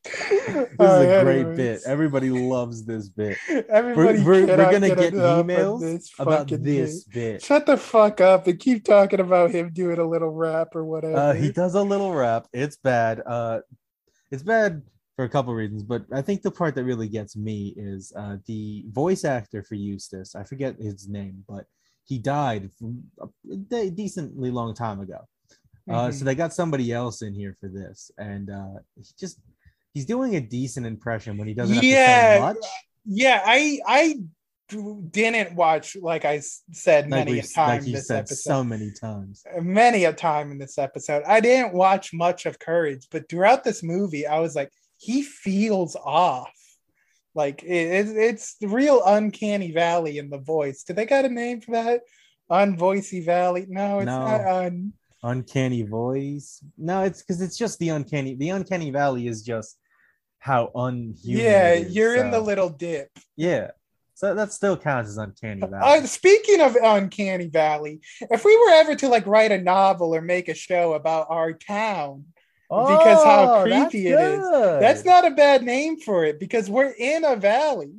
This 0.04 0.14
This 0.38 0.66
is 0.68 0.78
a 0.78 1.20
great 1.24 1.56
bit. 1.56 1.82
Everybody 1.86 2.30
loves 2.30 2.84
this 2.84 3.08
bit. 3.08 3.38
Everybody, 3.68 4.22
We're, 4.22 4.46
we're, 4.46 4.46
we're 4.46 4.70
gonna 4.70 4.94
get 4.94 5.14
of 5.14 5.46
emails 5.46 5.80
this 5.80 6.10
about 6.18 6.48
this 6.48 7.04
bit. 7.04 7.14
bit. 7.14 7.42
Shut 7.42 7.66
the 7.66 7.76
fuck 7.76 8.20
up 8.20 8.46
and 8.46 8.58
keep 8.58 8.84
talking 8.84 9.20
about 9.20 9.50
him 9.50 9.70
doing 9.72 9.98
a 9.98 10.04
little 10.06 10.30
rap 10.30 10.74
or 10.76 10.84
whatever. 10.84 11.16
Uh, 11.16 11.32
he 11.34 11.50
does 11.50 11.74
a 11.74 11.82
little 11.82 12.12
rap. 12.12 12.46
It's 12.52 12.76
bad. 12.76 13.22
Uh, 13.24 13.60
it's 14.30 14.42
bad 14.42 14.82
for 15.16 15.24
a 15.24 15.28
couple 15.28 15.54
reasons, 15.54 15.82
but 15.84 16.04
I 16.12 16.20
think 16.22 16.42
the 16.42 16.50
part 16.50 16.74
that 16.74 16.84
really 16.84 17.08
gets 17.08 17.36
me 17.36 17.72
is 17.76 18.12
uh, 18.16 18.36
the 18.46 18.84
voice 18.90 19.24
actor 19.24 19.62
for 19.62 19.76
Eustace. 19.76 20.34
I 20.34 20.42
forget 20.44 20.76
his 20.78 21.08
name, 21.08 21.44
but 21.48 21.66
he 22.04 22.18
died 22.18 22.68
a 23.22 23.56
de- 23.56 23.90
decently 23.90 24.50
long 24.50 24.74
time 24.74 25.00
ago. 25.00 25.20
Uh, 25.88 26.10
so 26.10 26.22
Mhm. 26.22 26.24
they 26.24 26.34
got 26.34 26.52
somebody 26.52 26.92
else 26.92 27.22
in 27.22 27.34
here 27.34 27.56
for 27.60 27.68
this, 27.68 28.10
and 28.18 28.50
uh, 28.50 28.74
he 28.96 29.04
just 29.18 29.38
he's 29.94 30.04
doing 30.04 30.36
a 30.36 30.40
decent 30.40 30.84
impression 30.86 31.38
when 31.38 31.48
he 31.48 31.54
doesn't 31.54 31.74
have 31.74 31.82
to 31.82 31.88
Yeah, 31.88 32.34
say 32.34 32.40
much. 32.40 32.56
yeah, 33.06 33.42
I 33.44 33.80
I 33.86 34.16
didn't 35.10 35.54
watch 35.54 35.96
like 36.00 36.24
I 36.24 36.40
said 36.72 37.10
Like 37.10 37.26
many 37.26 37.38
a 37.38 37.42
time 37.42 37.78
like 37.78 37.86
you 37.86 37.92
this 37.94 38.08
said 38.08 38.20
episode. 38.20 38.50
so 38.50 38.64
many 38.64 38.90
times. 39.00 39.44
many 39.60 40.04
a 40.04 40.12
time 40.12 40.50
in 40.50 40.58
this 40.58 40.78
episode. 40.78 41.22
I 41.26 41.40
didn't 41.40 41.74
watch 41.74 42.12
much 42.12 42.46
of 42.46 42.58
Courage, 42.58 43.06
but 43.10 43.28
throughout 43.28 43.62
this 43.64 43.82
movie, 43.82 44.26
I 44.26 44.40
was 44.40 44.54
like, 44.54 44.70
he 44.96 45.22
feels 45.22 45.96
off. 45.96 46.50
Like 47.34 47.62
it, 47.62 47.68
it's 47.68 48.10
it's 48.10 48.56
the 48.60 48.68
real 48.68 49.02
uncanny 49.04 49.72
valley 49.72 50.18
in 50.18 50.30
the 50.30 50.38
voice. 50.38 50.82
Do 50.84 50.92
they 50.94 51.04
got 51.06 51.24
a 51.24 51.28
name 51.28 51.60
for 51.60 51.72
that? 51.72 52.00
Unvoicey 52.50 53.24
Valley? 53.24 53.66
No, 53.68 53.98
it's 54.00 54.06
No. 54.06 54.24
not 54.24 54.40
un. 54.46 54.92
uncanny 55.22 55.82
voice. 55.82 56.62
No, 56.78 57.02
it's 57.02 57.22
because 57.22 57.40
it's 57.42 57.56
just 57.56 57.78
the 57.78 57.88
uncanny. 57.90 58.34
The 58.34 58.50
uncanny 58.50 58.90
valley 58.90 59.26
is 59.26 59.42
just 59.42 59.78
how 60.44 60.70
unhuman. 60.74 61.16
Yeah, 61.22 61.72
is, 61.72 61.94
you're 61.94 62.16
in 62.16 62.30
the 62.30 62.38
little 62.38 62.68
dip. 62.68 63.08
Yeah, 63.34 63.70
so 64.12 64.34
that 64.34 64.52
still 64.52 64.76
counts 64.76 65.08
as 65.08 65.16
uncanny 65.16 65.62
valley. 65.62 66.02
Uh, 66.02 66.06
speaking 66.06 66.60
of 66.60 66.76
uncanny 66.76 67.46
valley, 67.46 68.02
if 68.20 68.44
we 68.44 68.54
were 68.54 68.74
ever 68.74 68.94
to 68.94 69.08
like 69.08 69.26
write 69.26 69.52
a 69.52 69.58
novel 69.62 70.14
or 70.14 70.20
make 70.20 70.48
a 70.48 70.54
show 70.54 70.92
about 70.92 71.28
our 71.30 71.54
town, 71.54 72.26
because 72.68 73.24
how 73.24 73.54
Oh, 73.54 73.62
creepy 73.62 74.08
it 74.08 74.20
is. 74.20 74.50
That's 74.80 75.06
not 75.06 75.26
a 75.26 75.30
bad 75.30 75.62
name 75.62 75.98
for 75.98 76.26
it 76.26 76.38
because 76.38 76.68
we're 76.68 76.92
in 76.98 77.24
a 77.24 77.36
valley 77.36 77.94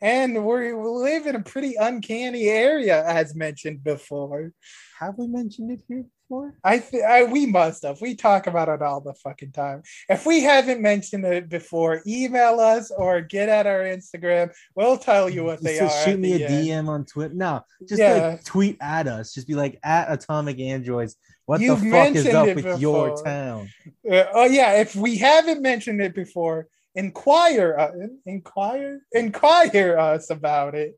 and 0.00 0.46
we 0.46 0.72
live 0.72 1.26
in 1.26 1.36
a 1.36 1.42
pretty 1.42 1.74
uncanny 1.74 2.48
area, 2.48 3.04
as 3.04 3.34
mentioned 3.34 3.84
before. 3.84 4.52
Have 4.98 5.18
we 5.18 5.26
mentioned 5.26 5.70
it 5.70 5.80
here 5.86 6.06
before? 6.30 6.54
I, 6.62 6.78
th- 6.78 7.02
I 7.02 7.24
we 7.24 7.46
must 7.46 7.82
have. 7.82 8.00
We 8.00 8.14
talk 8.14 8.46
about 8.46 8.68
it 8.68 8.82
all 8.82 9.00
the 9.00 9.14
fucking 9.14 9.50
time. 9.52 9.82
If 10.08 10.24
we 10.26 10.40
haven't 10.42 10.80
mentioned 10.80 11.24
it 11.24 11.48
before, 11.48 12.02
email 12.06 12.60
us 12.60 12.90
or 12.90 13.20
get 13.20 13.48
at 13.48 13.66
our 13.66 13.80
Instagram. 13.80 14.52
We'll 14.76 14.96
tell 14.96 15.28
you 15.28 15.44
what 15.44 15.60
they 15.62 15.78
Just 15.78 16.06
are. 16.06 16.10
shoot 16.10 16.20
me 16.20 16.34
a 16.34 16.38
the 16.38 16.44
end. 16.44 16.86
DM 16.86 16.88
on 16.88 17.04
Twitter. 17.04 17.34
No, 17.34 17.62
just 17.88 18.00
Yeah. 18.00 18.28
like 18.28 18.44
tweet 18.44 18.78
at 18.80 19.08
us. 19.08 19.34
Just 19.34 19.48
be 19.48 19.54
like 19.54 19.78
at 19.82 20.10
Atomic 20.10 20.60
Androids. 20.60 21.16
What 21.46 21.60
You've 21.60 21.80
the 21.82 21.90
fuck 21.90 22.14
is 22.14 22.24
mentioned 22.24 22.36
up 22.36 22.46
it 22.48 22.56
with 22.56 22.80
your 22.80 23.22
town? 23.24 23.68
Uh, 24.08 24.24
oh 24.32 24.44
yeah, 24.46 24.74
if 24.80 24.94
we 24.94 25.16
haven't 25.16 25.62
mentioned 25.62 26.00
it 26.00 26.14
before, 26.14 26.68
inquire, 26.94 27.76
uh, 27.78 27.90
inquire, 28.26 29.00
inquire 29.12 29.98
us 29.98 30.30
about 30.30 30.74
it. 30.74 30.94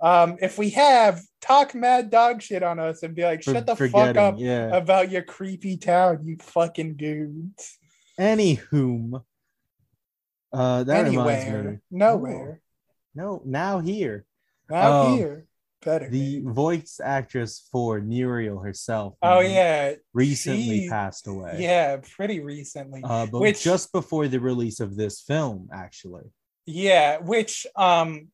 Um, 0.00 0.36
if 0.40 0.58
we 0.58 0.70
have, 0.70 1.20
talk 1.40 1.74
mad 1.74 2.10
dog 2.10 2.40
shit 2.42 2.62
on 2.62 2.78
us 2.78 3.02
and 3.02 3.14
be 3.14 3.22
like, 3.22 3.42
shut 3.42 3.66
the 3.66 3.76
fuck 3.76 4.16
up 4.16 4.36
Yeah. 4.38 4.74
about 4.76 5.10
your 5.10 5.22
creepy 5.22 5.76
town, 5.76 6.20
you 6.24 6.36
fucking 6.40 6.94
dudes. 6.96 7.78
Anywhom, 8.18 9.22
uh, 10.52 10.84
that 10.84 11.04
reminds 11.06 11.44
Anywhere, 11.44 11.80
nowhere, 11.90 12.60
No, 13.14 13.42
now 13.44 13.80
here. 13.80 14.24
now 14.70 15.02
Um, 15.02 15.16
here. 15.16 15.46
Better. 15.84 16.08
The 16.08 16.42
voice 16.44 17.00
actress 17.02 17.68
for 17.70 18.00
Muriel 18.00 18.60
herself. 18.60 19.14
oh 19.22 19.40
yeah, 19.40 19.94
recently 20.12 20.80
she- 20.82 20.88
passed 20.88 21.26
away. 21.26 21.56
yeah, 21.60 21.98
pretty 22.16 22.40
recently. 22.40 23.02
Uh, 23.04 23.26
but 23.26 23.40
Which- 23.40 23.62
just 23.62 23.92
before 23.92 24.28
the 24.28 24.40
release 24.40 24.80
of 24.80 24.96
this 24.96 25.20
film, 25.20 25.68
actually. 25.72 26.24
Yeah, 26.66 27.18
which 27.18 27.66
um 27.76 28.28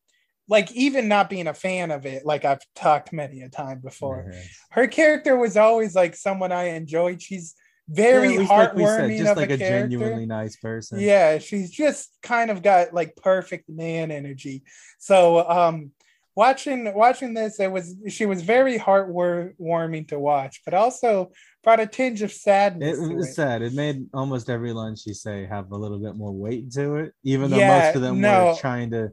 like 0.48 0.72
even 0.72 1.06
not 1.08 1.30
being 1.30 1.46
a 1.46 1.54
fan 1.54 1.90
of 1.92 2.06
it, 2.06 2.26
like 2.26 2.44
I've 2.44 2.62
talked 2.74 3.12
many 3.12 3.42
a 3.42 3.48
time 3.48 3.80
before, 3.80 4.30
Yeah. 4.32 4.42
her 4.72 4.86
character 4.88 5.36
was 5.36 5.56
always 5.56 5.94
like 5.94 6.16
someone 6.16 6.50
I 6.52 6.70
enjoyed. 6.70 7.22
She's 7.22 7.54
very 7.88 8.32
Yeah, 8.34 8.38
least 8.40 8.50
like 8.50 8.72
heartwarming 8.72 9.16
said, 9.16 9.24
just 9.24 9.36
like 9.36 9.50
a, 9.50 9.54
a, 9.54 9.56
genuinely 9.58 10.26
nice 10.26 10.56
person. 10.56 11.00
Yeah, 11.00 11.38
she's 11.38 11.70
just 11.70 12.10
kind 12.22 12.50
of 12.50 12.62
got 12.62 12.92
like 12.94 13.16
perfect 13.16 13.68
man 13.68 14.10
energy. 14.12 14.62
So 14.98 15.48
um 15.48 15.92
watching 16.34 16.92
watching 16.94 17.34
this, 17.34 17.60
it 17.60 17.70
was 17.70 17.96
she 18.08 18.26
was 18.26 18.42
very 18.42 18.78
heartwarming 18.78 20.08
to 20.08 20.18
watch, 20.18 20.62
but 20.64 20.74
also 20.74 21.30
brought 21.62 21.80
a 21.80 21.86
tinge 21.86 22.22
of 22.22 22.32
sadness. 22.32 22.98
It 22.98 23.14
was 23.14 23.28
it. 23.28 23.34
sad. 23.34 23.62
It 23.62 23.74
made 23.74 24.06
almost 24.14 24.48
every 24.48 24.72
line 24.72 24.96
she 24.96 25.12
say 25.14 25.46
have 25.46 25.70
a 25.72 25.76
little 25.76 25.98
bit 25.98 26.16
more 26.16 26.32
weight 26.32 26.72
to 26.72 26.96
it, 26.96 27.12
even 27.24 27.50
though 27.50 27.58
Yeah, 27.58 27.84
most 27.86 27.96
of 27.96 28.02
them 28.02 28.20
no. 28.20 28.46
were 28.46 28.56
trying 28.56 28.90
to 28.92 29.10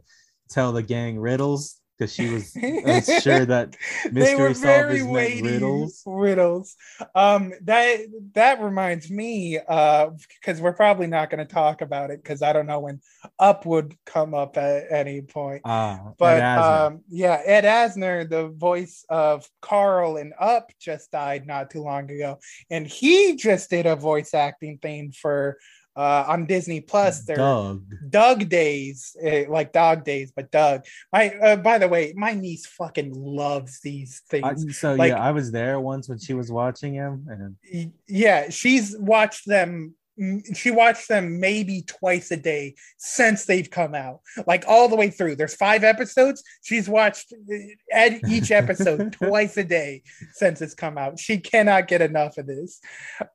tell 0.49 0.71
the 0.71 0.83
gang 0.83 1.19
riddles 1.19 1.79
because 1.97 2.13
she 2.13 2.29
was 2.29 2.55
uh, 3.07 3.19
sure 3.19 3.45
that 3.45 3.75
they 4.11 4.35
were 4.35 4.53
very 4.53 5.01
weighty 5.01 5.41
riddles. 5.41 6.03
riddles. 6.05 6.75
Um, 7.15 7.53
that 7.63 7.99
that 8.33 8.61
reminds 8.61 9.09
me, 9.09 9.59
uh, 9.67 10.09
because 10.39 10.61
we're 10.61 10.73
probably 10.73 11.07
not 11.07 11.29
going 11.29 11.45
to 11.45 11.53
talk 11.53 11.81
about 11.81 12.11
it 12.11 12.21
because 12.21 12.41
I 12.41 12.53
don't 12.53 12.67
know 12.67 12.79
when 12.79 13.01
Up 13.39 13.65
would 13.65 13.95
come 14.05 14.33
up 14.33 14.57
at 14.57 14.91
any 14.91 15.21
point. 15.21 15.61
Ah, 15.65 16.11
But 16.17 16.41
um, 16.43 17.01
yeah, 17.09 17.41
Ed 17.45 17.63
Asner, 17.63 18.29
the 18.29 18.49
voice 18.49 19.05
of 19.09 19.47
Carl 19.61 20.17
in 20.17 20.33
Up, 20.39 20.71
just 20.79 21.11
died 21.11 21.47
not 21.47 21.69
too 21.71 21.83
long 21.83 22.09
ago, 22.11 22.39
and 22.69 22.85
he 22.85 23.35
just 23.35 23.69
did 23.69 23.85
a 23.85 23.95
voice 23.95 24.33
acting 24.33 24.77
thing 24.77 25.11
for 25.11 25.57
uh, 25.97 26.25
on 26.27 26.45
Disney 26.45 26.79
Plus. 26.79 27.23
Their 27.23 27.37
Dug. 27.37 27.83
Dug 28.09 28.47
Days, 28.47 29.15
eh, 29.21 29.45
like 29.49 29.73
Dog 29.73 30.05
Days, 30.05 30.31
but 30.33 30.51
Dug. 30.51 30.85
My 31.11 31.29
uh, 31.35 31.55
by 31.55 31.79
the 31.79 31.87
way, 31.87 32.13
my 32.15 32.33
niece 32.33 32.67
fucking 32.67 33.13
loves 33.13 33.79
these 33.81 34.21
I, 34.31 34.53
things. 34.53 34.77
so 34.77 34.93
like- 34.93 35.09
yeah, 35.09 35.21
I 35.21 35.31
was 35.31 35.51
there 35.51 35.79
once 35.79 36.07
when 36.07 36.19
she 36.19 36.33
was 36.35 36.51
watching 36.51 36.93
him, 36.93 37.25
and 37.29 37.91
yeah, 38.07 38.49
she's 38.49 38.95
watched 38.97 39.47
them. 39.47 39.95
She 40.55 40.71
watched 40.71 41.09
them 41.09 41.39
maybe 41.39 41.83
twice 41.85 42.31
a 42.31 42.37
day 42.37 42.73
since 42.97 43.45
they've 43.45 43.69
come 43.69 43.93
out, 43.93 44.21
like 44.47 44.65
all 44.67 44.89
the 44.89 44.95
way 44.95 45.11
through. 45.11 45.35
There's 45.35 45.53
five 45.53 45.83
episodes. 45.83 46.41
She's 46.63 46.89
watched 46.89 47.33
eh, 47.51 47.75
at 47.93 48.27
each 48.27 48.49
episode 48.49 49.13
twice 49.21 49.57
a 49.57 49.63
day 49.63 50.01
since 50.33 50.59
it's 50.59 50.73
come 50.73 50.97
out. 50.97 51.19
She 51.19 51.37
cannot 51.37 51.87
get 51.87 52.01
enough 52.01 52.39
of 52.39 52.47
this. 52.47 52.79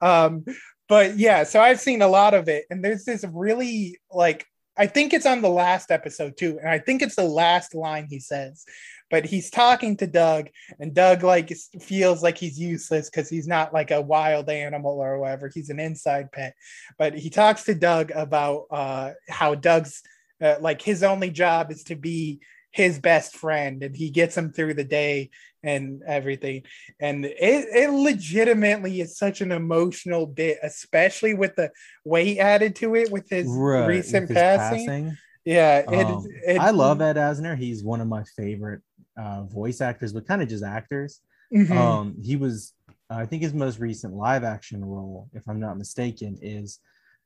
Um, 0.01 0.45
but 0.93 1.17
yeah, 1.17 1.45
so 1.45 1.59
I've 1.59 1.81
seen 1.81 2.03
a 2.03 2.07
lot 2.07 2.35
of 2.35 2.51
it, 2.51 2.67
and 2.69 2.85
there's 2.85 3.07
this 3.07 3.25
really 3.33 3.99
like 4.11 4.45
I 4.77 4.87
think 4.87 5.15
it's 5.15 5.25
on 5.25 5.41
the 5.41 5.49
last 5.49 5.91
episode 5.91 6.37
too, 6.37 6.59
and 6.61 6.69
I 6.69 6.81
think 6.81 7.01
it's 7.01 7.17
the 7.17 7.25
last 7.25 7.75
line 7.75 8.09
he 8.11 8.21
says. 8.21 8.67
But 9.11 9.25
he's 9.25 9.49
talking 9.49 9.97
to 9.97 10.07
Dug, 10.07 10.51
and 10.79 10.93
Dug 10.95 11.23
like 11.23 11.51
feels 11.81 12.23
like 12.23 12.37
he's 12.37 12.61
useless 12.61 13.09
because 13.09 13.31
he's 13.31 13.49
not 13.49 13.73
like 13.73 13.91
a 13.91 14.03
wild 14.03 14.51
animal 14.51 14.99
or 14.99 15.19
whatever. 15.19 15.51
He's 15.55 15.71
an 15.71 15.81
inside 15.81 16.31
pet. 16.31 16.55
But 16.99 17.15
he 17.15 17.31
talks 17.31 17.65
to 17.65 17.75
Dug 17.75 18.11
about 18.15 18.67
uh, 18.71 19.13
how 19.31 19.55
Dug's 19.55 20.03
uh, 20.43 20.57
like 20.61 20.83
his 20.83 21.03
only 21.03 21.31
job 21.31 21.73
is 21.73 21.85
to 21.85 21.97
be 21.97 22.43
his 22.73 22.99
best 22.99 23.37
friend, 23.37 23.83
and 23.83 23.95
he 23.95 24.11
gets 24.11 24.37
him 24.37 24.53
through 24.53 24.75
the 24.75 24.85
day 24.85 25.31
and 25.63 26.03
everything. 26.07 26.63
And 26.99 27.25
it, 27.25 27.35
it 27.39 27.91
legitimately 27.91 29.01
is 29.01 29.17
such 29.17 29.41
an 29.41 29.53
emotional 29.53 30.27
bit, 30.27 30.59
especially 30.63 31.35
with 31.35 31.55
the 31.55 31.71
weight 32.05 32.39
added 32.39 32.75
to 32.77 32.97
it 32.97 33.13
with 33.13 33.29
his 33.29 33.47
right, 33.49 33.87
recent 33.87 34.29
with 34.29 34.37
his 34.37 34.43
passing. 34.43 35.17
Yeah, 35.45 35.79
it, 35.81 36.07
Um, 36.07 36.27
it- 36.47 36.61
I 36.61 36.71
love 36.71 37.01
Ed 37.01 37.17
Asner. 37.17 37.57
He's 37.57 37.85
one 37.85 38.01
of 38.01 38.09
my 38.09 38.25
favorite 38.37 38.81
uh, 39.17 39.45
voice 39.45 39.81
actors, 39.81 40.13
but 40.13 40.27
kind 40.27 40.43
of 40.43 40.49
just 40.49 40.65
actors. 40.65 41.21
Mhm. 41.55 41.71
Um, 41.71 42.17
he 42.23 42.37
was, 42.37 42.73
I 43.11 43.27
think, 43.27 43.43
his 43.43 43.53
most 43.53 43.79
recent 43.79 44.15
live 44.15 44.43
action 44.43 44.83
role, 44.83 45.29
if 45.35 45.47
I'm 45.47 45.61
not 45.61 45.77
mistaken, 45.77 46.39
is 46.41 46.79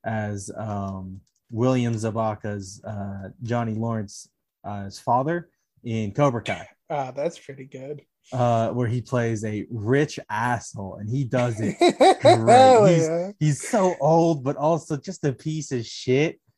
as 0.05 0.51
um, 0.57 1.21
William 1.51 1.95
Zabka's 1.95 2.83
uh, 2.85 3.29
Johnny 3.45 3.75
Lawrence's 3.75 4.29
uh, 4.67 4.85
his 4.85 4.99
father 4.99 5.49
in 5.85 6.13
Cobra 6.13 6.43
Kai, 6.43 6.69
Ah, 6.91 7.11
that's 7.13 7.39
pretty 7.39 7.65
good. 7.67 8.03
uh, 8.33 8.71
where 8.71 8.89
he 8.89 9.01
plays 9.01 9.45
a 9.45 9.67
rich 9.71 10.19
asshole, 10.31 10.97
and 10.97 11.09
he 11.09 11.25
does 11.25 11.61
it 11.61 11.77
great. 12.23 12.95
He's, 12.95 13.09
yeah. 13.09 13.31
he's 13.39 13.69
so 13.69 13.95
old, 14.01 14.43
but 14.45 14.57
also 14.57 14.97
just 14.97 15.25
a 15.25 15.33
piece 15.33 15.73
of 15.73 15.85
shit. 15.87 16.41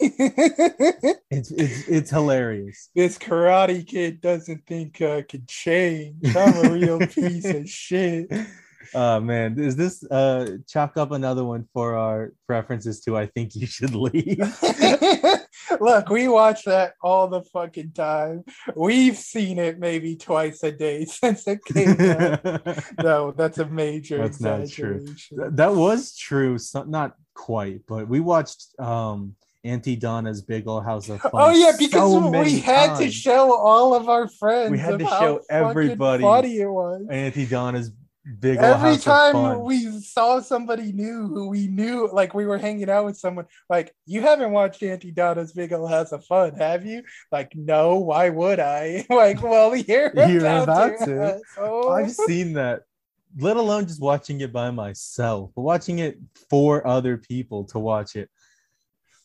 It's 0.00 1.50
it's 1.52 1.88
it's 1.88 2.10
hilarious. 2.10 2.90
this 2.94 3.16
karate 3.18 3.86
kid 3.86 4.20
doesn't 4.20 4.66
think 4.66 5.00
I 5.00 5.22
could 5.22 5.46
change. 5.48 6.16
I'm 6.36 6.66
a 6.66 6.70
real 6.72 6.98
piece 6.98 7.46
of 7.48 7.68
shit. 7.68 8.26
Oh 8.94 9.20
man, 9.20 9.58
is 9.60 9.76
this 9.76 10.02
uh 10.10 10.56
chalk 10.68 10.96
up 10.96 11.12
another 11.12 11.44
one 11.44 11.68
for 11.72 11.96
our 11.96 12.32
preferences 12.48 13.00
to 13.02 13.16
I 13.16 13.26
think 13.26 13.54
you 13.54 13.66
should 13.66 13.94
leave? 13.94 14.40
Look, 15.80 16.08
we 16.08 16.28
watch 16.28 16.64
that 16.64 16.94
all 17.02 17.28
the 17.28 17.42
fucking 17.42 17.92
time. 17.92 18.44
We've 18.74 19.16
seen 19.16 19.58
it 19.58 19.78
maybe 19.78 20.16
twice 20.16 20.62
a 20.62 20.72
day 20.72 21.04
since 21.06 21.46
it 21.46 21.64
came 21.64 22.00
out. 22.00 22.42
No, 23.02 23.32
that's 23.32 23.58
a 23.58 23.66
major 23.66 24.18
That's 24.18 24.40
not 24.40 24.68
true. 24.68 25.06
that 25.32 25.74
was 25.74 26.16
true, 26.16 26.58
so, 26.58 26.84
not 26.84 27.16
quite, 27.34 27.82
but 27.86 28.08
we 28.08 28.20
watched 28.20 28.78
um 28.78 29.34
Auntie 29.64 29.96
Donna's 29.96 30.42
Big 30.42 30.66
Ol' 30.66 30.80
House 30.80 31.08
of 31.08 31.20
Fun. 31.20 31.30
Oh 31.34 31.50
yeah, 31.50 31.72
because 31.78 32.12
so 32.12 32.30
we 32.30 32.58
had 32.58 32.96
to 32.98 33.10
show 33.10 33.56
all 33.56 33.94
of 33.94 34.08
our 34.08 34.28
friends. 34.28 34.72
We 34.72 34.78
had 34.78 34.98
to 34.98 35.06
show 35.06 35.40
everybody 35.48 36.22
funny 36.22 36.58
it 36.58 36.68
was. 36.68 37.06
Auntie 37.08 37.46
Donna's 37.46 37.92
Big 38.38 38.58
Every 38.58 38.98
time 38.98 39.62
we 39.62 40.00
saw 40.00 40.40
somebody 40.40 40.92
new 40.92 41.26
who 41.26 41.48
we 41.48 41.66
knew, 41.66 42.08
like 42.12 42.34
we 42.34 42.46
were 42.46 42.58
hanging 42.58 42.88
out 42.88 43.04
with 43.04 43.16
someone, 43.16 43.46
like 43.68 43.92
you 44.06 44.22
haven't 44.22 44.52
watched 44.52 44.80
Auntie 44.82 45.10
Donna's 45.10 45.52
Big 45.52 45.72
Ol' 45.72 45.88
House 45.88 46.12
of 46.12 46.24
Fun, 46.24 46.54
have 46.54 46.86
you? 46.86 47.02
Like, 47.32 47.52
no, 47.56 47.96
why 47.96 48.28
would 48.28 48.60
I? 48.60 49.04
like, 49.10 49.42
well, 49.42 49.74
you're, 49.74 50.12
You're 50.14 50.46
about, 50.46 51.00
to. 51.00 51.40
Oh. 51.58 51.82
So- 51.82 51.90
I've 51.90 52.12
seen 52.12 52.52
that, 52.52 52.82
let 53.38 53.56
alone 53.56 53.86
just 53.86 54.00
watching 54.00 54.40
it 54.40 54.52
by 54.52 54.70
myself, 54.70 55.50
but 55.56 55.62
watching 55.62 55.98
it 55.98 56.18
for 56.48 56.86
other 56.86 57.16
people 57.16 57.64
to 57.66 57.80
watch 57.80 58.14
it. 58.14 58.30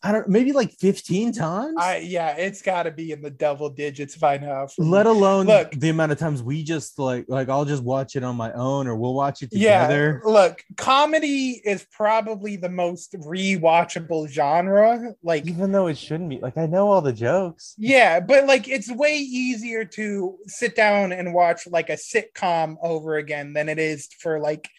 I 0.08 0.12
don't 0.14 0.30
maybe 0.30 0.54
like 0.54 0.72
15 0.80 1.34
times. 1.34 1.76
I 1.78 1.98
yeah, 1.98 2.38
it's 2.38 2.62
got 2.62 2.84
to 2.84 2.92
be 2.92 3.12
in 3.12 3.22
the 3.22 3.30
double 3.30 3.70
digits 3.70 4.16
by 4.16 4.38
now. 4.38 4.68
for 4.68 4.82
me. 4.84 4.88
let 4.88 5.06
alone 5.06 5.48
Look. 5.48 5.72
the 5.72 5.90
amount 5.90 6.14
of 6.14 6.18
times 6.18 6.42
we 6.42 6.64
just 6.64 6.98
like 6.98 7.26
like 7.28 7.50
I'll 7.50 7.66
just 7.66 7.84
watch 7.84 8.16
it 8.16 8.24
on 8.24 8.38
my 8.38 8.54
own 8.54 8.88
or 8.88 8.96
we'll 8.96 9.14
watch 9.14 9.42
it 9.44 9.52
together. 9.52 9.66
Yeah, 9.70 9.88
together. 9.88 10.22
look, 10.26 10.64
comedy 10.78 11.62
is 11.66 11.86
probably 11.92 12.56
the 12.56 12.70
most 12.70 13.14
rewatchable 13.14 14.30
genre. 14.30 15.14
Like, 15.24 15.46
Even 15.48 15.72
though 15.72 15.88
it 15.88 15.98
shouldn't 15.98 16.30
be. 16.30 16.40
Like 16.40 16.58
I 16.58 16.66
know 16.68 16.90
all 16.90 17.02
the 17.02 17.12
jokes. 17.14 17.74
yeah, 17.78 18.20
but 18.20 18.46
like 18.46 18.68
it's 18.68 18.90
way 18.92 19.18
easier 19.18 19.84
to 19.86 20.38
sit 20.48 20.76
down 20.76 21.12
and 21.12 21.34
watch 21.34 21.68
like 21.68 21.90
a 21.90 21.94
sitcom 21.98 22.78
over 22.82 23.18
again 23.18 23.54
than 23.54 23.68
it 23.68 23.80
is 23.80 24.08
for 24.22 24.40
like 24.40 24.70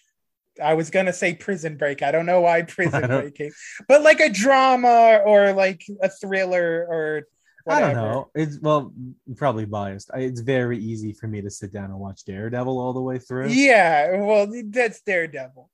I 0.62 0.74
was 0.74 0.90
gonna 0.90 1.12
say 1.12 1.34
Prison 1.34 1.76
Break. 1.76 2.02
I 2.02 2.10
don't 2.10 2.26
know 2.26 2.40
why 2.40 2.62
Prison 2.76 3.06
Break 3.06 3.34
came, 3.34 3.52
but 3.88 4.02
like 4.02 4.20
a 4.20 4.30
drama 4.30 5.20
or 5.24 5.52
like 5.52 5.82
a 6.02 6.08
thriller 6.08 6.86
or 6.88 7.22
I 7.68 7.80
don't 7.80 7.88
whatever. 7.90 8.06
know. 8.08 8.30
It's 8.34 8.58
well, 8.60 8.92
probably 9.36 9.66
biased. 9.66 10.10
I, 10.14 10.20
it's 10.20 10.40
very 10.40 10.78
easy 10.78 11.12
for 11.12 11.26
me 11.26 11.42
to 11.42 11.50
sit 11.50 11.72
down 11.72 11.86
and 11.90 11.98
watch 11.98 12.24
Daredevil 12.24 12.78
all 12.78 12.92
the 12.94 13.00
way 13.02 13.18
through. 13.18 13.48
Yeah, 13.50 14.16
well, 14.22 14.50
that's 14.70 15.02
Daredevil, 15.02 15.68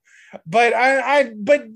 but 0.46 0.74
I, 0.74 1.20
I, 1.20 1.32
but 1.36 1.66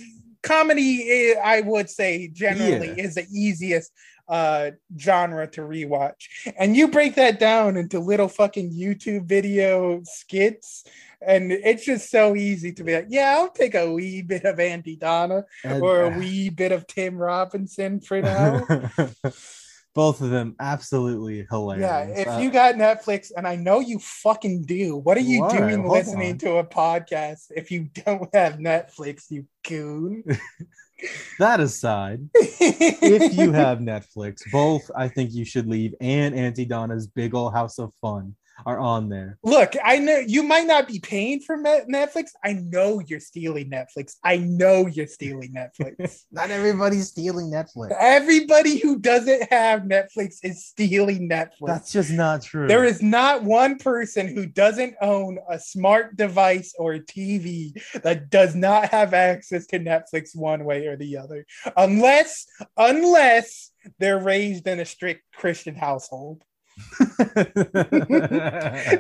comedy, 0.42 1.08
eh, 1.08 1.40
I 1.42 1.60
would 1.60 1.88
say 1.88 2.28
generally 2.28 2.88
Yeah. 2.96 3.04
is 3.04 3.14
the 3.14 3.26
easiest 3.32 3.92
uh 4.28 4.72
genre 4.98 5.46
to 5.46 5.62
rewatch, 5.62 6.26
and 6.58 6.76
you 6.76 6.88
break 6.88 7.14
that 7.14 7.38
down 7.38 7.76
into 7.76 7.98
little 7.98 8.28
fucking 8.28 8.72
YouTube 8.72 9.24
video 9.26 10.02
skits. 10.04 10.84
And 11.20 11.50
it's 11.50 11.84
just 11.84 12.10
so 12.10 12.36
easy 12.36 12.72
to 12.74 12.84
be 12.84 12.94
like, 12.94 13.06
yeah, 13.08 13.34
I'll 13.36 13.50
take 13.50 13.74
a 13.74 13.92
wee 13.92 14.22
bit 14.22 14.44
of 14.44 14.60
Auntie 14.60 14.96
Donna 14.96 15.44
And- 15.64 15.82
or 15.82 16.02
a 16.04 16.18
wee 16.18 16.48
bit 16.50 16.70
of 16.72 16.86
Tim 16.86 17.16
Robinson 17.16 18.00
for 18.00 18.20
now. 18.22 18.64
Both 19.94 20.20
of 20.20 20.30
them 20.30 20.54
absolutely 20.60 21.44
hilarious. 21.50 21.82
Yeah, 21.82 22.20
if 22.20 22.28
Uh, 22.28 22.38
you 22.38 22.50
got 22.52 22.76
Netflix, 22.76 23.32
and 23.36 23.48
I 23.48 23.56
know 23.56 23.80
you 23.80 23.98
fucking 23.98 24.62
do, 24.62 24.96
what 24.96 25.16
are 25.16 25.20
you 25.20 25.40
Why? 25.40 25.58
doing 25.58 25.80
Hold 25.80 25.90
listening 25.92 26.32
on. 26.32 26.38
to 26.38 26.56
a 26.58 26.64
podcast 26.64 27.46
if 27.56 27.72
you 27.72 27.88
don't 28.04 28.32
have 28.32 28.54
Netflix, 28.58 29.24
you 29.28 29.46
goon? 29.66 30.22
that 31.40 31.58
aside, 31.58 32.20
if 32.34 33.36
you 33.36 33.50
have 33.64 33.78
Netflix, 33.78 34.42
both 34.52 34.88
I 34.94 35.08
think 35.08 35.32
you 35.32 35.44
should 35.44 35.66
leave 35.66 35.94
and 36.00 36.32
Auntie 36.34 36.64
Donna's 36.66 37.08
Big 37.08 37.34
Ol' 37.34 37.50
House 37.50 37.80
of 37.80 37.92
Fun. 38.00 38.36
Are 38.66 38.78
on 38.78 39.08
there. 39.08 39.38
Look, 39.42 39.74
I 39.84 39.98
know 39.98 40.18
you 40.18 40.42
might 40.42 40.66
not 40.66 40.88
be 40.88 41.00
paying 41.00 41.40
for 41.40 41.56
Netflix. 41.56 42.30
I 42.44 42.54
know 42.54 43.00
you're 43.06 43.20
stealing 43.20 43.70
Netflix. 43.70 44.16
I 44.24 44.38
know 44.38 44.86
you're 44.86 45.06
stealing 45.06 45.54
Netflix. 45.54 46.24
Not 46.32 46.50
everybody's 46.50 47.08
stealing 47.08 47.50
Netflix. 47.50 47.94
Everybody 47.98 48.78
who 48.78 48.98
doesn't 48.98 49.50
have 49.50 49.82
Netflix 49.82 50.36
is 50.42 50.64
stealing 50.66 51.28
Netflix. 51.28 51.66
That's 51.66 51.92
just 51.92 52.10
not 52.10 52.42
true. 52.42 52.68
There 52.68 52.84
is 52.84 53.02
not 53.02 53.44
one 53.44 53.78
person 53.78 54.34
who 54.34 54.46
doesn't 54.46 54.94
own 55.00 55.38
a 55.48 55.58
smart 55.58 56.16
device 56.16 56.74
or 56.78 56.94
a 56.94 57.00
TV 57.00 57.72
that 58.02 58.30
does 58.30 58.54
not 58.54 58.88
have 58.90 59.14
access 59.14 59.66
to 59.68 59.78
Netflix 59.78 60.36
one 60.36 60.64
way 60.64 60.86
or 60.86 60.96
the 60.96 61.16
other. 61.16 61.46
Unless 61.76 62.46
unless 62.76 63.72
they're 63.98 64.20
raised 64.20 64.66
in 64.66 64.80
a 64.80 64.84
strict 64.84 65.22
Christian 65.34 65.74
household. 65.74 66.42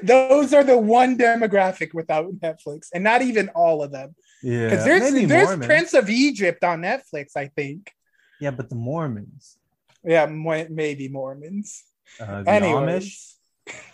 Those 0.02 0.52
are 0.54 0.64
the 0.64 0.78
one 0.78 1.16
demographic 1.18 1.94
without 1.94 2.30
Netflix, 2.40 2.88
and 2.92 3.04
not 3.04 3.22
even 3.22 3.48
all 3.50 3.82
of 3.82 3.92
them. 3.92 4.14
yeah, 4.42 4.68
Because 4.70 4.84
there's 4.84 5.12
maybe 5.12 5.26
there's 5.26 5.46
Mormons. 5.48 5.66
Prince 5.66 5.94
of 5.94 6.10
Egypt 6.10 6.64
on 6.64 6.82
Netflix, 6.82 7.36
I 7.36 7.48
think. 7.48 7.92
Yeah, 8.40 8.50
but 8.52 8.68
the 8.68 8.76
Mormons, 8.76 9.58
Yeah, 10.04 10.26
maybe 10.26 11.08
Mormons. 11.08 11.84
uh, 12.20 12.44
Anyways. 12.46 13.04
Amish. 13.66 13.74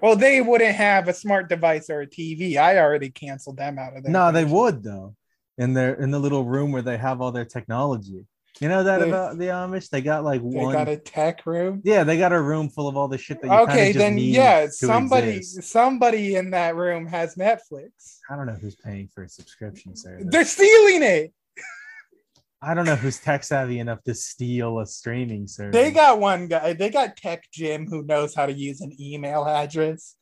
Well, 0.00 0.14
they 0.14 0.40
wouldn't 0.40 0.76
have 0.76 1.08
a 1.08 1.12
smart 1.14 1.48
device 1.48 1.90
or 1.90 2.02
a 2.02 2.06
TV. 2.06 2.56
I 2.56 2.78
already 2.78 3.10
canceled 3.10 3.56
them 3.56 3.76
out 3.78 3.96
of 3.96 4.04
there. 4.04 4.12
No, 4.12 4.30
they 4.30 4.44
would 4.44 4.84
though. 4.84 5.16
In 5.58 5.74
their 5.74 5.94
in 5.94 6.10
the 6.12 6.18
little 6.20 6.44
room 6.44 6.70
where 6.70 6.82
they 6.82 6.96
have 6.96 7.20
all 7.20 7.32
their 7.32 7.44
technology. 7.46 8.24
You 8.58 8.68
know 8.68 8.82
that 8.82 9.00
They- 9.00 9.08
about 9.08 9.38
the 9.38 9.46
Amish? 9.46 9.88
They 9.88 10.02
got 10.02 10.24
like 10.24 10.40
one. 10.42 10.66
They 10.68 10.72
got 10.78 10.88
a 10.88 10.96
tech 10.96 11.46
room. 11.46 11.80
yeah, 11.84 12.04
they 12.04 12.18
got 12.18 12.32
a 12.32 12.40
room 12.40 12.68
full 12.68 12.88
of 12.88 12.96
all 12.96 13.08
the 13.08 13.16
shit 13.16 13.40
that 13.42 13.46
you 13.48 13.52
Okay, 13.60 13.92
then 13.92 14.18
yeah, 14.18 14.66
somebody 14.70 15.36
exist. 15.36 15.70
somebody 15.70 16.34
in 16.36 16.50
that 16.50 16.76
room 16.76 17.06
has 17.06 17.36
Netflix. 17.36 18.18
I 18.28 18.36
don't 18.36 18.46
know 18.46 18.54
who's 18.60 18.76
paying 18.76 19.08
for 19.14 19.22
a 19.22 19.28
subscription 19.28 19.96
service. 19.96 20.26
They're 20.28 20.44
stealing 20.44 21.02
it. 21.02 21.32
I 22.62 22.74
don't 22.74 22.84
know 22.84 22.96
who's 22.96 23.18
tech 23.18 23.42
savvy 23.44 23.78
enough 23.78 24.02
to 24.02 24.14
steal 24.14 24.80
a 24.80 24.86
streaming 24.86 25.46
service. 25.46 25.72
They 25.72 25.90
got 25.92 26.20
one 26.20 26.46
guy. 26.46 26.74
They 26.74 26.90
got 26.90 27.16
Tech 27.16 27.44
Jim 27.50 27.86
who 27.86 28.02
knows 28.02 28.34
how 28.34 28.44
to 28.44 28.52
use 28.52 28.82
an 28.82 28.94
email 29.00 29.46
address. 29.46 30.16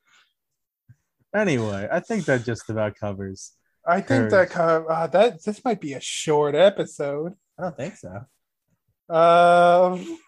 anyway. 1.34 1.88
I 1.90 1.98
think 2.00 2.24
that 2.26 2.44
just 2.44 2.70
about 2.70 2.94
covers. 2.94 3.52
I 3.86 4.00
think 4.00 4.30
that 4.30 4.50
co- 4.50 4.86
uh, 4.88 5.06
that 5.08 5.42
this 5.44 5.64
might 5.64 5.80
be 5.80 5.94
a 5.94 6.00
short 6.00 6.54
episode. 6.54 7.32
I 7.58 7.62
don't 7.62 7.76
think 7.76 7.96
so. 7.96 8.08
Um, 9.10 10.18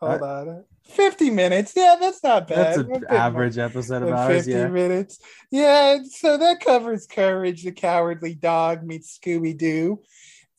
hold 0.00 0.22
Uh, 0.22 0.24
on, 0.24 0.64
fifty 0.84 1.30
minutes. 1.30 1.72
Yeah, 1.74 1.96
that's 2.00 2.22
not 2.22 2.46
bad. 2.46 2.58
That's 2.58 2.78
an 2.78 2.88
bit 2.88 3.02
more 3.02 3.14
average 3.18 3.58
episode 3.58 4.02
of 4.02 4.10
ours. 4.10 4.36
Fifty 4.44 4.52
Yeah. 4.52 4.68
minutes. 4.68 5.18
Yeah, 5.50 5.98
so 6.08 6.36
that 6.36 6.60
covers 6.60 7.06
Courage 7.06 7.64
the 7.64 7.72
Cowardly 7.72 8.34
Dog 8.34 8.84
meets 8.84 9.18
Scooby 9.18 9.56
Doo. 9.56 10.02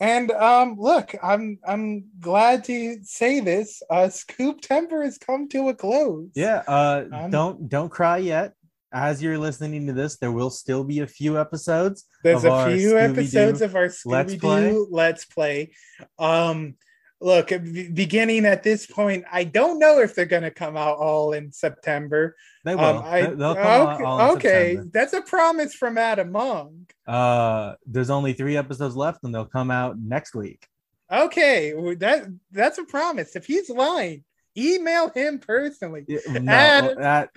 And 0.01 0.31
um, 0.31 0.75
look, 0.79 1.13
I'm 1.21 1.59
I'm 1.67 2.05
glad 2.19 2.63
to 2.65 2.99
say 3.03 3.39
this. 3.41 3.83
Uh, 3.89 4.07
Scoob 4.07 4.61
Timber 4.61 5.03
has 5.03 5.17
come 5.17 5.47
to 5.49 5.69
a 5.69 5.73
close. 5.75 6.29
Yeah. 6.35 6.63
Uh, 6.67 7.05
I'm- 7.13 7.29
don't 7.31 7.69
don't 7.69 7.89
cry 7.89 8.17
yet. 8.17 8.53
As 8.91 9.21
you're 9.21 9.37
listening 9.37 9.85
to 9.87 9.93
this, 9.93 10.17
there 10.17 10.31
will 10.31 10.49
still 10.49 10.83
be 10.83 10.99
a 10.99 11.07
few 11.07 11.39
episodes. 11.39 12.05
There's 12.23 12.43
a 12.43 12.75
few 12.75 12.97
episodes 12.97 13.61
of 13.61 13.75
our 13.75 13.91
Let's 14.05 14.33
Scooby 14.33 14.39
Play. 14.41 14.69
Doo 14.71 14.87
Let's 14.89 15.25
Play. 15.25 15.71
Um, 16.17 16.75
look, 17.21 17.49
be- 17.49 17.91
beginning 17.91 18.45
at 18.45 18.63
this 18.63 18.87
point, 18.87 19.25
I 19.31 19.43
don't 19.43 19.77
know 19.77 19.99
if 19.99 20.15
they're 20.15 20.25
gonna 20.25 20.49
come 20.49 20.75
out 20.75 20.97
all 20.97 21.33
in 21.33 21.51
September. 21.51 22.35
They 22.65 22.75
will. 22.75 22.83
Um, 22.83 23.03
I, 23.05 23.21
They- 23.21 23.35
They'll 23.35 23.55
come 23.55 23.63
out 23.65 23.95
okay, 23.95 24.03
all 24.03 24.19
in 24.31 24.37
okay, 24.37 24.79
that's 24.91 25.13
a 25.13 25.21
promise 25.21 25.75
from 25.75 25.97
Adam 25.99 26.31
Monk. 26.31 26.93
Uh, 27.07 27.75
there's 27.85 28.09
only 28.09 28.33
three 28.33 28.57
episodes 28.57 28.95
left, 28.95 29.23
and 29.23 29.33
they'll 29.33 29.45
come 29.45 29.69
out 29.69 29.99
next 29.99 30.33
week. 30.33 30.65
Okay, 31.11 31.73
that 31.97 32.27
that's 32.51 32.77
a 32.79 32.83
promise. 32.85 33.35
If 33.35 33.45
he's 33.45 33.69
lying, 33.69 34.23
email 34.57 35.09
him 35.09 35.39
personally. 35.39 36.05
No, 36.27 36.51
Ad- 36.51 36.97
that 36.97 37.29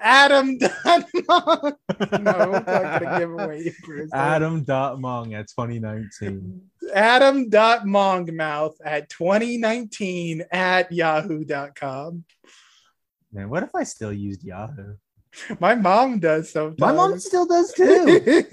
Adam 0.00 0.58
Dunn 0.84 1.04
Monk. 1.28 1.74
No, 2.20 2.30
I'm 2.32 2.50
not 2.52 2.66
gonna 2.66 3.18
give 3.18 3.30
away 3.30 3.62
your 3.64 3.74
person. 3.84 4.10
Adam 4.12 4.64
dot 4.64 4.98
Mong 4.98 5.34
at 5.34 5.48
2019. 5.48 6.60
Adam 6.94 7.48
dot 7.48 7.84
Mongmouth 7.84 8.74
at 8.84 9.08
2019 9.08 10.44
at 10.50 10.90
yahoo.com. 10.92 12.24
Man, 13.32 13.48
what 13.48 13.62
if 13.62 13.74
I 13.74 13.84
still 13.84 14.12
used 14.12 14.44
Yahoo? 14.44 14.94
My 15.58 15.74
mom 15.74 16.18
does 16.18 16.50
sometimes. 16.52 16.78
My 16.80 16.92
mom 16.92 17.18
still 17.18 17.46
does 17.46 17.72
too. 17.76 18.44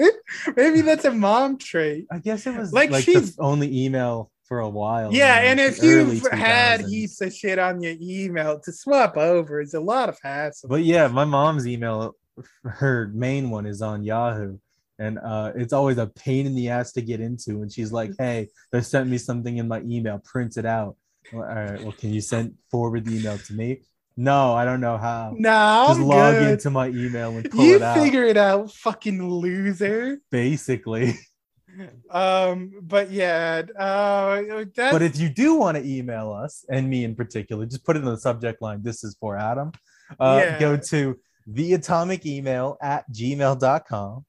Maybe 0.56 0.80
that's 0.82 1.04
a 1.06 1.12
mom 1.12 1.58
trait. 1.58 2.06
I 2.12 2.20
guess 2.20 2.48
it 2.48 2.56
was 2.56 2.72
Like 2.72 2.90
like, 2.92 3.06
the 3.06 3.12
she's- 3.12 3.36
only 3.40 3.84
email 3.86 4.32
for 4.50 4.60
a 4.60 4.68
while. 4.68 5.14
Yeah, 5.14 5.36
and 5.42 5.60
if 5.60 5.82
you've 5.82 6.28
had 6.32 6.82
heaps 6.82 7.22
of 7.22 7.34
shit 7.34 7.60
on 7.60 7.82
your 7.82 7.96
email 8.02 8.60
to 8.60 8.74
swap 8.74 9.16
over, 9.16 9.62
it's 9.62 9.76
a 9.76 9.80
lot 9.80 10.10
of 10.10 10.18
hassle. 10.22 10.68
But 10.68 10.84
yeah, 10.84 11.08
my 11.08 11.24
mom's 11.24 11.68
email, 11.68 12.16
her 12.64 13.10
main 13.14 13.52
one 13.52 13.66
is 13.68 13.82
on 13.82 14.04
Yahoo. 14.04 14.58
And 14.98 15.18
uh, 15.20 15.54
it's 15.56 15.72
always 15.72 15.98
a 15.98 16.08
pain 16.08 16.46
in 16.46 16.56
the 16.56 16.70
ass 16.70 16.92
to 16.94 17.02
get 17.02 17.22
into. 17.22 17.62
And 17.62 17.72
she's 17.72 17.94
like, 17.94 18.12
hey, 18.20 18.50
they 18.74 18.82
sent 18.82 19.08
me 19.08 19.18
something 19.18 19.56
in 19.58 19.68
my 19.68 19.80
email, 19.82 20.20
print 20.26 20.58
it 20.58 20.66
out. 20.66 20.98
Well, 21.32 21.48
all 21.48 21.56
right, 21.56 21.82
well, 21.82 21.94
can 21.94 22.12
you 22.12 22.20
send 22.20 22.56
forward 22.72 23.06
the 23.06 23.18
email 23.18 23.38
to 23.38 23.54
me? 23.54 23.84
No, 24.18 24.54
I 24.54 24.66
don't 24.66 24.82
know 24.82 24.98
how. 24.98 25.34
no, 25.38 25.86
Just 25.88 26.00
I'm 26.02 26.06
log 26.08 26.34
good. 26.34 26.52
into 26.54 26.70
my 26.72 26.88
email 26.90 27.38
and 27.38 27.50
pull 27.50 27.64
you 27.64 27.76
it 27.78 27.82
out. 27.82 27.96
You 27.96 28.04
figure 28.04 28.24
it 28.24 28.36
out, 28.36 28.74
fucking 28.74 29.30
loser. 29.30 30.20
Basically. 30.32 31.14
Um, 32.10 32.72
but 32.82 33.12
yeah, 33.12 33.64
uh, 33.78 34.64
that's 34.76 34.92
But 34.92 35.02
if 35.02 35.18
you 35.20 35.30
do 35.30 35.56
want 35.56 35.78
to 35.78 35.86
email 35.86 36.32
us, 36.32 36.66
and 36.70 36.90
me 36.90 37.04
in 37.04 37.16
particular, 37.16 37.66
just 37.66 37.86
put 37.86 37.96
it 37.96 38.00
in 38.00 38.06
the 38.06 38.18
subject 38.18 38.62
line. 38.62 38.82
This 38.84 39.04
is 39.04 39.16
for 39.20 39.38
Adam. 39.38 39.72
Uh, 40.20 40.42
Yeah. 40.44 40.60
Go 40.60 40.78
to 40.78 41.20
the 41.48 41.74
atomic 41.74 42.26
email 42.26 42.78
at 42.82 43.06
gmail.com. 43.12 44.26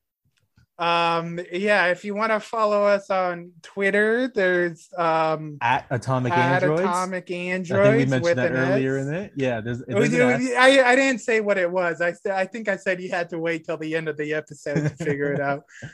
um, 0.80 1.38
yeah, 1.52 1.88
if 1.88 2.04
you 2.04 2.14
want 2.14 2.32
to 2.32 2.40
follow 2.40 2.84
us 2.84 3.10
on 3.10 3.52
Twitter, 3.62 4.28
there's 4.34 4.88
um 4.96 5.58
At 5.60 5.86
atomic 5.90 6.32
at 6.32 6.62
androids. 6.62 6.80
Atomic 6.82 7.24
I 7.24 7.26
think 7.26 7.28
we 7.30 7.50
Androids 7.50 8.00
with 8.00 8.10
mentioned 8.10 8.38
that 8.38 8.50
an 8.52 8.56
earlier 8.56 8.96
S. 8.98 9.06
in 9.06 9.14
it. 9.14 9.32
Yeah, 9.36 9.60
there's, 9.60 9.82
Oh, 9.82 9.84
there's 9.88 10.14
an 10.14 10.40
you- 10.40 10.54
S. 10.54 10.54
I, 10.58 10.82
I 10.92 10.96
didn't 10.96 11.20
say 11.20 11.40
what 11.40 11.58
it 11.58 11.70
was. 11.70 12.00
I 12.00 12.12
said 12.12 12.32
I 12.32 12.46
think 12.46 12.68
I 12.68 12.76
said 12.76 13.00
you 13.02 13.10
had 13.10 13.28
to 13.30 13.38
wait 13.38 13.66
till 13.66 13.76
the 13.76 13.94
end 13.94 14.08
of 14.08 14.16
the 14.16 14.32
episode 14.34 14.76
to 14.76 15.04
figure 15.04 15.32
it 15.32 15.40
out. 15.40 15.64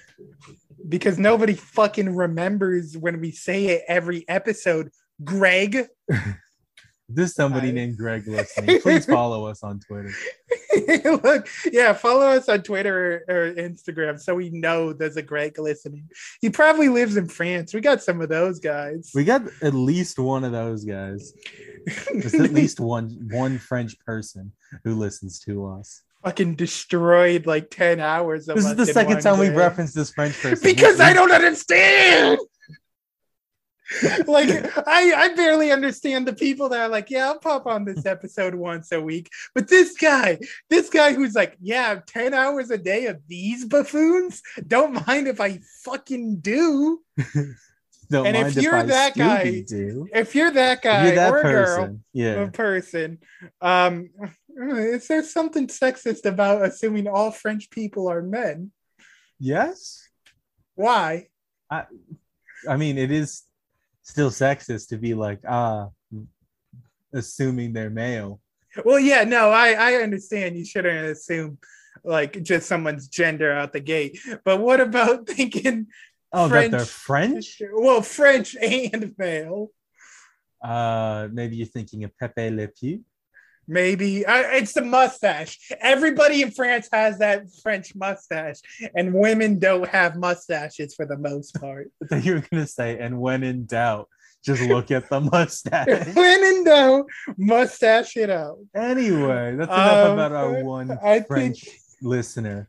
Because 0.89 1.19
nobody 1.19 1.55
fucking 1.55 2.15
remembers 2.15 2.97
when 2.97 3.21
we 3.21 3.33
say 3.33 3.67
it 3.67 3.83
every 3.89 4.25
episode. 4.29 4.91
Greg. 5.25 5.87
There's 7.09 7.35
somebody 7.35 7.69
I- 7.69 7.73
named 7.73 7.97
Greg 7.97 8.27
listening. 8.27 8.81
Please 8.83 9.07
follow 9.07 9.47
us 9.47 9.63
on 9.63 9.79
Twitter. 9.81 10.11
Look, 11.05 11.49
yeah, 11.71 11.93
follow 11.93 12.27
us 12.27 12.49
on 12.49 12.63
Twitter 12.63 13.23
or, 13.29 13.35
or 13.49 13.55
Instagram 13.55 14.21
so 14.21 14.35
we 14.35 14.51
know 14.51 14.93
there's 14.93 15.17
a 15.17 15.23
Greg 15.23 15.59
listening. 15.59 16.09
He 16.41 16.51
probably 16.51 16.89
lives 16.89 17.17
in 17.17 17.29
France. 17.29 17.73
We 17.73 17.81
got 17.81 18.03
some 18.03 18.21
of 18.21 18.29
those 18.29 18.59
guys. 18.59 19.11
We 19.15 19.25
got 19.25 19.43
at 19.63 19.75
least 19.75 20.19
one 20.19 20.45
of 20.45 20.53
those 20.53 20.85
guys. 20.85 21.33
There's 22.13 22.35
at 22.35 22.53
least 22.53 22.81
one 22.81 23.29
one 23.31 23.59
French 23.59 23.99
person 24.01 24.53
who 24.85 24.95
listens 24.97 25.39
to 25.41 25.67
us. 25.67 26.03
fucking 26.25 26.57
destroyed 26.57 27.47
like 27.47 27.71
10 27.71 28.01
hours 28.01 28.49
of 28.49 28.57
This 28.57 28.67
is 28.67 28.75
the 28.77 28.87
second 28.87 29.21
time 29.21 29.39
we've 29.39 29.55
referenced 29.55 29.95
this 29.95 30.11
French 30.11 30.35
person. 30.43 30.59
because 30.63 30.99
We- 30.99 31.05
I 31.05 31.13
don't 31.13 31.31
understand. 31.33 32.39
like 34.27 34.49
I, 34.87 35.13
I 35.13 35.35
barely 35.35 35.71
understand 35.71 36.27
the 36.27 36.33
people 36.33 36.69
that 36.71 36.81
are 36.81 36.89
like, 36.89 37.11
yeah, 37.11 37.27
I'll 37.27 37.39
pop 37.39 37.67
on 37.67 37.85
this 37.85 38.05
episode 38.07 38.55
once 38.55 38.93
a 38.93 39.01
week. 39.01 39.31
But 39.55 39.69
this 39.69 39.97
guy, 39.97 40.39
this 40.69 40.91
guy 40.91 41.13
who's 41.15 41.35
like, 41.35 41.57
yeah, 41.61 42.01
10 42.07 42.35
hours 42.35 42.71
a 42.71 42.79
day 42.79 43.07
of 43.07 43.21
these 43.29 43.65
buffoons, 43.65 44.43
don't 44.67 45.07
mind 45.07 45.29
if 45.29 45.41
I 45.41 45.61
fucking 45.85 46.39
do. 46.39 47.01
don't 48.11 48.27
and 48.27 48.37
if 48.37 48.57
you're 48.57 48.83
that 48.83 49.15
guy, 49.15 49.45
Scooby-Doo. 49.45 50.09
If 50.13 50.35
you're 50.35 50.51
that 50.51 50.79
If 50.79 50.83
guy 50.83 51.07
you're 51.07 51.15
that 51.17 51.33
or 51.33 51.43
person, 51.43 51.85
girl, 51.85 51.99
yeah. 52.13 52.35
a 52.35 52.51
person, 52.51 53.19
um, 53.61 54.11
is 54.59 55.07
there 55.07 55.23
something 55.23 55.69
sexist 55.69 56.25
about 56.25 56.65
assuming 56.65 57.07
all 57.07 57.31
French 57.31 57.71
people 57.71 58.09
are 58.09 58.23
men? 58.23 58.73
Yes. 59.39 60.09
Why? 60.75 61.29
I, 61.71 61.85
I 62.69 62.77
mean, 62.77 62.99
it 62.99 63.11
is 63.11 63.43
still 64.07 64.31
sexist 64.31 64.89
to 64.89 64.97
be 64.97 65.15
like, 65.15 65.41
ah, 65.47 65.89
assuming 67.13 67.73
they're 67.73 67.91
male. 67.91 68.41
Well, 68.85 69.01
yeah, 69.01 69.25
no, 69.25 69.51
I 69.51 69.73
I 69.73 69.95
understand. 70.03 70.57
You 70.57 70.65
shouldn't 70.65 71.07
assume 71.07 71.59
like 72.05 72.43
just 72.43 72.69
someone's 72.69 73.09
gender 73.09 73.53
out 73.53 73.73
the 73.73 73.81
gate. 73.81 74.19
But 74.45 74.61
what 74.61 74.81
about 74.81 75.27
thinking? 75.37 75.89
Oh, 76.33 76.49
that 76.49 76.71
they're 76.71 76.81
French? 76.81 77.61
Well, 77.73 78.03
French 78.03 78.57
and 78.57 79.15
male. 79.19 79.71
Uh, 80.63 81.29
maybe 81.33 81.57
you're 81.57 81.67
thinking 81.67 82.05
of 82.05 82.17
Pepe 82.19 82.51
Le 82.51 82.69
Pew. 82.69 83.01
Maybe 83.69 84.25
uh, 84.25 84.43
it's 84.53 84.73
the 84.75 84.83
mustache. 84.83 85.59
Everybody 85.81 86.43
in 86.43 86.51
France 86.53 86.89
has 86.93 87.19
that 87.19 87.45
French 87.63 87.95
mustache, 87.95 88.59
and 88.95 89.13
women 89.13 89.59
don't 89.59 89.89
have 89.89 90.17
mustaches 90.17 90.95
for 90.95 91.05
the 91.07 91.19
most 91.19 91.61
part. 91.61 91.91
I 92.11 92.17
you 92.19 92.35
were 92.35 92.45
gonna 92.51 92.67
say, 92.67 92.99
and 92.99 93.19
when 93.21 93.43
in 93.43 93.67
doubt, 93.67 94.09
just 94.45 94.63
look 94.63 94.91
at 94.93 95.09
the 95.09 95.21
mustache. 95.21 96.07
when 96.15 96.45
in 96.45 96.65
doubt, 96.65 97.07
mustache 97.37 98.17
it 98.17 98.31
out. 98.31 98.59
anyway, 98.75 99.57
that's 99.57 99.69
enough 99.69 100.07
Um, 100.07 100.13
about 100.13 100.33
our 100.33 100.63
one 100.65 100.91
I 101.03 101.15
think- 101.15 101.27
French 101.27 101.69
listener. 102.01 102.69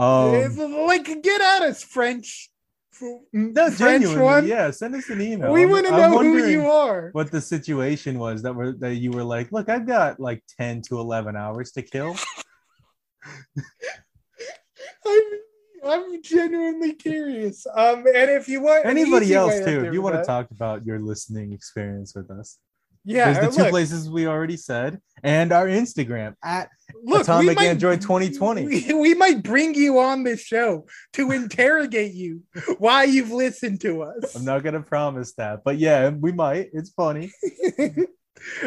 It's 0.00 0.58
Um, 0.60 0.72
like 0.86 1.06
get 1.22 1.40
at 1.40 1.62
us, 1.62 1.82
French. 1.82 2.50
No, 3.32 3.70
genuinely, 3.70 4.22
one. 4.22 4.46
yeah. 4.46 4.70
Send 4.70 4.94
us 4.94 5.08
an 5.08 5.20
email. 5.20 5.52
We 5.52 5.66
want 5.66 5.86
to 5.86 5.92
know 5.92 6.18
who 6.18 6.46
you 6.46 6.70
are. 6.70 7.10
What 7.12 7.30
the 7.30 7.40
situation 7.40 8.18
was 8.18 8.42
that 8.42 8.54
were 8.54 8.72
that 8.72 8.96
you 8.96 9.10
were 9.10 9.24
like, 9.24 9.52
look, 9.52 9.68
I've 9.68 9.86
got 9.86 10.20
like 10.20 10.42
ten 10.58 10.82
to 10.82 10.98
eleven 10.98 11.36
hours 11.36 11.72
to 11.72 11.82
kill. 11.82 12.16
I'm, 15.06 15.22
I'm 15.84 16.22
genuinely 16.22 16.94
curious. 16.94 17.66
Um, 17.66 18.04
and 18.14 18.30
if 18.30 18.48
you 18.48 18.60
want 18.60 18.86
Anybody 18.86 19.34
else 19.34 19.58
too? 19.60 19.84
If 19.84 19.92
you 19.92 20.02
want 20.02 20.16
to 20.16 20.24
talk 20.24 20.50
about 20.50 20.84
your 20.84 20.98
listening 20.98 21.52
experience 21.52 22.14
with 22.14 22.30
us, 22.30 22.58
yeah, 23.08 23.32
there's 23.32 23.46
the 23.46 23.56
two 23.56 23.62
look, 23.64 23.70
places 23.70 24.10
we 24.10 24.26
already 24.26 24.56
said, 24.56 25.00
and 25.22 25.52
our 25.52 25.66
Instagram 25.66 26.34
at 26.44 26.68
look, 27.04 27.16
we 27.16 27.20
Atomic 27.22 27.56
might- 27.56 27.66
Android 27.66 28.00
2020. 28.00 28.66
We, 28.66 28.94
we 29.00 29.14
might 29.14 29.42
bring 29.42 29.74
you 29.74 29.98
on 29.98 30.24
this 30.24 30.40
show 30.40 30.86
to 31.14 31.32
interrogate 31.32 32.12
you 32.12 32.42
why 32.78 33.04
you've 33.04 33.30
listened 33.30 33.80
to 33.82 34.02
us. 34.02 34.36
I'm 34.36 34.44
not 34.44 34.62
gonna 34.62 34.82
promise 34.82 35.32
that, 35.34 35.64
but 35.64 35.78
yeah, 35.78 36.10
we 36.10 36.32
might. 36.32 36.70
It's 36.72 36.90
funny. 36.90 37.32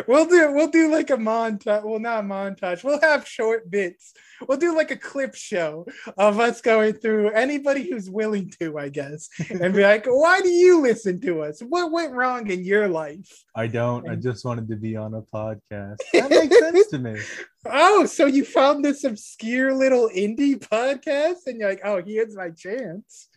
we'll 0.08 0.26
do 0.26 0.52
we'll 0.54 0.70
do 0.70 0.92
like 0.92 1.10
a 1.10 1.18
montage. 1.18 1.84
Well, 1.84 2.00
not 2.00 2.24
a 2.24 2.28
montage. 2.28 2.84
We'll 2.84 3.02
have 3.02 3.28
short 3.28 3.70
bits. 3.70 4.14
We'll 4.48 4.58
do 4.58 4.76
like 4.76 4.92
a 4.92 4.98
clip 4.98 5.36
show 5.36 5.86
of 6.18 6.40
us 6.40 6.62
going 6.62 6.94
through 6.94 7.30
anybody 7.32 7.90
who's 7.90 8.10
willing 8.10 8.52
to, 8.60 8.78
I 8.78 8.90
guess, 8.90 9.30
and 9.50 9.74
be 9.74 9.84
like, 9.84 10.06
"Why 10.06 10.42
do 10.42 10.50
you 10.50 10.82
listen 10.82 11.20
to 11.22 11.44
us? 11.44 11.62
What 11.62 11.92
went 11.92 12.14
wrong 12.14 12.50
in 12.50 12.64
your 12.64 12.88
life?" 12.88 13.44
I 13.56 13.68
don't. 13.68 14.10
I 14.10 14.16
just 14.16 14.46
wanted 14.46 14.68
to 14.70 14.76
be 14.76 14.96
on 14.96 15.14
a 15.14 15.22
podcast. 15.22 15.98
That 16.14 16.30
makes 16.30 16.58
sense 16.58 16.88
to 16.88 17.00
me. 17.00 17.20
Oh, 17.66 18.06
so 18.06 18.26
you 18.26 18.46
found 18.46 18.84
this 18.84 19.04
obscure 19.04 19.74
little 19.74 20.10
indie 20.10 20.58
podcast, 20.58 21.48
and 21.48 21.60
you're 21.60 21.70
like, 21.70 21.82
"Oh, 21.84 22.02
here's 22.02 22.36
my 22.36 22.50
chance." 22.50 23.30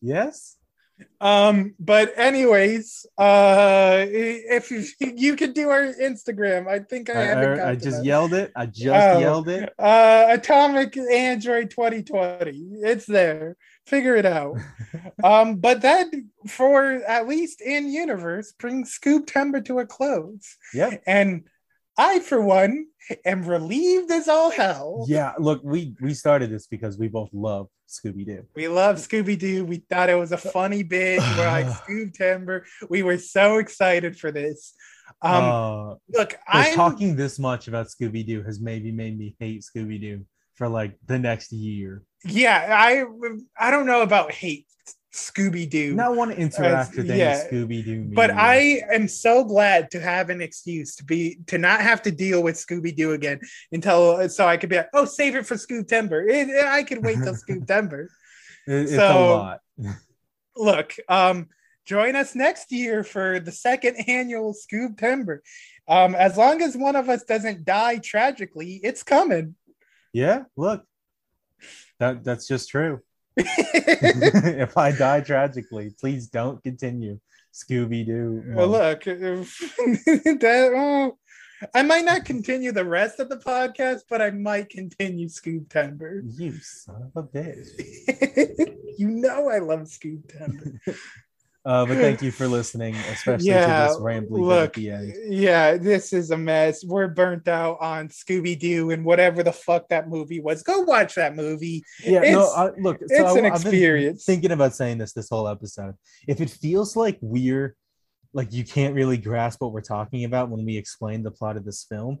Yes. 0.00 0.55
Um, 1.20 1.74
but 1.80 2.12
anyways, 2.18 3.06
uh, 3.18 4.04
if 4.08 4.70
you, 4.70 4.84
you 5.00 5.36
could 5.36 5.54
do 5.54 5.68
our 5.70 5.92
Instagram, 5.94 6.68
I 6.68 6.80
think 6.80 7.10
I 7.10 7.12
I. 7.14 7.52
I, 7.52 7.56
got 7.56 7.68
I 7.68 7.74
to 7.74 7.80
just 7.80 7.96
that. 7.98 8.04
yelled 8.04 8.34
it. 8.34 8.52
I 8.56 8.66
just 8.66 9.16
Oh. 9.16 9.18
yelled 9.18 9.48
it. 9.48 9.72
Uh, 9.78 10.26
Atomic 10.30 10.96
Android 10.96 11.70
2020. 11.70 12.50
It's 12.82 13.06
there. 13.06 13.56
Figure 13.86 14.16
it 14.16 14.26
out. 14.26 14.56
um, 15.24 15.56
but 15.56 15.82
that 15.82 16.06
for 16.48 16.84
at 17.06 17.28
least 17.28 17.60
in 17.60 17.88
universe 17.88 18.52
brings 18.58 18.98
Scoob 18.98 19.26
Timber 19.26 19.60
to 19.62 19.78
a 19.78 19.86
close. 19.86 20.56
yeah 20.74 20.96
And 21.06 21.44
I, 21.98 22.20
for 22.20 22.40
one, 22.40 22.86
am 23.24 23.44
relieved 23.44 24.10
as 24.10 24.28
all 24.28 24.50
hell. 24.50 25.04
Yeah. 25.08 25.32
Look, 25.38 25.60
we 25.62 25.94
we 26.00 26.14
started 26.14 26.50
this 26.50 26.66
because 26.66 26.98
we 26.98 27.08
both 27.08 27.30
love 27.32 27.68
Scooby 27.88 28.26
Doo. 28.26 28.44
We 28.54 28.68
love 28.68 28.96
Scooby 28.96 29.38
Doo. 29.38 29.64
We 29.64 29.84
thought 29.90 30.10
it 30.10 30.14
was 30.14 30.32
a 30.32 30.36
funny 30.36 30.82
bit. 30.82 31.20
We're 31.36 31.46
like 31.46 31.66
Scoob 31.86 32.14
Timber. 32.14 32.66
We 32.88 33.02
were 33.02 33.18
so 33.18 33.58
excited 33.58 34.18
for 34.18 34.30
this. 34.30 34.74
Um, 35.22 35.44
uh, 35.44 35.94
look, 36.12 36.36
I'm 36.48 36.74
talking 36.74 37.16
this 37.16 37.38
much 37.38 37.68
about 37.68 37.86
Scooby 37.86 38.26
Doo 38.26 38.42
has 38.42 38.60
maybe 38.60 38.92
made 38.92 39.18
me 39.18 39.36
hate 39.38 39.62
Scooby 39.62 40.00
Doo 40.00 40.26
for 40.54 40.68
like 40.68 40.96
the 41.06 41.18
next 41.18 41.52
year. 41.52 42.02
yeah, 42.24 42.66
I 42.70 43.04
I 43.58 43.70
don't 43.70 43.86
know 43.86 44.02
about 44.02 44.32
hate 44.32 44.66
Scooby 45.16 45.68
Doo. 45.68 45.94
Not 45.94 46.14
want 46.14 46.30
to 46.32 46.36
interact 46.36 46.94
with 46.94 47.06
yeah, 47.06 47.44
Scooby 47.48 47.84
Doo. 47.84 48.10
but 48.12 48.30
I 48.30 48.82
am 48.92 49.08
so 49.08 49.44
glad 49.44 49.90
to 49.92 50.00
have 50.00 50.28
an 50.30 50.42
excuse 50.42 50.94
to 50.96 51.04
be 51.04 51.38
to 51.46 51.58
not 51.58 51.80
have 51.80 52.02
to 52.02 52.10
deal 52.10 52.42
with 52.42 52.56
Scooby 52.56 52.94
Doo 52.94 53.12
again 53.12 53.40
until 53.72 54.28
so 54.28 54.46
I 54.46 54.56
could 54.58 54.68
be 54.68 54.76
like, 54.76 54.90
oh, 54.92 55.06
save 55.06 55.34
it 55.34 55.46
for 55.46 55.54
Scoob 55.54 55.88
Timber. 55.88 56.26
I 56.30 56.82
could 56.82 57.04
wait 57.04 57.16
till 57.22 57.34
Scoob 57.48 57.66
Timber. 57.66 58.10
it's 58.66 58.92
a 58.92 58.96
so- 58.96 59.28
lot. 59.28 59.60
Look, 60.58 60.94
um, 61.08 61.48
join 61.84 62.16
us 62.16 62.34
next 62.34 62.72
year 62.72 63.04
for 63.04 63.40
the 63.40 63.52
second 63.52 63.96
annual 64.08 64.54
Scoob 64.54 64.98
Timber. 64.98 65.42
Um, 65.88 66.14
as 66.14 66.36
long 66.36 66.62
as 66.62 66.76
one 66.76 66.96
of 66.96 67.08
us 67.08 67.24
doesn't 67.24 67.64
die 67.64 67.98
tragically, 67.98 68.80
it's 68.82 69.02
coming. 69.02 69.54
Yeah. 70.12 70.44
Look, 70.56 70.84
that 72.00 72.24
that's 72.24 72.46
just 72.48 72.70
true. 72.70 73.00
if 73.36 74.76
I 74.76 74.92
die 74.92 75.20
tragically, 75.20 75.94
please 75.98 76.28
don't 76.28 76.62
continue 76.62 77.18
Scooby 77.52 78.06
Doo. 78.06 78.42
Well, 78.48 78.68
look, 78.68 79.06
if- 79.06 79.58
that, 80.40 80.72
oh, 80.74 81.18
I 81.74 81.82
might 81.82 82.04
not 82.04 82.24
continue 82.24 82.72
the 82.72 82.84
rest 82.84 83.18
of 83.18 83.28
the 83.28 83.36
podcast, 83.36 84.00
but 84.10 84.20
I 84.20 84.30
might 84.30 84.68
continue 84.68 85.28
Scoob 85.28 85.70
Timber. 85.70 86.22
You 86.24 86.54
son 86.60 87.10
of 87.14 87.24
a 87.24 87.26
bitch. 87.26 87.68
you 88.98 89.08
know 89.08 89.48
I 89.48 89.58
love 89.58 89.80
Scoob 89.82 90.28
Timber. 90.28 90.80
Uh, 91.66 91.84
but 91.84 91.96
thank 91.96 92.22
you 92.22 92.30
for 92.30 92.46
listening, 92.46 92.94
especially 93.12 93.48
Yeah, 93.48 93.86
to 93.88 93.92
this 93.92 94.00
rambling 94.00 94.44
Look, 94.44 94.68
at 94.68 94.72
the 94.74 94.90
end. 94.90 95.14
yeah, 95.28 95.76
this 95.76 96.12
is 96.12 96.30
a 96.30 96.36
mess. 96.38 96.84
We're 96.84 97.08
burnt 97.08 97.48
out 97.48 97.78
on 97.80 98.08
Scooby 98.08 98.56
Doo 98.56 98.92
and 98.92 99.04
whatever 99.04 99.42
the 99.42 99.52
fuck 99.52 99.88
that 99.88 100.08
movie 100.08 100.38
was. 100.38 100.62
Go 100.62 100.82
watch 100.82 101.16
that 101.16 101.34
movie. 101.34 101.82
Yeah, 102.04 102.20
no, 102.20 102.48
I, 102.56 102.70
look, 102.78 102.98
it's 103.00 103.18
I, 103.18 103.36
an 103.36 103.46
I've 103.46 103.54
experience. 103.54 104.24
thinking 104.24 104.52
about 104.52 104.76
saying 104.76 104.98
this 104.98 105.12
this 105.12 105.28
whole 105.28 105.48
episode. 105.48 105.94
If 106.28 106.40
it 106.40 106.50
feels 106.50 106.94
like 106.94 107.18
we're 107.20 107.74
like 108.32 108.52
you 108.52 108.62
can't 108.62 108.94
really 108.94 109.16
grasp 109.16 109.60
what 109.60 109.72
we're 109.72 109.80
talking 109.80 110.24
about 110.24 110.50
when 110.50 110.64
we 110.64 110.76
explain 110.76 111.24
the 111.24 111.32
plot 111.32 111.56
of 111.56 111.64
this 111.64 111.84
film, 111.88 112.18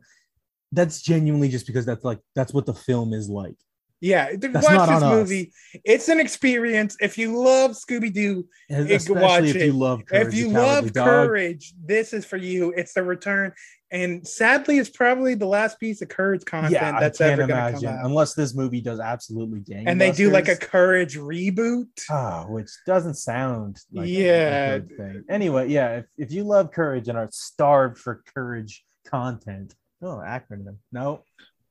that's 0.72 1.00
genuinely 1.02 1.48
just 1.48 1.68
because 1.68 1.86
that's 1.86 2.04
like 2.04 2.18
that's 2.34 2.52
what 2.52 2.66
the 2.66 2.74
film 2.74 3.12
is 3.12 3.28
like. 3.28 3.56
Yeah, 4.00 4.28
th- 4.28 4.40
That's 4.52 4.64
watch 4.66 4.88
this 4.88 5.02
on 5.02 5.02
us. 5.04 5.10
movie. 5.10 5.52
It's 5.84 6.08
an 6.08 6.20
experience. 6.20 6.96
If 7.00 7.16
you 7.16 7.42
love 7.42 7.70
Scooby 7.72 8.12
Doo, 8.12 8.46
Especially 8.70 9.22
watch 9.22 9.44
if 9.44 9.56
it. 9.56 9.66
you 9.66 9.72
love 9.72 10.04
Courage 10.06 10.28
if 10.28 10.34
you 10.34 10.48
love 10.50 10.92
Dog. 10.92 11.04
courage, 11.06 11.72
this 11.82 12.12
is 12.12 12.24
for 12.26 12.36
you. 12.36 12.72
It's 12.76 12.92
the 12.92 13.02
return, 13.02 13.52
and 13.90 14.26
sadly, 14.26 14.76
it's 14.78 14.90
probably 14.90 15.34
the 15.34 15.46
last 15.46 15.80
piece 15.80 16.02
of 16.02 16.08
courage 16.10 16.44
content 16.44 16.72
yeah, 16.74 17.00
that's 17.00 17.20
ever 17.22 17.46
going 17.46 17.74
to 17.74 17.80
come 17.80 17.88
out. 17.94 18.04
unless 18.04 18.34
this 18.34 18.54
movie 18.54 18.80
does 18.82 19.00
absolutely 19.00 19.60
gangbusters. 19.60 19.84
And 19.86 20.00
they 20.00 20.10
do 20.12 20.30
like 20.30 20.48
a 20.48 20.56
courage 20.56 21.16
reboot. 21.16 21.86
Ah, 22.10 22.44
which 22.48 22.68
doesn't 22.86 23.14
sound 23.14 23.78
like 23.92 24.08
Yeah. 24.08 24.78
good 24.78 24.96
thing. 24.96 25.24
Anyway, 25.30 25.68
yeah, 25.70 25.98
if, 25.98 26.06
if 26.18 26.32
you 26.32 26.44
love 26.44 26.70
courage 26.70 27.08
and 27.08 27.16
are 27.16 27.28
starved 27.30 27.96
for 27.96 28.22
courage 28.34 28.84
content, 29.06 29.74
oh, 30.02 30.16
acronym. 30.18 30.76
No, 30.92 31.22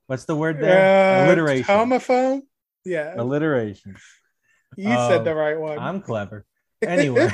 what's 0.08 0.26
the 0.26 0.36
word 0.36 0.60
there? 0.60 1.22
Uh, 1.22 1.26
Alliteration. 1.28 1.66
Homophone. 1.76 2.42
Yeah, 2.84 3.16
Alliteration. 3.18 3.96
you 4.78 4.90
said 4.90 5.20
um, 5.20 5.24
the 5.24 5.36
right 5.36 5.60
one. 5.60 5.80
I'm 5.80 6.02
clever. 6.02 6.46
Anyway, 6.86 7.30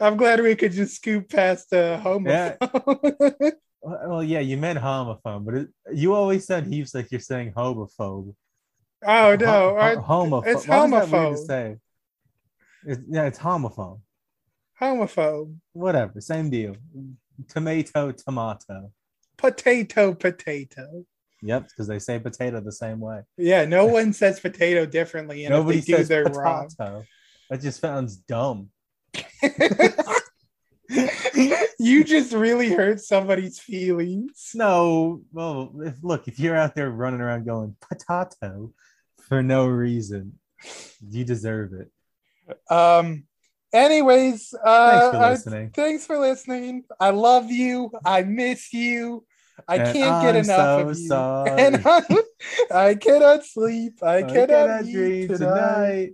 I'm 0.00 0.16
glad 0.16 0.40
we 0.40 0.54
could 0.54 0.72
just 0.72 0.96
scoop 0.96 1.28
past 1.28 1.68
the 1.68 2.00
homophone. 2.02 3.52
well, 3.82 4.22
yeah, 4.22 4.38
you 4.40 4.56
meant 4.56 4.78
homophone, 4.78 5.44
but 5.44 5.54
it, 5.54 5.68
you 5.92 6.14
always 6.14 6.46
said 6.46 6.64
heaps 6.66 6.94
like 6.94 7.10
you're 7.10 7.20
saying 7.20 7.52
homophobe. 7.52 8.34
oh 9.04 9.36
no, 9.38 9.76
Ho- 9.78 9.96
homophobe. 10.00 10.46
it's 10.46 10.60
is 10.60 10.64
to 10.66 10.70
homophobe. 10.70 11.46
say? 11.46 11.76
It, 12.86 13.00
yeah, 13.10 13.24
it's 13.26 13.38
homophone. 13.38 14.00
homophobe. 14.80 15.54
Whatever, 15.72 16.20
same 16.20 16.48
deal. 16.48 16.76
Tomato, 17.48 18.12
tomato. 18.12 18.90
Potato, 19.36 20.14
potato. 20.14 21.04
Yep, 21.42 21.68
because 21.68 21.86
they 21.86 21.98
say 21.98 22.18
potato 22.18 22.60
the 22.60 22.72
same 22.72 22.98
way. 23.00 23.20
Yeah, 23.36 23.64
no 23.66 23.86
one 23.86 24.12
says 24.12 24.40
potato 24.40 24.86
differently, 24.86 25.44
and 25.44 25.52
Nobody 25.52 25.78
if 25.78 25.86
they 25.86 25.92
do, 25.92 25.96
says 25.98 26.08
they're 26.08 26.24
potato. 26.24 26.40
wrong. 26.78 27.04
That 27.50 27.60
just 27.60 27.80
sounds 27.80 28.16
dumb. 28.16 28.70
you 31.78 32.04
just 32.04 32.32
really 32.32 32.70
hurt 32.70 33.00
somebody's 33.00 33.58
feelings. 33.58 34.50
No, 34.54 35.22
well, 35.32 35.72
if, 35.82 35.94
look, 36.02 36.28
if 36.28 36.38
you're 36.38 36.56
out 36.56 36.74
there 36.74 36.90
running 36.90 37.20
around 37.20 37.44
going 37.44 37.76
potato 37.80 38.72
for 39.28 39.42
no 39.42 39.66
reason, 39.66 40.38
you 41.08 41.24
deserve 41.24 41.72
it. 41.74 41.90
Um. 42.72 43.24
Anyways, 43.72 44.54
uh, 44.64 44.90
Thanks 45.00 45.16
for 45.16 45.30
listening. 45.30 45.70
thanks 45.70 46.06
for 46.06 46.18
listening. 46.18 46.84
I 47.00 47.10
love 47.10 47.50
you. 47.50 47.90
I 48.04 48.22
miss 48.22 48.72
you. 48.72 49.26
I 49.68 49.78
and 49.78 49.92
can't 49.92 50.22
get 50.22 50.36
I'm 50.36 50.44
enough 50.44 50.78
so 50.78 50.80
of 50.80 50.98
you. 50.98 51.08
Sorry. 51.08 51.50
And 51.60 51.82
I, 52.70 52.94
cannot 52.94 53.44
sleep. 53.44 54.02
I, 54.02 54.18
I 54.18 54.22
cannot, 54.22 54.48
cannot 54.48 54.84
dream 54.90 55.28
tonight. 55.28 55.38
tonight. 55.38 56.12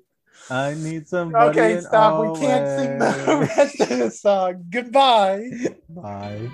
I 0.51 0.75
need 0.75 1.09
somebody. 1.09 1.59
Okay, 1.61 1.81
stop. 1.81 2.21
We 2.21 2.39
can't 2.39 2.69
sing 2.69 2.99
the 2.99 3.49
rest 3.57 3.81
of 3.81 3.89
the 3.89 4.11
song. 4.11 4.65
Goodbye. 4.71 5.51
Bye. 5.89 6.51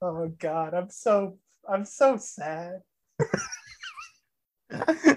oh 0.00 0.28
God, 0.38 0.74
I'm 0.74 0.90
so 0.90 1.38
I'm 1.68 1.84
so 1.84 2.16
sad. 2.16 2.80